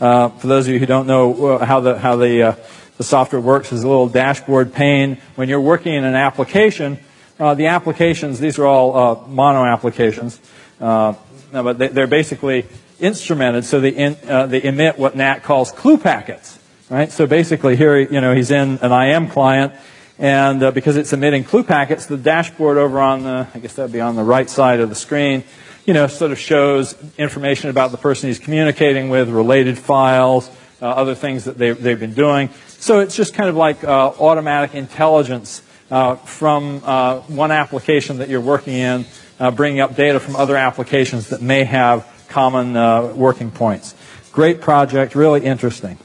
Uh, 0.01 0.31
for 0.31 0.47
those 0.47 0.67
of 0.67 0.73
you 0.73 0.81
who 0.81 0.87
don't 0.87 1.07
know 1.07 1.47
uh, 1.47 1.65
how 1.67 1.81
the 1.81 1.99
how 1.99 2.17
the 2.17 2.43
uh, 2.43 2.55
the 2.97 3.05
software 3.05 3.41
works, 3.41 3.71
is 3.71 3.83
a 3.83 3.89
little 3.89 4.09
dashboard 4.09 4.73
pane. 4.73 5.19
When 5.35 5.51
you're 5.51 5.61
working 5.61 5.93
in 5.93 6.05
an 6.05 6.15
application, 6.15 6.99
uh, 7.39 7.53
the 7.53 7.67
applications 7.67 8.41
these 8.41 8.59
are 8.59 8.65
all 8.65 8.97
uh, 8.97 9.29
mono 9.29 9.67
applications, 9.67 10.41
uh, 10.81 11.13
but 11.53 11.77
they, 11.77 12.01
are 12.01 12.07
basically 12.07 12.65
instrumented 12.99 13.65
so 13.65 13.79
they 13.79 13.91
in, 13.91 14.17
they 14.49 14.63
emit 14.63 14.99
what 14.99 15.17
Nat 15.17 15.41
calls 15.41 15.71
clue 15.71 15.99
packets. 15.99 16.59
Right. 16.89 17.11
So 17.11 17.27
basically, 17.27 17.77
here 17.77 17.99
you 17.99 18.21
know 18.21 18.35
he's 18.35 18.51
in 18.51 18.79
an 18.79 18.93
IM 18.93 19.29
client. 19.29 19.73
And 20.19 20.73
because 20.73 20.97
it's 20.97 21.13
emitting 21.13 21.45
clue 21.45 21.63
packets, 21.63 22.07
the 22.07 22.17
dashboard 22.17 22.79
over 22.79 23.01
on 23.01 23.25
the, 23.25 23.47
I 23.53 23.59
guess 23.59 23.75
that 23.75 23.83
would 23.83 23.93
be 23.93 24.01
on 24.01 24.17
the 24.17 24.23
right 24.23 24.49
side 24.49 24.81
of 24.81 24.89
the 24.89 24.95
screen, 24.95 25.45
you 25.85 25.95
know, 25.95 26.07
sort 26.09 26.33
of 26.33 26.39
shows 26.39 26.97
information 27.17 27.71
about 27.71 27.93
the 27.93 27.97
person 27.97 28.29
he's 28.29 28.39
communicating 28.39 29.09
with, 29.09 29.29
related 29.29 29.79
files, 29.79 30.51
uh, 30.83 30.87
other 30.87 31.15
things 31.15 31.45
that 31.45 31.57
they've, 31.57 31.81
they've 31.81 32.01
been 32.01 32.15
doing. 32.15 32.51
So 32.67 33.01
it's 33.01 33.17
just 33.17 33.35
kind 33.35 33.49
of 33.49 33.57
like 33.57 33.85
uh, 33.85 34.13
automatic 34.19 34.75
intelligence 34.75 35.63
uh, 35.91 36.17
from 36.17 36.83
uh, 36.85 37.21
one 37.21 37.53
application 37.53 38.19
that 38.19 38.29
you're 38.29 38.41
working 38.41 38.75
in, 38.75 39.07
uh, 39.39 39.51
bringing 39.51 39.81
up 39.81 39.97
data 39.97 40.19
from 40.19 40.37
other 40.37 40.57
applications 40.57 41.29
that 41.29 41.41
may 41.41 41.65
have 41.65 42.07
common 42.29 42.77
uh, 42.77 43.13
working 43.15 43.51
points. 43.51 43.95
Great 44.33 44.61
project, 44.61 45.15
really 45.15 45.45
interesting. 45.45 45.99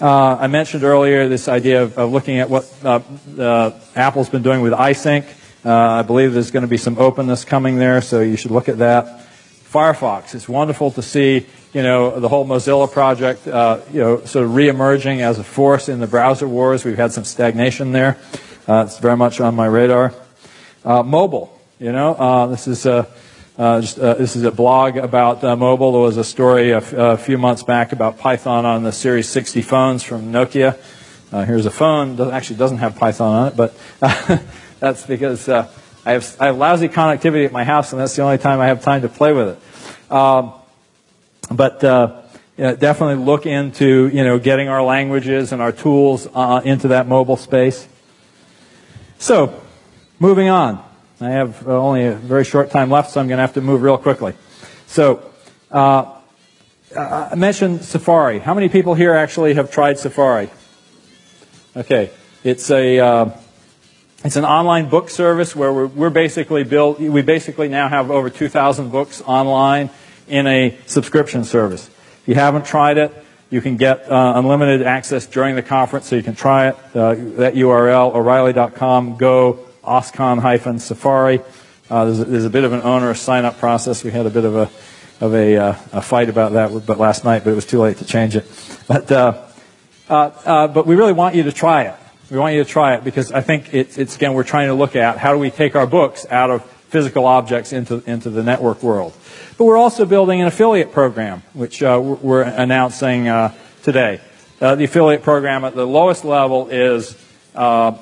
I 0.00 0.46
mentioned 0.46 0.84
earlier 0.84 1.28
this 1.28 1.48
idea 1.48 1.82
of, 1.82 1.98
of 1.98 2.12
looking 2.12 2.38
at 2.38 2.50
what 2.50 2.70
Apple's 3.96 4.28
been 4.28 4.42
doing 4.42 4.60
with 4.60 4.72
iSync. 4.72 5.26
Uh, 5.66 5.72
I 5.72 6.02
believe 6.02 6.32
there's 6.32 6.52
going 6.52 6.62
to 6.62 6.68
be 6.68 6.76
some 6.76 6.96
openness 6.96 7.44
coming 7.44 7.76
there, 7.76 8.00
so 8.00 8.20
you 8.20 8.36
should 8.36 8.52
look 8.52 8.68
at 8.68 8.78
that. 8.78 9.26
Firefox, 9.68 10.32
it's 10.36 10.48
wonderful 10.48 10.92
to 10.92 11.02
see, 11.02 11.44
you 11.72 11.82
know, 11.82 12.20
the 12.20 12.28
whole 12.28 12.46
Mozilla 12.46 12.90
project, 12.90 13.48
uh, 13.48 13.80
you 13.92 14.00
know, 14.00 14.24
sort 14.24 14.44
of 14.44 14.52
reemerging 14.52 15.22
as 15.22 15.40
a 15.40 15.44
force 15.44 15.88
in 15.88 15.98
the 15.98 16.06
browser 16.06 16.46
wars. 16.46 16.84
We've 16.84 16.96
had 16.96 17.10
some 17.10 17.24
stagnation 17.24 17.90
there. 17.90 18.16
Uh, 18.68 18.84
it's 18.86 18.98
very 18.98 19.16
much 19.16 19.40
on 19.40 19.56
my 19.56 19.66
radar. 19.66 20.14
Uh, 20.84 21.02
mobile, 21.02 21.60
you 21.80 21.90
know, 21.90 22.14
uh, 22.14 22.46
this 22.46 22.68
is 22.68 22.86
uh, 23.58 23.80
just, 23.80 23.96
this 23.96 24.36
is 24.36 24.42
a 24.44 24.50
blog 24.50 24.96
about 24.96 25.42
mobile. 25.58 25.92
There 25.92 26.00
was 26.00 26.16
a 26.16 26.24
story 26.24 26.70
a, 26.70 26.78
f- 26.78 26.92
a 26.92 27.16
few 27.16 27.38
months 27.38 27.62
back 27.62 27.92
about 27.92 28.18
Python 28.18 28.66
on 28.66 28.82
the 28.82 28.92
Series 28.92 29.28
60 29.28 29.62
phones 29.62 30.02
from 30.02 30.32
Nokia. 30.32 30.76
here's 31.30 31.66
a 31.66 31.70
phone. 31.70 32.16
Doesn't, 32.16 32.34
actually 32.34 32.56
doesn't 32.56 32.78
have 32.78 32.96
Python 32.96 33.34
on 33.34 33.48
it, 33.48 33.56
but 33.56 33.74
That's 34.78 35.06
because 35.06 35.48
uh, 35.48 35.70
I, 36.04 36.12
have, 36.12 36.36
I 36.38 36.46
have 36.46 36.58
lousy 36.58 36.88
connectivity 36.88 37.46
at 37.46 37.52
my 37.52 37.64
house, 37.64 37.92
and 37.92 38.00
that's 38.00 38.14
the 38.14 38.22
only 38.22 38.38
time 38.38 38.60
I 38.60 38.66
have 38.66 38.82
time 38.82 39.02
to 39.02 39.08
play 39.08 39.32
with 39.32 39.56
it. 39.56 40.12
Um, 40.12 40.52
but 41.50 41.82
uh, 41.82 42.22
you 42.58 42.64
know, 42.64 42.76
definitely 42.76 43.24
look 43.24 43.46
into 43.46 44.08
you 44.08 44.22
know 44.22 44.38
getting 44.38 44.68
our 44.68 44.82
languages 44.82 45.52
and 45.52 45.62
our 45.62 45.72
tools 45.72 46.28
uh, 46.34 46.60
into 46.64 46.88
that 46.88 47.08
mobile 47.08 47.36
space. 47.36 47.88
So, 49.18 49.62
moving 50.18 50.48
on. 50.48 50.85
I 51.20 51.30
have 51.30 51.66
uh, 51.66 51.78
only 51.78 52.04
a 52.04 52.12
very 52.12 52.44
short 52.44 52.70
time 52.70 52.90
left, 52.90 53.12
so 53.12 53.20
I'm 53.20 53.28
going 53.28 53.38
to 53.38 53.42
have 53.42 53.54
to 53.54 53.60
move 53.60 53.82
real 53.82 53.98
quickly. 53.98 54.34
So, 54.86 55.22
uh, 55.70 56.12
I 56.96 57.34
mentioned 57.34 57.82
Safari. 57.82 58.38
How 58.38 58.54
many 58.54 58.68
people 58.68 58.94
here 58.94 59.14
actually 59.14 59.54
have 59.54 59.70
tried 59.70 59.98
Safari? 59.98 60.50
Okay, 61.76 62.10
it's 62.44 62.70
a 62.70 62.98
uh, 62.98 63.30
it's 64.24 64.36
an 64.36 64.44
online 64.44 64.88
book 64.88 65.10
service 65.10 65.54
where 65.54 65.72
we're, 65.72 65.86
we're 65.86 66.10
basically 66.10 66.64
built, 66.64 66.98
we 66.98 67.22
basically 67.22 67.68
now 67.68 67.88
have 67.88 68.10
over 68.10 68.30
2,000 68.30 68.90
books 68.90 69.22
online 69.22 69.90
in 70.26 70.46
a 70.46 70.76
subscription 70.86 71.44
service. 71.44 71.88
If 72.22 72.28
you 72.28 72.34
haven't 72.34 72.64
tried 72.64 72.98
it, 72.98 73.12
you 73.50 73.60
can 73.60 73.76
get 73.76 74.10
uh, 74.10 74.32
unlimited 74.34 74.82
access 74.82 75.26
during 75.26 75.54
the 75.54 75.62
conference, 75.62 76.08
so 76.08 76.16
you 76.16 76.22
can 76.22 76.34
try 76.34 76.68
it. 76.68 76.76
Uh, 76.92 77.14
that 77.36 77.54
URL, 77.54 78.14
o'Reilly.com, 78.14 79.16
go, 79.16 79.65
oscon-safari. 79.86 81.40
Uh, 81.88 82.04
there's, 82.04 82.20
a, 82.20 82.24
there's, 82.24 82.44
a, 82.44 82.50
bit 82.50 82.64
of 82.64 82.72
an 82.72 82.82
onerous 82.82 83.20
sign-up 83.20 83.58
process. 83.58 84.02
We 84.02 84.10
had 84.10 84.26
a 84.26 84.30
bit 84.30 84.44
of 84.44 84.56
a, 84.56 84.70
of 85.24 85.34
a, 85.34 85.56
uh, 85.56 85.76
a, 85.92 86.02
fight 86.02 86.28
about 86.28 86.52
that 86.52 86.86
but 86.86 86.98
last 86.98 87.24
night, 87.24 87.44
but 87.44 87.50
it 87.50 87.54
was 87.54 87.66
too 87.66 87.80
late 87.80 87.98
to 87.98 88.04
change 88.04 88.36
it. 88.36 88.44
But, 88.88 89.10
uh, 89.10 89.42
uh, 90.08 90.68
but 90.68 90.86
we 90.86 90.94
really 90.94 91.12
want 91.12 91.34
you 91.34 91.44
to 91.44 91.52
try 91.52 91.84
it. 91.84 91.94
We 92.30 92.38
want 92.38 92.54
you 92.54 92.64
to 92.64 92.68
try 92.68 92.94
it 92.96 93.04
because 93.04 93.30
I 93.30 93.40
think 93.40 93.72
it's, 93.72 93.98
it's, 93.98 94.16
again, 94.16 94.34
we're 94.34 94.42
trying 94.42 94.68
to 94.68 94.74
look 94.74 94.96
at 94.96 95.18
how 95.18 95.32
do 95.32 95.38
we 95.38 95.50
take 95.50 95.76
our 95.76 95.86
books 95.86 96.26
out 96.28 96.50
of 96.50 96.64
physical 96.88 97.26
objects 97.26 97.72
into, 97.72 98.02
into 98.06 98.30
the 98.30 98.42
network 98.42 98.82
world. 98.82 99.12
But 99.58 99.64
we're 99.64 99.76
also 99.76 100.04
building 100.04 100.40
an 100.40 100.46
affiliate 100.46 100.92
program, 100.92 101.42
which 101.52 101.82
uh, 101.82 102.00
we're 102.02 102.42
announcing 102.42 103.28
uh, 103.28 103.54
today. 103.82 104.20
Uh, 104.60 104.74
the 104.74 104.84
affiliate 104.84 105.22
program 105.22 105.64
at 105.64 105.74
the 105.74 105.86
lowest 105.86 106.24
level 106.24 106.68
is, 106.68 107.16
uh, 107.54 107.92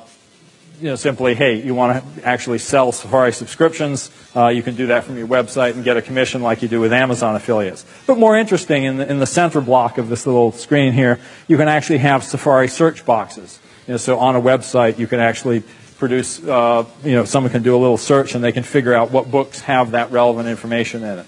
you 0.81 0.89
know, 0.89 0.97
simply, 0.97 1.35
hey, 1.35 1.63
you 1.63 1.75
want 1.75 2.17
to 2.17 2.27
actually 2.27 2.59
sell 2.59 2.93
Safari 2.93 3.33
subscriptions, 3.33 4.11
uh, 4.35 4.49
you 4.49 4.63
can 4.63 4.75
do 4.75 4.89
that 4.89 5.05
from 5.05 5.17
your 5.17 5.29
website 5.29 5.75
and 5.75 5.85
get 5.85 5.97
a 5.97 6.03
commission 6.03 6.43
like 6.43 6.63
you 6.63 6.69
do 6.69 6.81
with 6.81 6.93
Amazon 6.93 7.37
affiliates. 7.37 7.85
But 8.07 8.19
more 8.19 8.37
interesting, 8.37 8.85
in 8.85 8.97
the, 8.97 9.11
in 9.11 9.19
the 9.19 9.27
center 9.27 9.61
block 9.61 9.99
of 9.99 10.09
this 10.09 10.27
little 10.27 10.53
screen 10.53 10.93
here, 10.93 11.21
you 11.47 11.57
can 11.57 11.69
actually 11.69 11.99
have 11.99 12.25
Safari 12.25 12.69
search 12.69 13.05
boxes. 13.07 13.61
You 13.87 13.93
know, 13.93 13.99
so 13.99 14.19
on 14.19 14.35
a 14.35 14.41
website, 14.41 14.99
you 14.99 15.07
can 15.07 15.21
actually 15.21 15.63
produce, 15.99 16.43
uh, 16.43 16.85
you 17.05 17.13
know, 17.13 17.25
someone 17.25 17.53
can 17.53 17.63
do 17.63 17.77
a 17.77 17.79
little 17.79 17.97
search 17.97 18.35
and 18.35 18.43
they 18.43 18.53
can 18.53 18.63
figure 18.63 18.95
out 18.95 19.11
what 19.11 19.31
books 19.31 19.61
have 19.61 19.93
that 19.93 20.11
relevant 20.11 20.49
information 20.49 21.05
in 21.05 21.21
it. 21.21 21.27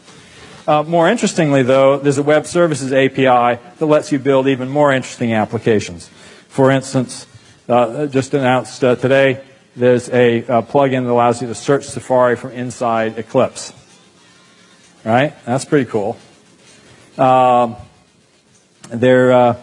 Uh, 0.66 0.82
more 0.82 1.09
interestingly, 1.09 1.62
though, 1.62 1.99
there's 1.99 2.18
a 2.18 2.22
web 2.22 2.44
services 2.44 2.92
API 2.92 3.61
that 3.78 3.86
lets 3.86 4.11
you 4.11 4.18
build 4.18 4.49
even 4.49 4.68
more 4.68 4.92
interesting 4.92 5.32
applications. 5.32 6.09
For 6.49 6.72
instance, 6.72 7.26
uh, 7.69 8.07
just 8.07 8.35
announced 8.35 8.83
uh, 8.83 8.97
today, 8.97 9.43
there's 9.75 10.09
a, 10.09 10.39
a 10.39 10.62
plugin 10.62 11.05
that 11.05 11.11
allows 11.11 11.43
you 11.43 11.49
to 11.49 11.55
search 11.55 11.85
Safari 11.85 12.37
from 12.37 12.53
inside 12.53 13.19
Eclipse. 13.19 13.73
Right? 15.05 15.35
That's 15.45 15.64
pretty 15.64 15.91
cool. 15.91 16.17
Um, 17.19 17.77
there, 18.89 19.33
uh, 19.33 19.57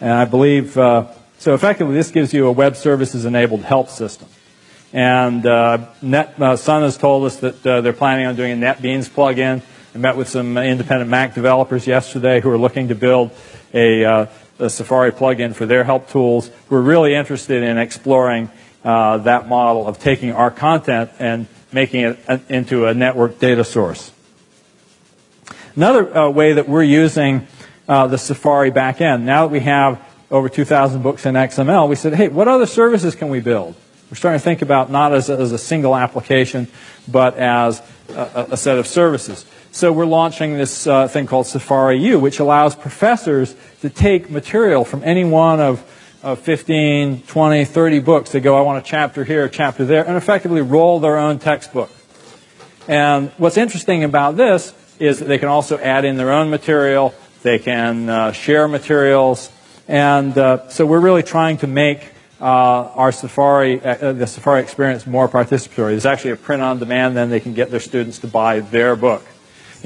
and 0.00 0.12
I 0.12 0.24
believe 0.24 0.76
uh, 0.76 1.06
So 1.38 1.54
effectively, 1.54 1.94
this 1.94 2.10
gives 2.10 2.32
you 2.32 2.46
a 2.46 2.52
web 2.52 2.76
services 2.76 3.24
enabled 3.24 3.62
help 3.62 3.90
system. 3.90 4.28
And 4.92 5.44
uh, 5.44 5.86
Net, 6.00 6.40
uh, 6.40 6.56
Sun 6.56 6.82
has 6.82 6.96
told 6.96 7.26
us 7.26 7.36
that 7.36 7.66
uh, 7.66 7.80
they're 7.82 7.92
planning 7.92 8.26
on 8.26 8.36
doing 8.36 8.52
a 8.52 8.66
NetBeans 8.66 9.10
plugin. 9.10 9.62
I 9.94 9.98
met 9.98 10.16
with 10.16 10.28
some 10.28 10.56
independent 10.56 11.10
Mac 11.10 11.34
developers 11.34 11.86
yesterday 11.86 12.40
who 12.40 12.50
are 12.50 12.58
looking 12.58 12.88
to 12.88 12.94
build 12.94 13.32
a, 13.74 14.28
a 14.58 14.70
Safari 14.70 15.12
plugin 15.12 15.54
for 15.54 15.66
their 15.66 15.84
help 15.84 16.08
tools. 16.08 16.50
We're 16.68 16.80
really 16.80 17.14
interested 17.14 17.62
in 17.62 17.78
exploring 17.78 18.50
uh, 18.84 19.18
that 19.18 19.48
model 19.48 19.86
of 19.86 19.98
taking 19.98 20.32
our 20.32 20.50
content 20.50 21.10
and 21.18 21.46
making 21.72 22.02
it 22.04 22.18
into 22.48 22.86
a 22.86 22.94
network 22.94 23.38
data 23.38 23.64
source. 23.64 24.12
Another 25.74 26.16
uh, 26.16 26.30
way 26.30 26.54
that 26.54 26.68
we're 26.68 26.82
using 26.82 27.46
uh, 27.88 28.06
the 28.06 28.18
Safari 28.18 28.70
backend, 28.70 29.22
now 29.22 29.46
that 29.46 29.52
we 29.52 29.60
have 29.60 30.02
over 30.30 30.48
2,000 30.48 31.02
books 31.02 31.26
in 31.26 31.34
XML, 31.34 31.88
we 31.88 31.96
said, 31.96 32.14
hey, 32.14 32.28
what 32.28 32.48
other 32.48 32.66
services 32.66 33.14
can 33.14 33.28
we 33.28 33.40
build? 33.40 33.74
We're 34.10 34.16
starting 34.16 34.38
to 34.38 34.44
think 34.44 34.62
about 34.62 34.90
not 34.90 35.12
as 35.12 35.28
a, 35.30 35.36
as 35.36 35.52
a 35.52 35.58
single 35.58 35.96
application, 35.96 36.68
but 37.08 37.36
as 37.36 37.82
a, 38.08 38.46
a, 38.52 38.56
set 38.56 38.78
of 38.78 38.86
services. 38.86 39.44
So 39.76 39.92
we're 39.92 40.06
launching 40.06 40.56
this 40.56 40.86
uh, 40.86 41.06
thing 41.06 41.26
called 41.26 41.46
Safari 41.46 41.98
U, 41.98 42.18
which 42.18 42.38
allows 42.38 42.74
professors 42.74 43.54
to 43.82 43.90
take 43.90 44.30
material 44.30 44.86
from 44.86 45.04
any 45.04 45.22
one 45.22 45.60
of 45.60 45.84
of 46.22 46.38
15, 46.38 47.20
20, 47.20 47.64
30 47.66 47.98
books. 47.98 48.32
They 48.32 48.40
go, 48.40 48.56
I 48.56 48.62
want 48.62 48.82
a 48.82 48.88
chapter 48.88 49.22
here, 49.22 49.44
a 49.44 49.50
chapter 49.50 49.84
there, 49.84 50.02
and 50.06 50.16
effectively 50.16 50.62
roll 50.62 50.98
their 50.98 51.18
own 51.18 51.38
textbook. 51.38 51.90
And 52.88 53.30
what's 53.36 53.58
interesting 53.58 54.02
about 54.02 54.38
this 54.38 54.72
is 54.98 55.18
that 55.18 55.26
they 55.26 55.36
can 55.36 55.48
also 55.48 55.76
add 55.76 56.06
in 56.06 56.16
their 56.16 56.32
own 56.32 56.48
material. 56.48 57.14
They 57.42 57.58
can 57.58 58.08
uh, 58.08 58.32
share 58.32 58.68
materials. 58.68 59.50
And 59.88 60.38
uh, 60.38 60.70
so 60.70 60.86
we're 60.86 61.00
really 61.00 61.22
trying 61.22 61.58
to 61.58 61.66
make 61.66 62.14
uh, 62.40 62.44
our 62.44 63.12
Safari, 63.12 63.82
uh, 63.82 64.14
the 64.14 64.26
Safari 64.26 64.62
experience 64.62 65.06
more 65.06 65.28
participatory. 65.28 65.90
There's 65.90 66.06
actually 66.06 66.30
a 66.30 66.36
print 66.36 66.62
on 66.62 66.78
demand, 66.78 67.14
then 67.14 67.28
they 67.28 67.40
can 67.40 67.52
get 67.52 67.70
their 67.70 67.80
students 67.80 68.20
to 68.20 68.26
buy 68.26 68.60
their 68.60 68.96
book 68.96 69.22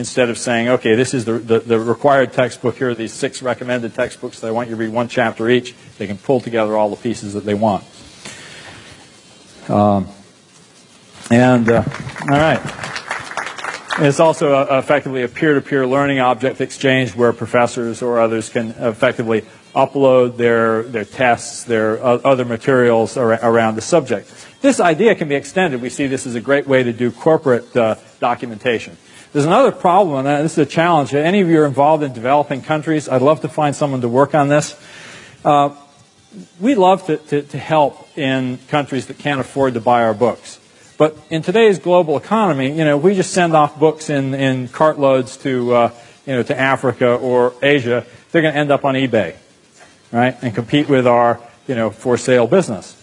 instead 0.00 0.30
of 0.30 0.38
saying, 0.38 0.68
okay, 0.68 0.96
this 0.96 1.14
is 1.14 1.24
the, 1.24 1.34
the, 1.34 1.60
the, 1.60 1.78
required 1.78 2.32
textbook. 2.32 2.76
Here 2.76 2.90
are 2.90 2.94
these 2.94 3.12
six 3.12 3.42
recommended 3.42 3.94
textbooks 3.94 4.40
that 4.40 4.48
I 4.48 4.50
want 4.50 4.68
you 4.68 4.74
to 4.74 4.80
read 4.80 4.92
one 4.92 5.06
chapter 5.06 5.48
each. 5.48 5.74
They 5.98 6.08
can 6.08 6.18
pull 6.18 6.40
together 6.40 6.76
all 6.76 6.90
the 6.90 6.96
pieces 6.96 7.34
that 7.34 7.44
they 7.44 7.54
want. 7.54 7.84
Um, 9.68 10.08
and, 11.30 11.68
uh, 11.68 11.84
all 12.22 12.38
right. 12.38 12.60
It's 13.98 14.18
also 14.18 14.54
a, 14.54 14.78
effectively 14.78 15.22
a 15.22 15.28
peer-to-peer 15.28 15.86
learning 15.86 16.18
object 16.18 16.60
exchange 16.60 17.14
where 17.14 17.32
professors 17.32 18.02
or 18.02 18.18
others 18.18 18.48
can 18.48 18.70
effectively 18.70 19.44
upload 19.74 20.36
their, 20.36 20.82
their 20.82 21.04
tests, 21.04 21.64
their 21.64 22.02
other 22.02 22.44
materials 22.44 23.16
ar- 23.16 23.38
around 23.42 23.76
the 23.76 23.82
subject. 23.82 24.32
This 24.62 24.80
idea 24.80 25.14
can 25.14 25.28
be 25.28 25.34
extended. 25.34 25.80
We 25.82 25.90
see 25.90 26.06
this 26.06 26.26
as 26.26 26.34
a 26.34 26.40
great 26.40 26.66
way 26.66 26.82
to 26.82 26.92
do 26.92 27.12
corporate 27.12 27.76
uh, 27.76 27.96
documentation. 28.18 28.96
There's 29.32 29.44
another 29.46 29.70
problem, 29.70 30.26
and 30.26 30.44
this 30.44 30.52
is 30.52 30.58
a 30.58 30.66
challenge. 30.66 31.14
Any 31.14 31.40
of 31.40 31.48
you 31.48 31.60
are 31.60 31.66
involved 31.66 32.02
in 32.02 32.12
developing 32.12 32.62
countries, 32.62 33.08
I'd 33.08 33.22
love 33.22 33.42
to 33.42 33.48
find 33.48 33.76
someone 33.76 34.00
to 34.00 34.08
work 34.08 34.34
on 34.34 34.48
this. 34.48 34.74
Uh, 35.44 35.70
we 36.58 36.74
love 36.74 37.06
to, 37.06 37.16
to, 37.16 37.42
to 37.42 37.58
help 37.58 38.08
in 38.18 38.58
countries 38.66 39.06
that 39.06 39.18
can't 39.18 39.38
afford 39.40 39.74
to 39.74 39.80
buy 39.80 40.02
our 40.02 40.14
books. 40.14 40.58
But 40.98 41.16
in 41.30 41.42
today's 41.42 41.78
global 41.78 42.16
economy, 42.16 42.76
you 42.76 42.84
know, 42.84 42.96
we 42.96 43.14
just 43.14 43.32
send 43.32 43.54
off 43.54 43.78
books 43.78 44.10
in, 44.10 44.34
in 44.34 44.66
cartloads 44.66 45.40
to, 45.42 45.74
uh, 45.74 45.94
you 46.26 46.34
know, 46.34 46.42
to 46.42 46.58
Africa 46.58 47.14
or 47.14 47.54
Asia. 47.62 48.04
They're 48.32 48.42
going 48.42 48.54
to 48.54 48.58
end 48.58 48.72
up 48.72 48.84
on 48.84 48.96
eBay, 48.96 49.36
right, 50.10 50.36
and 50.42 50.52
compete 50.52 50.88
with 50.88 51.06
our, 51.06 51.38
you 51.68 51.76
know, 51.76 51.90
for 51.90 52.18
sale 52.18 52.48
business. 52.48 52.96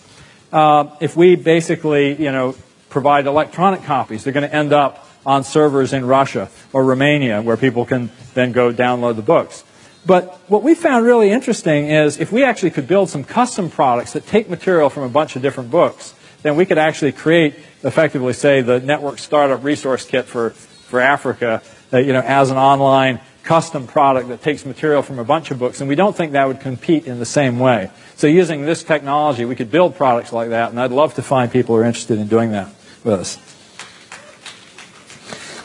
Uh, 0.51 0.89
if 0.99 1.15
we 1.15 1.38
basically, 1.38 2.21
you 2.21 2.34
know, 2.34 2.53
provide 2.89 3.28
electronic 3.28 3.84
copies, 3.84 4.25
they're 4.25 4.34
going 4.34 4.47
to 4.47 4.53
end 4.53 4.73
up 4.73 5.05
on 5.28 5.43
servers 5.43 5.91
in 5.91 6.05
Russia 6.05 6.49
or 6.71 6.86
Romania 6.86 7.41
where 7.41 7.57
people 7.57 7.86
can 7.86 8.09
then 8.34 8.53
go 8.53 8.71
download 8.71 9.17
the 9.17 9.21
books. 9.21 9.63
But 10.05 10.39
what 10.47 10.63
we 10.63 10.73
found 10.73 11.05
really 11.05 11.32
interesting 11.32 11.91
is 11.91 12.17
if 12.17 12.32
we 12.32 12.45
actually 12.45 12.71
could 12.71 12.88
build 12.88 13.09
some 13.09 13.25
custom 13.25 13.69
products 13.69 14.13
that 14.13 14.25
take 14.25 14.49
material 14.49 14.89
from 14.89 15.03
a 15.03 15.09
bunch 15.09 15.36
of 15.36 15.41
different 15.41 15.69
books, 15.69 16.15
then 16.43 16.55
we 16.55 16.65
could 16.65 16.78
actually 16.78 17.11
create, 17.11 17.55
effectively 17.84 18.32
say, 18.32 18.61
the 18.61 18.80
network 18.80 19.19
startup 19.19 19.65
resource 19.65 20.05
kit 20.05 20.23
for, 20.25 20.51
for 20.51 21.01
Africa, 21.01 21.61
uh, 21.91 21.97
you 21.97 22.13
know, 22.13 22.21
as 22.21 22.49
an 22.49 22.57
online 22.57 23.19
custom 23.43 23.86
product 23.86 24.30
that 24.30 24.41
takes 24.41 24.65
material 24.65 25.01
from 25.01 25.19
a 25.19 25.23
bunch 25.25 25.51
of 25.51 25.59
books, 25.59 25.82
and 25.82 25.89
we 25.89 25.95
don't 25.95 26.15
think 26.15 26.34
that 26.34 26.47
would 26.47 26.61
compete 26.61 27.05
in 27.05 27.19
the 27.19 27.25
same 27.25 27.59
way. 27.59 27.89
So 28.15 28.28
using 28.28 28.65
this 28.65 28.84
technology, 28.84 29.43
we 29.43 29.55
could 29.55 29.71
build 29.71 29.95
products 29.95 30.32
like 30.32 30.49
that, 30.49 30.69
and 30.69 30.80
I'd 30.80 30.91
love 30.91 31.15
to 31.15 31.21
find 31.21 31.51
people 31.51 31.75
who 31.75 31.82
are 31.82 31.86
interested 31.86 32.17
in 32.17 32.28
doing 32.28 32.51
that 32.51 32.67
with 33.03 33.19
us. 33.19 33.57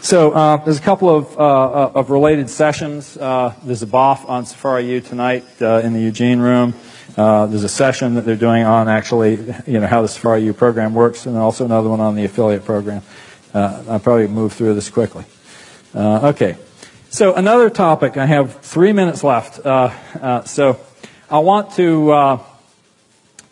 So 0.02 0.32
uh, 0.32 0.56
there's 0.56 0.78
a 0.78 0.82
couple 0.82 1.16
of, 1.16 1.38
uh, 1.38 1.42
uh 1.42 1.92
of 1.94 2.10
related 2.10 2.50
sessions. 2.50 3.16
Uh, 3.16 3.54
there's 3.62 3.84
a 3.84 3.86
BOF 3.86 4.28
on 4.28 4.44
Safari 4.46 4.90
U 4.90 5.00
tonight 5.00 5.44
uh, 5.62 5.80
in 5.84 5.92
the 5.92 6.00
Eugene 6.00 6.40
room. 6.40 6.74
Uh, 7.16 7.46
there's 7.46 7.62
a 7.62 7.68
session 7.68 8.14
that 8.14 8.22
they're 8.22 8.34
doing 8.34 8.64
on 8.64 8.88
actually, 8.88 9.36
you 9.64 9.78
know, 9.78 9.86
how 9.86 10.02
the 10.02 10.08
Safari 10.08 10.42
U 10.42 10.54
program 10.54 10.92
works, 10.92 11.26
and 11.26 11.36
also 11.36 11.64
another 11.64 11.88
one 11.88 12.00
on 12.00 12.16
the 12.16 12.24
affiliate 12.24 12.64
program. 12.64 13.02
I'll 13.54 14.00
probably 14.00 14.26
move 14.26 14.52
through 14.54 14.74
this 14.74 14.90
quickly. 14.90 15.24
okay. 15.94 16.56
So 17.10 17.34
another 17.34 17.70
topic. 17.70 18.16
I 18.16 18.26
have 18.26 18.56
three 18.56 18.92
minutes 18.92 19.22
left. 19.22 19.62
so 20.48 20.80
I 21.30 21.38
want 21.38 21.74
to 21.76 22.40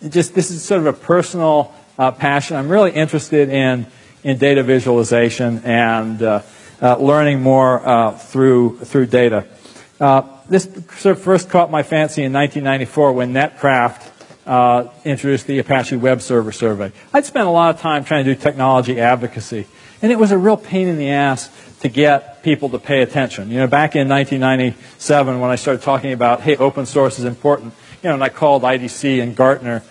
just 0.08 0.34
this 0.34 0.50
is 0.50 0.64
sort 0.64 0.80
of 0.80 0.86
a 0.88 0.92
personal 0.94 1.72
passion. 1.96 2.56
I'm 2.56 2.68
really 2.68 2.90
interested 2.90 3.50
in 3.50 3.86
in 4.22 4.38
data 4.38 4.62
visualization 4.62 5.62
and 5.64 6.22
uh, 6.22 6.42
uh, 6.82 6.96
learning 6.96 7.42
more 7.42 7.86
uh, 7.86 8.12
through 8.12 8.78
through 8.78 9.06
data. 9.06 9.46
Uh, 9.98 10.22
this 10.48 10.64
sort 10.96 11.16
of 11.16 11.22
first 11.22 11.50
caught 11.50 11.70
my 11.70 11.82
fancy 11.82 12.22
in 12.22 12.32
1994 12.32 13.12
when 13.12 13.32
Netcraft 13.32 14.10
uh, 14.46 14.88
introduced 15.04 15.46
the 15.46 15.58
Apache 15.58 15.96
Web 15.96 16.22
Server 16.22 16.52
Survey. 16.52 16.90
I'd 17.12 17.26
spent 17.26 17.46
a 17.46 17.50
lot 17.50 17.74
of 17.74 17.80
time 17.80 18.04
trying 18.04 18.24
to 18.24 18.34
do 18.34 18.40
technology 18.40 18.98
advocacy, 18.98 19.66
and 20.02 20.10
it 20.10 20.18
was 20.18 20.32
a 20.32 20.38
real 20.38 20.56
pain 20.56 20.88
in 20.88 20.96
the 20.96 21.10
ass 21.10 21.50
to 21.80 21.88
get 21.88 22.42
people 22.42 22.68
to 22.70 22.78
pay 22.78 23.02
attention. 23.02 23.50
You 23.50 23.58
know, 23.58 23.66
back 23.66 23.94
in 23.94 24.08
1997 24.08 25.40
when 25.40 25.50
I 25.50 25.56
started 25.56 25.82
talking 25.82 26.12
about, 26.12 26.40
hey, 26.40 26.56
open 26.56 26.86
source 26.86 27.18
is 27.18 27.24
important, 27.24 27.74
you 28.02 28.08
know, 28.08 28.14
and 28.14 28.24
I 28.24 28.28
called 28.28 28.62
IDC 28.62 29.22
and 29.22 29.36
Gartner, 29.36 29.82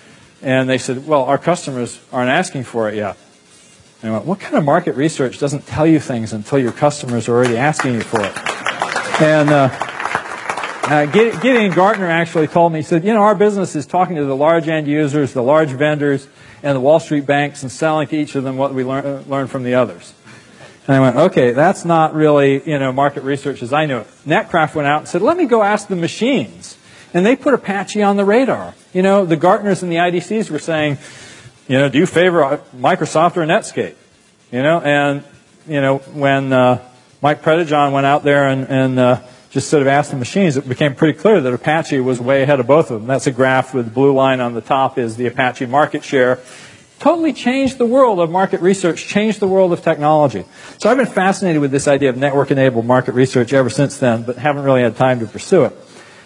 and 0.42 0.70
they 0.70 0.78
said, 0.78 1.08
well, 1.08 1.24
our 1.24 1.38
customers 1.38 2.00
aren't 2.12 2.30
asking 2.30 2.64
for 2.64 2.90
it 2.90 2.96
yet. 2.96 3.18
And 4.02 4.12
I 4.12 4.14
went, 4.14 4.26
what 4.26 4.40
kind 4.40 4.56
of 4.56 4.64
market 4.64 4.96
research 4.96 5.40
doesn't 5.40 5.68
tell 5.68 5.86
you 5.86 6.00
things 6.00 6.32
until 6.32 6.58
your 6.58 6.72
customers 6.72 7.28
are 7.28 7.34
already 7.34 7.58
asking 7.58 7.96
you 7.96 8.02
for 8.02 8.22
it? 8.22 8.32
And 9.22 9.50
uh, 9.50 9.70
uh, 10.90 11.06
Gideon 11.06 11.72
Gartner 11.72 12.08
actually 12.08 12.48
told 12.48 12.72
me, 12.72 12.80
he 12.80 12.84
said, 12.84 13.04
you 13.04 13.14
know, 13.14 13.22
our 13.22 13.36
business 13.36 13.76
is 13.76 13.86
talking 13.86 14.16
to 14.16 14.24
the 14.24 14.36
large 14.36 14.70
end 14.70 14.88
users, 14.88 15.34
the 15.34 15.44
large 15.44 15.70
vendors, 15.70 16.28
and 16.64 16.76
the 16.76 16.80
Wall 16.80 17.00
Street 17.02 17.26
banks 17.26 17.62
and 17.62 17.72
selling 17.72 18.08
to 18.08 18.18
each 18.18 18.36
of 18.36 18.44
them 18.44 18.58
what 18.58 18.74
we 18.74 18.86
learn, 18.86 19.06
uh, 19.06 19.24
learn 19.28 19.48
from 19.48 19.64
the 19.64 19.76
others. 19.76 20.14
And 20.88 20.96
I 20.96 21.02
went, 21.02 21.16
okay, 21.18 21.52
that's 21.52 21.84
not 21.84 22.16
really, 22.16 22.68
you 22.68 22.80
know, 22.80 22.92
market 22.92 23.24
research 23.24 23.62
as 23.62 23.74
I 23.74 23.86
knew 23.86 23.98
it. 23.98 24.08
Netcraft 24.26 24.76
went 24.76 24.88
out 24.88 25.00
and 25.00 25.08
said, 25.08 25.22
let 25.22 25.38
me 25.38 25.46
go 25.46 25.62
ask 25.62 25.88
the 25.90 25.96
machines. 25.96 26.78
And 27.14 27.26
they 27.26 27.36
put 27.36 27.54
Apache 27.54 28.02
on 28.02 28.18
the 28.18 28.26
radar. 28.26 28.74
You 28.94 29.04
know, 29.04 29.26
the 29.26 29.38
Gartners 29.38 29.84
and 29.84 29.92
the 29.92 29.98
IDCs 29.98 30.50
were 30.50 30.58
saying, 30.58 30.98
you 31.70 31.78
know, 31.78 31.88
do 31.88 32.00
you 32.00 32.08
favor 32.08 32.60
Microsoft 32.76 33.38
or 33.38 33.46
Netscape? 33.46 33.96
You 34.52 34.64
know, 34.64 34.82
and, 34.82 35.24
you 35.68 35.80
know, 35.80 36.00
when 36.00 36.52
uh, 36.52 36.84
Mike 37.22 37.44
Prettejohn 37.44 37.92
went 37.92 38.08
out 38.08 38.24
there 38.24 38.48
and, 38.48 38.68
and 38.68 39.00
uh, 39.00 39.22
just 39.52 39.70
sort 39.70 39.84
of 39.84 39.88
asked 39.88 40.10
the 40.10 40.18
machines, 40.18 40.58
it 40.58 40.68
became 40.68 40.96
pretty 40.96 41.20
clear 41.20 41.40
that 41.40 41.54
Apache 41.54 42.00
was 42.00 42.20
way 42.20 42.42
ahead 42.42 42.60
of 42.60 42.66
both 42.66 42.90
of 42.90 43.02
them. 43.02 43.08
That's 43.08 43.28
a 43.28 43.32
graph 43.32 43.76
with 43.76 43.86
the 43.86 43.92
blue 43.92 44.14
line 44.14 44.40
on 44.40 44.56
the 44.56 44.62
top 44.62 44.98
is 44.98 45.16
the 45.16 45.28
Apache 45.28 45.68
market 45.68 46.04
share. 46.04 46.40
Totally 46.98 47.34
changed 47.34 47.78
the 47.78 47.86
world 47.86 48.20
of 48.20 48.32
market 48.32 48.62
research, 48.62 49.06
changed 49.06 49.40
the 49.40 49.48
world 49.48 49.72
of 49.72 49.84
technology. 49.84 50.46
So 50.80 50.90
I've 50.90 50.98
been 50.98 51.06
fascinated 51.06 51.62
with 51.62 51.70
this 51.70 51.88
idea 51.88 52.10
of 52.10 52.18
network 52.18 52.50
enabled 52.50 52.88
market 52.88 53.14
research 53.14 53.54
ever 53.54 53.70
since 53.70 54.00
then, 54.00 54.24
but 54.24 54.38
haven't 54.38 54.64
really 54.64 54.82
had 54.82 54.96
time 54.96 55.20
to 55.20 55.28
pursue 55.28 55.66
it. 55.66 55.78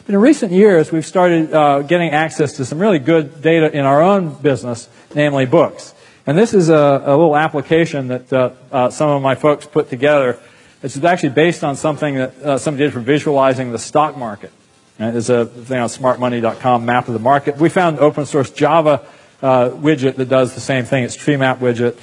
But 0.05 0.15
in 0.15 0.21
recent 0.21 0.51
years, 0.51 0.91
we've 0.91 1.05
started 1.05 1.53
uh, 1.53 1.81
getting 1.83 2.09
access 2.09 2.53
to 2.57 2.65
some 2.65 2.77
really 2.77 2.99
good 2.99 3.41
data 3.41 3.71
in 3.71 3.85
our 3.85 4.01
own 4.01 4.33
business 4.33 4.89
namely 5.15 5.45
books. 5.45 5.93
And 6.25 6.37
this 6.37 6.53
is 6.53 6.69
a, 6.69 7.03
a 7.05 7.15
little 7.15 7.37
application 7.37 8.09
that 8.09 8.33
uh, 8.33 8.49
uh, 8.71 8.89
some 8.89 9.09
of 9.09 9.21
my 9.21 9.35
folks 9.35 9.65
put 9.65 9.89
together. 9.89 10.39
It's 10.81 11.01
actually 11.01 11.29
based 11.29 11.63
on 11.63 11.77
something 11.77 12.15
that 12.15 12.35
uh, 12.41 12.57
somebody 12.57 12.85
did 12.85 12.93
for 12.93 12.99
visualizing 12.99 13.71
the 13.71 13.79
stock 13.79 14.17
market. 14.17 14.51
There's 14.97 15.29
a 15.29 15.45
thing 15.45 15.79
on 15.79 15.89
smartmoney.com, 15.89 16.85
map 16.85 17.07
of 17.07 17.13
the 17.13 17.19
market. 17.19 17.57
We 17.57 17.69
found 17.69 17.97
an 17.97 18.03
open 18.03 18.25
source 18.25 18.51
Java 18.51 19.05
uh, 19.41 19.69
widget 19.69 20.15
that 20.15 20.29
does 20.29 20.53
the 20.53 20.61
same 20.61 20.85
thing. 20.85 21.03
It's 21.03 21.17
TreeMap 21.17 21.57
widget. 21.57 21.97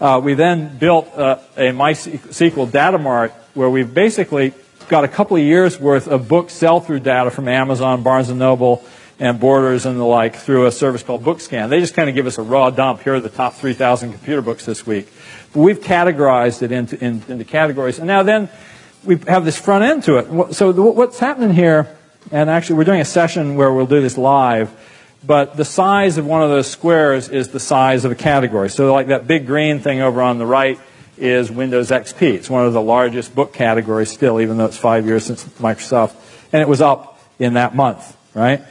Uh, 0.00 0.20
we 0.20 0.34
then 0.34 0.76
built 0.78 1.08
a 1.16 1.40
MySQL 1.56 2.70
data 2.70 2.98
mart 2.98 3.32
where 3.54 3.70
we've 3.70 3.92
basically 3.92 4.52
got 4.88 5.04
a 5.04 5.08
couple 5.08 5.36
of 5.36 5.42
years 5.42 5.78
worth 5.78 6.08
of 6.08 6.28
book 6.28 6.50
sell-through 6.50 7.00
data 7.00 7.30
from 7.30 7.48
Amazon, 7.48 8.02
Barnes 8.02 8.30
& 8.30 8.34
Noble, 8.34 8.84
and 9.18 9.38
Borders 9.38 9.86
and 9.86 9.98
the 9.98 10.04
like 10.04 10.36
through 10.36 10.66
a 10.66 10.72
service 10.72 11.02
called 11.02 11.22
BookScan. 11.22 11.68
They 11.68 11.80
just 11.80 11.94
kind 11.94 12.08
of 12.08 12.14
give 12.14 12.26
us 12.26 12.38
a 12.38 12.42
raw 12.42 12.70
dump. 12.70 13.02
Here 13.02 13.14
are 13.14 13.20
the 13.20 13.28
top 13.28 13.54
3,000 13.54 14.12
computer 14.12 14.42
books 14.42 14.64
this 14.66 14.86
week. 14.86 15.08
But 15.52 15.60
we've 15.60 15.80
categorized 15.80 16.62
it 16.62 16.72
into, 16.72 17.02
in, 17.02 17.22
into 17.28 17.44
categories. 17.44 17.98
And 17.98 18.08
now 18.08 18.22
then 18.22 18.48
we 19.04 19.16
have 19.28 19.44
this 19.44 19.58
front 19.58 19.84
end 19.84 20.02
to 20.04 20.16
it. 20.16 20.54
So 20.54 20.72
what's 20.72 21.18
happening 21.18 21.54
here, 21.54 21.96
and 22.32 22.50
actually 22.50 22.76
we're 22.76 22.84
doing 22.84 23.00
a 23.00 23.04
session 23.04 23.54
where 23.56 23.72
we'll 23.72 23.86
do 23.86 24.00
this 24.00 24.18
live, 24.18 24.72
but 25.26 25.56
the 25.56 25.64
size 25.64 26.18
of 26.18 26.26
one 26.26 26.42
of 26.42 26.50
those 26.50 26.66
squares 26.66 27.28
is 27.28 27.48
the 27.48 27.60
size 27.60 28.04
of 28.04 28.12
a 28.12 28.16
category. 28.16 28.68
So 28.68 28.92
like 28.92 29.06
that 29.06 29.26
big 29.26 29.46
green 29.46 29.80
thing 29.80 30.00
over 30.00 30.20
on 30.20 30.38
the 30.38 30.46
right 30.46 30.78
is 31.16 31.50
Windows 31.50 31.90
XP. 31.90 32.22
It's 32.34 32.50
one 32.50 32.66
of 32.66 32.72
the 32.72 32.80
largest 32.80 33.34
book 33.34 33.52
categories 33.52 34.10
still, 34.10 34.40
even 34.40 34.56
though 34.56 34.66
it's 34.66 34.76
five 34.76 35.06
years 35.06 35.24
since 35.24 35.44
Microsoft. 35.44 36.14
And 36.52 36.60
it 36.60 36.68
was 36.68 36.80
up 36.80 37.18
in 37.38 37.54
that 37.54 37.74
month, 37.74 38.16
right? 38.34 38.62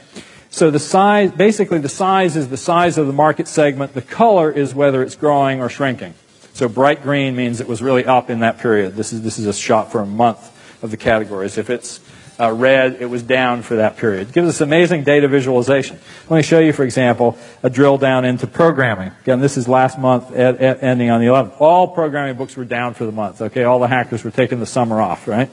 So 0.50 0.70
the 0.70 0.78
size, 0.78 1.32
basically 1.32 1.78
the 1.78 1.88
size 1.88 2.36
is 2.36 2.48
the 2.48 2.56
size 2.56 2.96
of 2.98 3.06
the 3.06 3.12
market 3.12 3.48
segment. 3.48 3.94
The 3.94 4.02
color 4.02 4.50
is 4.50 4.74
whether 4.74 5.02
it's 5.02 5.16
growing 5.16 5.60
or 5.60 5.68
shrinking. 5.68 6.14
So 6.52 6.68
bright 6.68 7.02
green 7.02 7.34
means 7.34 7.60
it 7.60 7.66
was 7.66 7.82
really 7.82 8.04
up 8.04 8.30
in 8.30 8.40
that 8.40 8.58
period. 8.58 8.94
This 8.94 9.12
is, 9.12 9.22
this 9.22 9.38
is 9.38 9.46
a 9.46 9.52
shot 9.52 9.90
for 9.90 10.00
a 10.00 10.06
month 10.06 10.52
of 10.82 10.92
the 10.92 10.96
categories. 10.96 11.58
If 11.58 11.70
it's 11.70 11.98
uh, 12.38 12.52
red, 12.52 12.96
it 13.00 13.06
was 13.06 13.22
down 13.22 13.62
for 13.62 13.76
that 13.76 13.96
period. 13.96 14.28
It 14.28 14.32
gives 14.32 14.48
us 14.48 14.60
amazing 14.60 15.04
data 15.04 15.28
visualization. 15.28 15.98
Let 16.28 16.36
me 16.36 16.42
show 16.42 16.58
you, 16.58 16.72
for 16.72 16.84
example, 16.84 17.38
a 17.62 17.70
drill 17.70 17.96
down 17.96 18.24
into 18.24 18.46
programming. 18.46 19.12
Again, 19.22 19.40
this 19.40 19.56
is 19.56 19.68
last 19.68 19.98
month, 19.98 20.32
ending 20.34 21.10
on 21.10 21.20
the 21.20 21.26
11th. 21.26 21.60
All 21.60 21.88
programming 21.88 22.36
books 22.36 22.56
were 22.56 22.64
down 22.64 22.94
for 22.94 23.06
the 23.06 23.12
month. 23.12 23.40
Okay, 23.40 23.62
all 23.64 23.78
the 23.78 23.86
hackers 23.86 24.24
were 24.24 24.32
taking 24.32 24.58
the 24.58 24.66
summer 24.66 25.00
off, 25.00 25.28
right? 25.28 25.48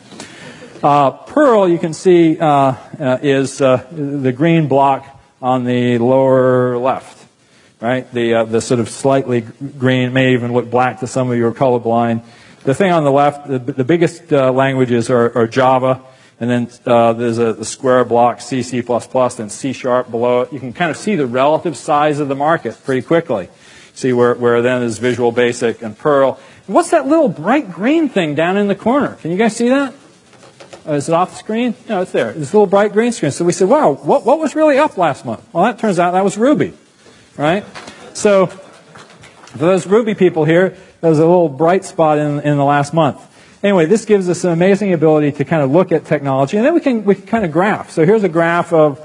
Uh, 0.82 1.11
Perl, 1.11 1.69
you 1.69 1.77
can 1.77 1.93
see, 1.93 2.39
uh, 2.39 2.75
uh 2.99 3.19
is 3.21 3.61
uh, 3.61 3.86
the 3.91 4.32
green 4.32 4.67
block 4.67 5.05
on 5.39 5.63
the 5.63 5.99
lower 5.99 6.79
left, 6.79 7.27
right? 7.79 8.11
The 8.11 8.34
uh, 8.34 8.43
the 8.45 8.61
sort 8.61 8.79
of 8.79 8.89
slightly 8.89 9.41
green 9.41 10.13
may 10.13 10.34
even 10.34 10.53
look 10.53 10.71
black 10.71 11.01
to 11.01 11.07
some 11.07 11.29
of 11.29 11.38
you 11.38 11.43
who 11.43 11.49
are 11.49 11.53
colorblind. 11.53 12.23
The 12.63 12.73
thing 12.73 12.91
on 12.91 13.03
the 13.03 13.11
left, 13.11 13.47
the, 13.47 13.59
the 13.59 13.84
biggest 13.84 14.32
languages 14.32 15.11
are, 15.11 15.38
are 15.38 15.47
Java 15.47 16.01
and 16.42 16.50
then 16.50 16.70
uh, 16.88 17.14
there's 17.14 17.38
a, 17.38 17.50
a, 17.54 17.64
square 17.64 18.04
block 18.04 18.42
C, 18.42 18.64
C++, 18.64 18.82
then 18.82 19.50
C 19.50 19.74
sharp 19.74 20.10
below 20.10 20.42
it. 20.42 20.52
You 20.52 20.60
can 20.60 20.74
kind 20.74 20.89
of 20.89 20.98
see 20.98 21.16
the 21.16 21.28
relative 21.28 21.78
size 21.78 22.20
of 22.20 22.30
the 22.30 22.36
market 22.36 22.84
pretty 22.84 23.04
quickly. 23.04 23.48
See 23.94 24.12
where, 24.12 24.34
where 24.34 24.64
then 24.64 24.82
is 24.82 24.98
Visual 24.98 25.32
Basic 25.32 25.84
and 25.84 25.96
Perl. 25.96 26.39
And 26.66 26.76
what's 26.76 26.89
that 26.89 27.08
little 27.08 27.30
bright 27.30 27.72
green 27.72 28.10
thing 28.10 28.34
down 28.34 28.58
in 28.58 28.68
the 28.68 28.76
corner? 28.76 29.18
Can 29.22 29.30
you 29.30 29.38
guys 29.38 29.56
see 29.56 29.70
that? 29.70 29.94
Uh, 30.88 30.94
is 30.94 31.10
it 31.10 31.14
off 31.14 31.30
the 31.30 31.38
screen? 31.38 31.76
No, 31.88 32.02
it's 32.02 32.12
there. 32.12 32.34
This 32.34 32.56
little 32.56 32.66
bright 32.66 32.92
green 32.92 33.12
screen. 33.12 33.32
So 33.32 33.46
we 33.46 33.52
said, 33.52 33.70
wow, 33.70 33.94
what, 33.94 34.26
what 34.26 34.39
was 34.39 34.56
really 34.56 34.80
up 34.80 34.98
last 34.98 35.26
month? 35.26 35.48
Well, 35.54 35.66
that 35.66 35.78
turns 35.78 36.00
out 36.00 36.14
that 36.14 36.24
was 36.24 36.39
Ruby, 36.39 36.74
right? 37.38 37.64
So 38.16 38.48
for 38.48 39.60
those 39.60 39.86
Ruby 39.86 40.16
people 40.16 40.46
here, 40.46 40.76
there 41.02 41.10
was 41.12 41.20
a 41.20 41.26
little 41.26 41.50
bright 41.50 41.86
spot 41.86 42.18
in, 42.18 42.39
in 42.39 42.58
the 42.58 42.66
last 42.66 42.96
month. 42.96 43.28
Anyway, 43.64 43.86
this 43.86 44.05
gives 44.05 44.28
us 44.28 44.43
an 44.43 44.51
amazing 44.51 44.93
ability 44.93 45.32
to 45.34 45.45
kind 45.45 45.62
of 45.62 45.72
look 45.72 45.91
at 45.91 46.05
technology, 46.05 46.57
and 46.57 46.66
then 46.66 46.74
we 46.74 46.80
can, 46.80 47.05
we 47.05 47.16
can 47.16 47.26
kind 47.26 47.45
of 47.45 47.51
graph. 47.51 47.91
So 47.91 48.05
here's 48.05 48.24
a 48.24 48.30
graph 48.30 48.74
of, 48.74 48.99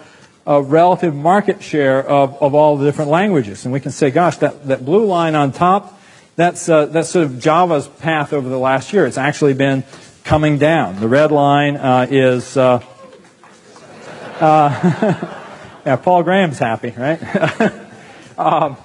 a 0.46 0.62
relative 0.62 1.14
market 1.14 1.61
share 1.61 2.07
of, 2.07 2.40
of 2.40 2.54
all 2.54 2.76
the 2.76 2.84
different 2.84 3.11
languages. 3.11 3.64
And 3.64 3.72
we 3.72 3.80
can 3.80 3.90
say, 3.90 4.11
gosh, 4.11 4.36
that, 4.38 4.66
that 4.68 4.84
blue 4.84 5.04
line 5.04 5.34
on 5.34 5.50
top, 5.50 6.00
that's, 6.36 6.68
uh, 6.68 6.86
that's 6.86 7.11
sort 7.11 7.26
of 7.26 7.40
Java's 7.40 7.88
path 7.88 8.32
over 8.32 8.48
the 8.48 8.59
last 8.59 8.92
year. 8.92 9.07
It's 9.07 9.18
actually 9.18 9.54
been 9.54 9.82
coming 10.22 10.59
down. 10.59 11.00
The 11.00 11.09
red 11.09 11.32
line 11.32 11.76
uh, 11.76 12.07
is, 12.09 12.57
uh, 12.57 12.78
uh 14.40 15.42
yeah, 15.84 15.96
Paul 15.96 16.22
Graham's 16.22 16.59
happy, 16.59 16.94
right? 16.96 17.20
um, 18.38 18.76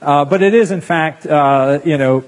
uh, 0.00 0.24
but 0.24 0.42
it 0.42 0.54
is, 0.54 0.70
in 0.70 0.80
fact, 0.80 1.26
uh, 1.26 1.80
you 1.84 1.98
know, 1.98 2.24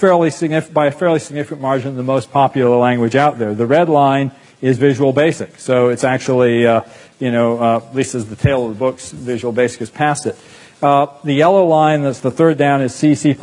fairly 0.00 0.30
by 0.72 0.86
a 0.86 0.90
fairly 0.90 1.18
significant 1.18 1.60
margin, 1.60 1.94
the 1.94 2.02
most 2.02 2.32
popular 2.32 2.76
language 2.78 3.14
out 3.14 3.38
there. 3.38 3.54
The 3.54 3.66
red 3.66 3.90
line 3.90 4.32
is 4.62 4.78
Visual 4.78 5.12
Basic. 5.12 5.58
So 5.58 5.90
it's 5.90 6.04
actually, 6.04 6.66
uh, 6.66 6.82
you 7.18 7.30
know, 7.30 7.62
uh, 7.62 7.76
at 7.86 7.94
least 7.94 8.14
as 8.14 8.26
the 8.26 8.36
tail 8.36 8.66
of 8.66 8.74
the 8.74 8.78
books, 8.78 9.12
Visual 9.12 9.52
Basic 9.52 9.80
has 9.80 9.90
passed 9.90 10.24
it. 10.24 10.36
Uh, 10.82 11.06
the 11.22 11.34
yellow 11.34 11.66
line, 11.66 12.02
that's 12.02 12.20
the 12.20 12.30
third 12.30 12.56
down, 12.56 12.80
is 12.80 12.94
C, 12.94 13.14
C++. 13.14 13.36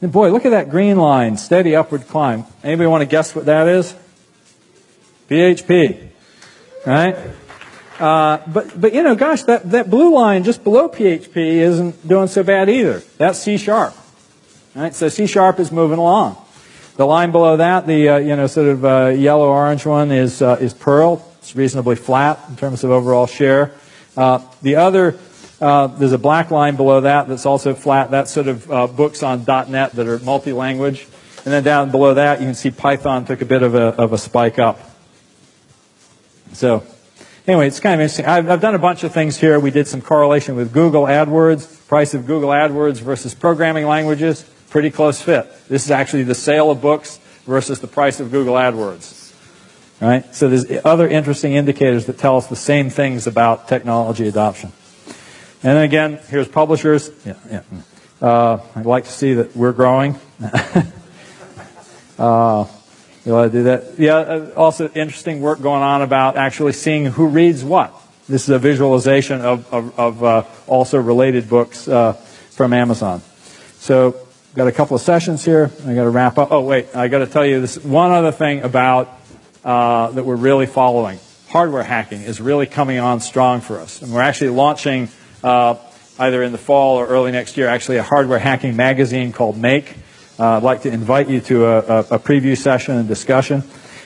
And 0.00 0.10
boy, 0.10 0.30
look 0.30 0.46
at 0.46 0.50
that 0.50 0.70
green 0.70 0.96
line, 0.96 1.36
steady 1.36 1.76
upward 1.76 2.08
climb. 2.08 2.44
Anybody 2.64 2.86
want 2.86 3.02
to 3.02 3.06
guess 3.06 3.34
what 3.34 3.44
that 3.44 3.68
is? 3.68 3.94
PHP, 5.28 6.08
right? 6.86 7.16
Uh, 8.00 8.38
but, 8.46 8.80
but 8.80 8.94
you 8.94 9.02
know, 9.02 9.14
gosh, 9.14 9.42
that, 9.42 9.70
that 9.70 9.90
blue 9.90 10.14
line 10.14 10.44
just 10.44 10.64
below 10.64 10.88
PHP 10.88 11.36
isn't 11.36 12.08
doing 12.08 12.28
so 12.28 12.42
bad 12.42 12.70
either. 12.70 13.00
That's 13.18 13.38
C 13.38 13.58
sharp. 13.58 13.94
Right? 14.74 14.94
So 14.94 15.08
C 15.08 15.26
sharp 15.26 15.60
is 15.60 15.70
moving 15.70 15.98
along. 15.98 16.36
The 16.96 17.06
line 17.06 17.30
below 17.30 17.56
that, 17.58 17.86
the 17.86 18.08
uh, 18.08 18.16
you 18.18 18.36
know 18.36 18.46
sort 18.46 18.68
of 18.68 18.84
uh, 18.84 19.06
yellow 19.08 19.48
orange 19.48 19.84
one 19.84 20.10
is 20.10 20.40
uh, 20.40 20.58
is 20.60 20.72
Perl. 20.72 21.26
It's 21.38 21.54
reasonably 21.56 21.96
flat 21.96 22.38
in 22.48 22.56
terms 22.56 22.84
of 22.84 22.90
overall 22.90 23.26
share. 23.26 23.72
Uh, 24.16 24.40
the 24.62 24.76
other 24.76 25.18
uh, 25.60 25.86
there's 25.86 26.12
a 26.12 26.18
black 26.18 26.50
line 26.50 26.76
below 26.76 27.02
that 27.02 27.28
that's 27.28 27.46
also 27.46 27.74
flat. 27.74 28.10
That's 28.10 28.30
sort 28.30 28.48
of 28.48 28.70
uh, 28.70 28.86
books 28.86 29.22
on 29.22 29.44
.NET 29.46 29.92
that 29.92 30.06
are 30.06 30.18
multi-language. 30.18 31.06
And 31.44 31.52
then 31.52 31.62
down 31.62 31.90
below 31.90 32.14
that, 32.14 32.40
you 32.40 32.46
can 32.46 32.54
see 32.54 32.70
Python 32.70 33.24
took 33.24 33.42
a 33.42 33.44
bit 33.44 33.62
of 33.62 33.74
a, 33.74 33.94
of 33.96 34.12
a 34.12 34.18
spike 34.18 34.58
up. 34.58 34.80
So 36.52 36.84
anyway, 37.46 37.68
it's 37.68 37.80
kind 37.80 37.94
of 37.94 38.00
interesting. 38.00 38.26
I've, 38.26 38.48
I've, 38.48 38.60
done 38.60 38.74
a 38.74 38.78
bunch 38.78 39.04
of 39.04 39.12
things 39.12 39.38
here. 39.38 39.58
We 39.58 39.70
did 39.70 39.88
some 39.88 40.02
correlation 40.02 40.56
with 40.56 40.72
Google 40.72 41.04
AdWords, 41.04 41.88
price 41.88 42.14
of 42.14 42.26
Google 42.26 42.50
AdWords 42.50 43.00
versus 43.00 43.34
programming 43.34 43.86
languages 43.86 44.44
pretty 44.72 44.90
close 44.90 45.20
fit. 45.20 45.46
This 45.68 45.84
is 45.84 45.90
actually 45.90 46.22
the 46.22 46.34
sale 46.34 46.70
of 46.70 46.80
books 46.80 47.18
versus 47.44 47.80
the 47.80 47.86
price 47.86 48.20
of 48.20 48.30
Google 48.30 48.54
AdWords. 48.54 49.20
Right? 50.00 50.34
So 50.34 50.48
there's 50.48 50.64
other 50.84 51.06
interesting 51.06 51.52
indicators 51.52 52.06
that 52.06 52.16
tell 52.16 52.38
us 52.38 52.46
the 52.46 52.56
same 52.56 52.88
things 52.88 53.26
about 53.26 53.68
technology 53.68 54.26
adoption. 54.26 54.72
And 55.62 55.76
then 55.76 55.84
again, 55.84 56.20
here's 56.28 56.48
publishers. 56.48 57.10
Yeah, 57.24 57.34
yeah. 57.50 57.62
Uh, 58.20 58.62
I'd 58.74 58.86
like 58.86 59.04
to 59.04 59.12
see 59.12 59.34
that 59.34 59.54
we're 59.54 59.72
growing. 59.72 60.18
uh, 62.18 62.64
you 63.26 63.32
want 63.32 63.52
to 63.52 63.58
do 63.58 63.62
that? 63.64 63.98
Yeah. 63.98 64.16
Uh, 64.16 64.52
also, 64.56 64.88
interesting 64.88 65.42
work 65.42 65.60
going 65.60 65.82
on 65.82 66.00
about 66.00 66.36
actually 66.38 66.72
seeing 66.72 67.04
who 67.04 67.26
reads 67.26 67.62
what. 67.62 67.94
This 68.26 68.44
is 68.44 68.48
a 68.48 68.58
visualization 68.58 69.42
of, 69.42 69.72
of, 69.72 69.98
of 69.98 70.24
uh, 70.24 70.44
also 70.66 70.98
related 70.98 71.50
books 71.50 71.86
uh, 71.86 72.14
from 72.14 72.72
Amazon. 72.72 73.20
So 73.78 74.21
got 74.54 74.68
a 74.68 74.72
couple 74.72 74.94
of 74.94 75.00
sessions 75.00 75.44
here. 75.44 75.70
I 75.86 75.94
got 75.94 76.04
to 76.04 76.10
wrap 76.10 76.38
up. 76.38 76.52
Oh, 76.52 76.60
wait, 76.60 76.94
I 76.94 77.08
got 77.08 77.18
to 77.18 77.26
tell 77.26 77.44
you 77.44 77.60
this 77.60 77.82
one 77.82 78.10
other 78.10 78.32
thing 78.32 78.62
about 78.62 79.08
uh, 79.64 80.10
that 80.10 80.24
we're 80.24 80.36
really 80.36 80.66
following. 80.66 81.18
Hardware 81.48 81.82
hacking 81.82 82.22
is 82.22 82.40
really 82.40 82.66
coming 82.66 82.98
on 82.98 83.20
strong 83.20 83.60
for 83.60 83.78
us, 83.78 84.02
and 84.02 84.12
we're 84.12 84.22
actually 84.22 84.50
launching 84.50 85.08
uh, 85.42 85.76
either 86.18 86.42
in 86.42 86.52
the 86.52 86.58
fall 86.58 86.96
or 86.98 87.06
early 87.06 87.32
next 87.32 87.56
year. 87.56 87.68
Actually, 87.68 87.98
a 87.98 88.02
hardware 88.02 88.38
hacking 88.38 88.76
magazine 88.76 89.32
called 89.32 89.56
Make. 89.56 89.94
Uh, 90.38 90.56
I'd 90.56 90.62
like 90.62 90.82
to 90.82 90.92
invite 90.92 91.28
you 91.28 91.40
to 91.42 91.66
a, 91.66 91.78
a, 91.78 91.98
a 91.98 92.18
preview 92.18 92.56
session 92.56 92.96
and 92.96 93.08
discussion. 93.08 93.62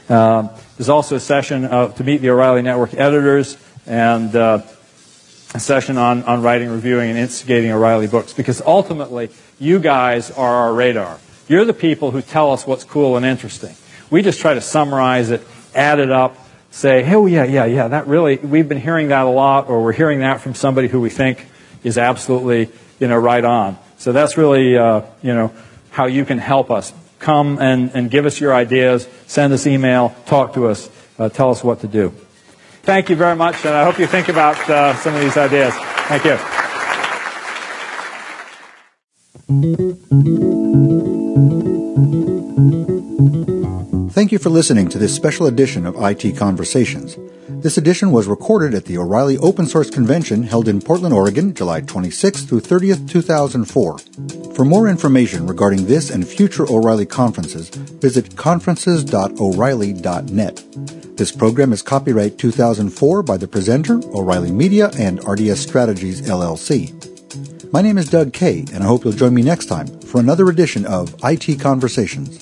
Um, 0.08 0.50
there's 0.76 0.88
also 0.88 1.16
a 1.16 1.20
session 1.20 1.62
to 1.62 2.04
meet 2.04 2.18
the 2.18 2.30
O'Reilly 2.30 2.62
Network 2.62 2.94
editors 2.94 3.56
and 3.86 4.34
uh, 4.34 4.58
session 5.60 5.98
on, 5.98 6.22
on 6.24 6.42
writing, 6.42 6.70
reviewing, 6.70 7.10
and 7.10 7.18
instigating 7.18 7.70
O'Reilly 7.70 8.06
books 8.06 8.32
because 8.32 8.60
ultimately 8.62 9.30
you 9.58 9.78
guys 9.78 10.30
are 10.30 10.54
our 10.54 10.74
radar. 10.74 11.18
You're 11.48 11.64
the 11.64 11.74
people 11.74 12.10
who 12.10 12.22
tell 12.22 12.52
us 12.52 12.66
what's 12.66 12.84
cool 12.84 13.16
and 13.16 13.24
interesting. 13.24 13.74
We 14.10 14.22
just 14.22 14.40
try 14.40 14.54
to 14.54 14.60
summarize 14.60 15.30
it, 15.30 15.42
add 15.74 15.98
it 15.98 16.10
up, 16.10 16.36
say, 16.70 17.10
oh, 17.12 17.26
yeah, 17.26 17.44
yeah, 17.44 17.64
yeah, 17.64 17.88
that 17.88 18.06
really, 18.06 18.36
we've 18.36 18.68
been 18.68 18.80
hearing 18.80 19.08
that 19.08 19.26
a 19.26 19.30
lot, 19.30 19.68
or 19.68 19.82
we're 19.82 19.92
hearing 19.92 20.20
that 20.20 20.40
from 20.40 20.54
somebody 20.54 20.88
who 20.88 21.00
we 21.00 21.10
think 21.10 21.46
is 21.82 21.98
absolutely, 21.98 22.70
you 23.00 23.08
know, 23.08 23.16
right 23.16 23.44
on. 23.44 23.78
So 23.98 24.12
that's 24.12 24.36
really, 24.36 24.76
uh, 24.76 25.02
you 25.22 25.34
know, 25.34 25.52
how 25.90 26.06
you 26.06 26.24
can 26.24 26.38
help 26.38 26.70
us. 26.70 26.92
Come 27.18 27.58
and, 27.58 27.92
and 27.94 28.10
give 28.10 28.26
us 28.26 28.40
your 28.40 28.54
ideas, 28.54 29.08
send 29.26 29.52
us 29.52 29.66
email, 29.66 30.14
talk 30.26 30.52
to 30.54 30.66
us, 30.66 30.90
uh, 31.18 31.28
tell 31.28 31.50
us 31.50 31.64
what 31.64 31.80
to 31.80 31.88
do. 31.88 32.12
Thank 32.86 33.10
you 33.10 33.16
very 33.16 33.34
much, 33.34 33.66
and 33.66 33.74
I 33.74 33.82
hope 33.82 33.98
you 33.98 34.06
think 34.06 34.28
about 34.28 34.56
uh, 34.70 34.94
some 34.94 35.12
of 35.12 35.20
these 35.20 35.36
ideas. 35.36 35.74
Thank 36.06 36.24
you. 36.24 36.36
Thank 44.10 44.30
you 44.30 44.38
for 44.38 44.50
listening 44.50 44.88
to 44.90 44.98
this 44.98 45.12
special 45.12 45.46
edition 45.46 45.84
of 45.84 45.96
IT 45.98 46.36
Conversations. 46.36 47.18
This 47.62 47.78
edition 47.78 48.12
was 48.12 48.26
recorded 48.26 48.74
at 48.74 48.84
the 48.84 48.98
O'Reilly 48.98 49.38
Open 49.38 49.66
Source 49.66 49.90
Convention 49.90 50.42
held 50.42 50.68
in 50.68 50.80
Portland, 50.80 51.14
Oregon, 51.14 51.54
July 51.54 51.80
26th 51.80 52.48
through 52.48 52.60
30th, 52.60 53.08
2004. 53.08 53.98
For 54.54 54.64
more 54.64 54.88
information 54.88 55.46
regarding 55.46 55.86
this 55.86 56.10
and 56.10 56.26
future 56.26 56.66
O'Reilly 56.70 57.06
conferences, 57.06 57.68
visit 57.68 58.36
conferences.o'reilly.net. 58.36 60.62
This 61.16 61.32
program 61.32 61.72
is 61.72 61.82
copyright 61.82 62.38
2004 62.38 63.22
by 63.22 63.36
the 63.36 63.48
presenter, 63.48 64.00
O'Reilly 64.14 64.52
Media, 64.52 64.90
and 64.98 65.26
RDS 65.26 65.60
Strategies, 65.60 66.22
LLC. 66.22 66.92
My 67.72 67.82
name 67.82 67.98
is 67.98 68.08
Doug 68.08 68.32
Kaye, 68.32 68.64
and 68.72 68.84
I 68.84 68.86
hope 68.86 69.04
you'll 69.04 69.12
join 69.12 69.34
me 69.34 69.42
next 69.42 69.66
time 69.66 69.88
for 70.02 70.20
another 70.20 70.48
edition 70.48 70.86
of 70.86 71.16
IT 71.24 71.58
Conversations. 71.60 72.38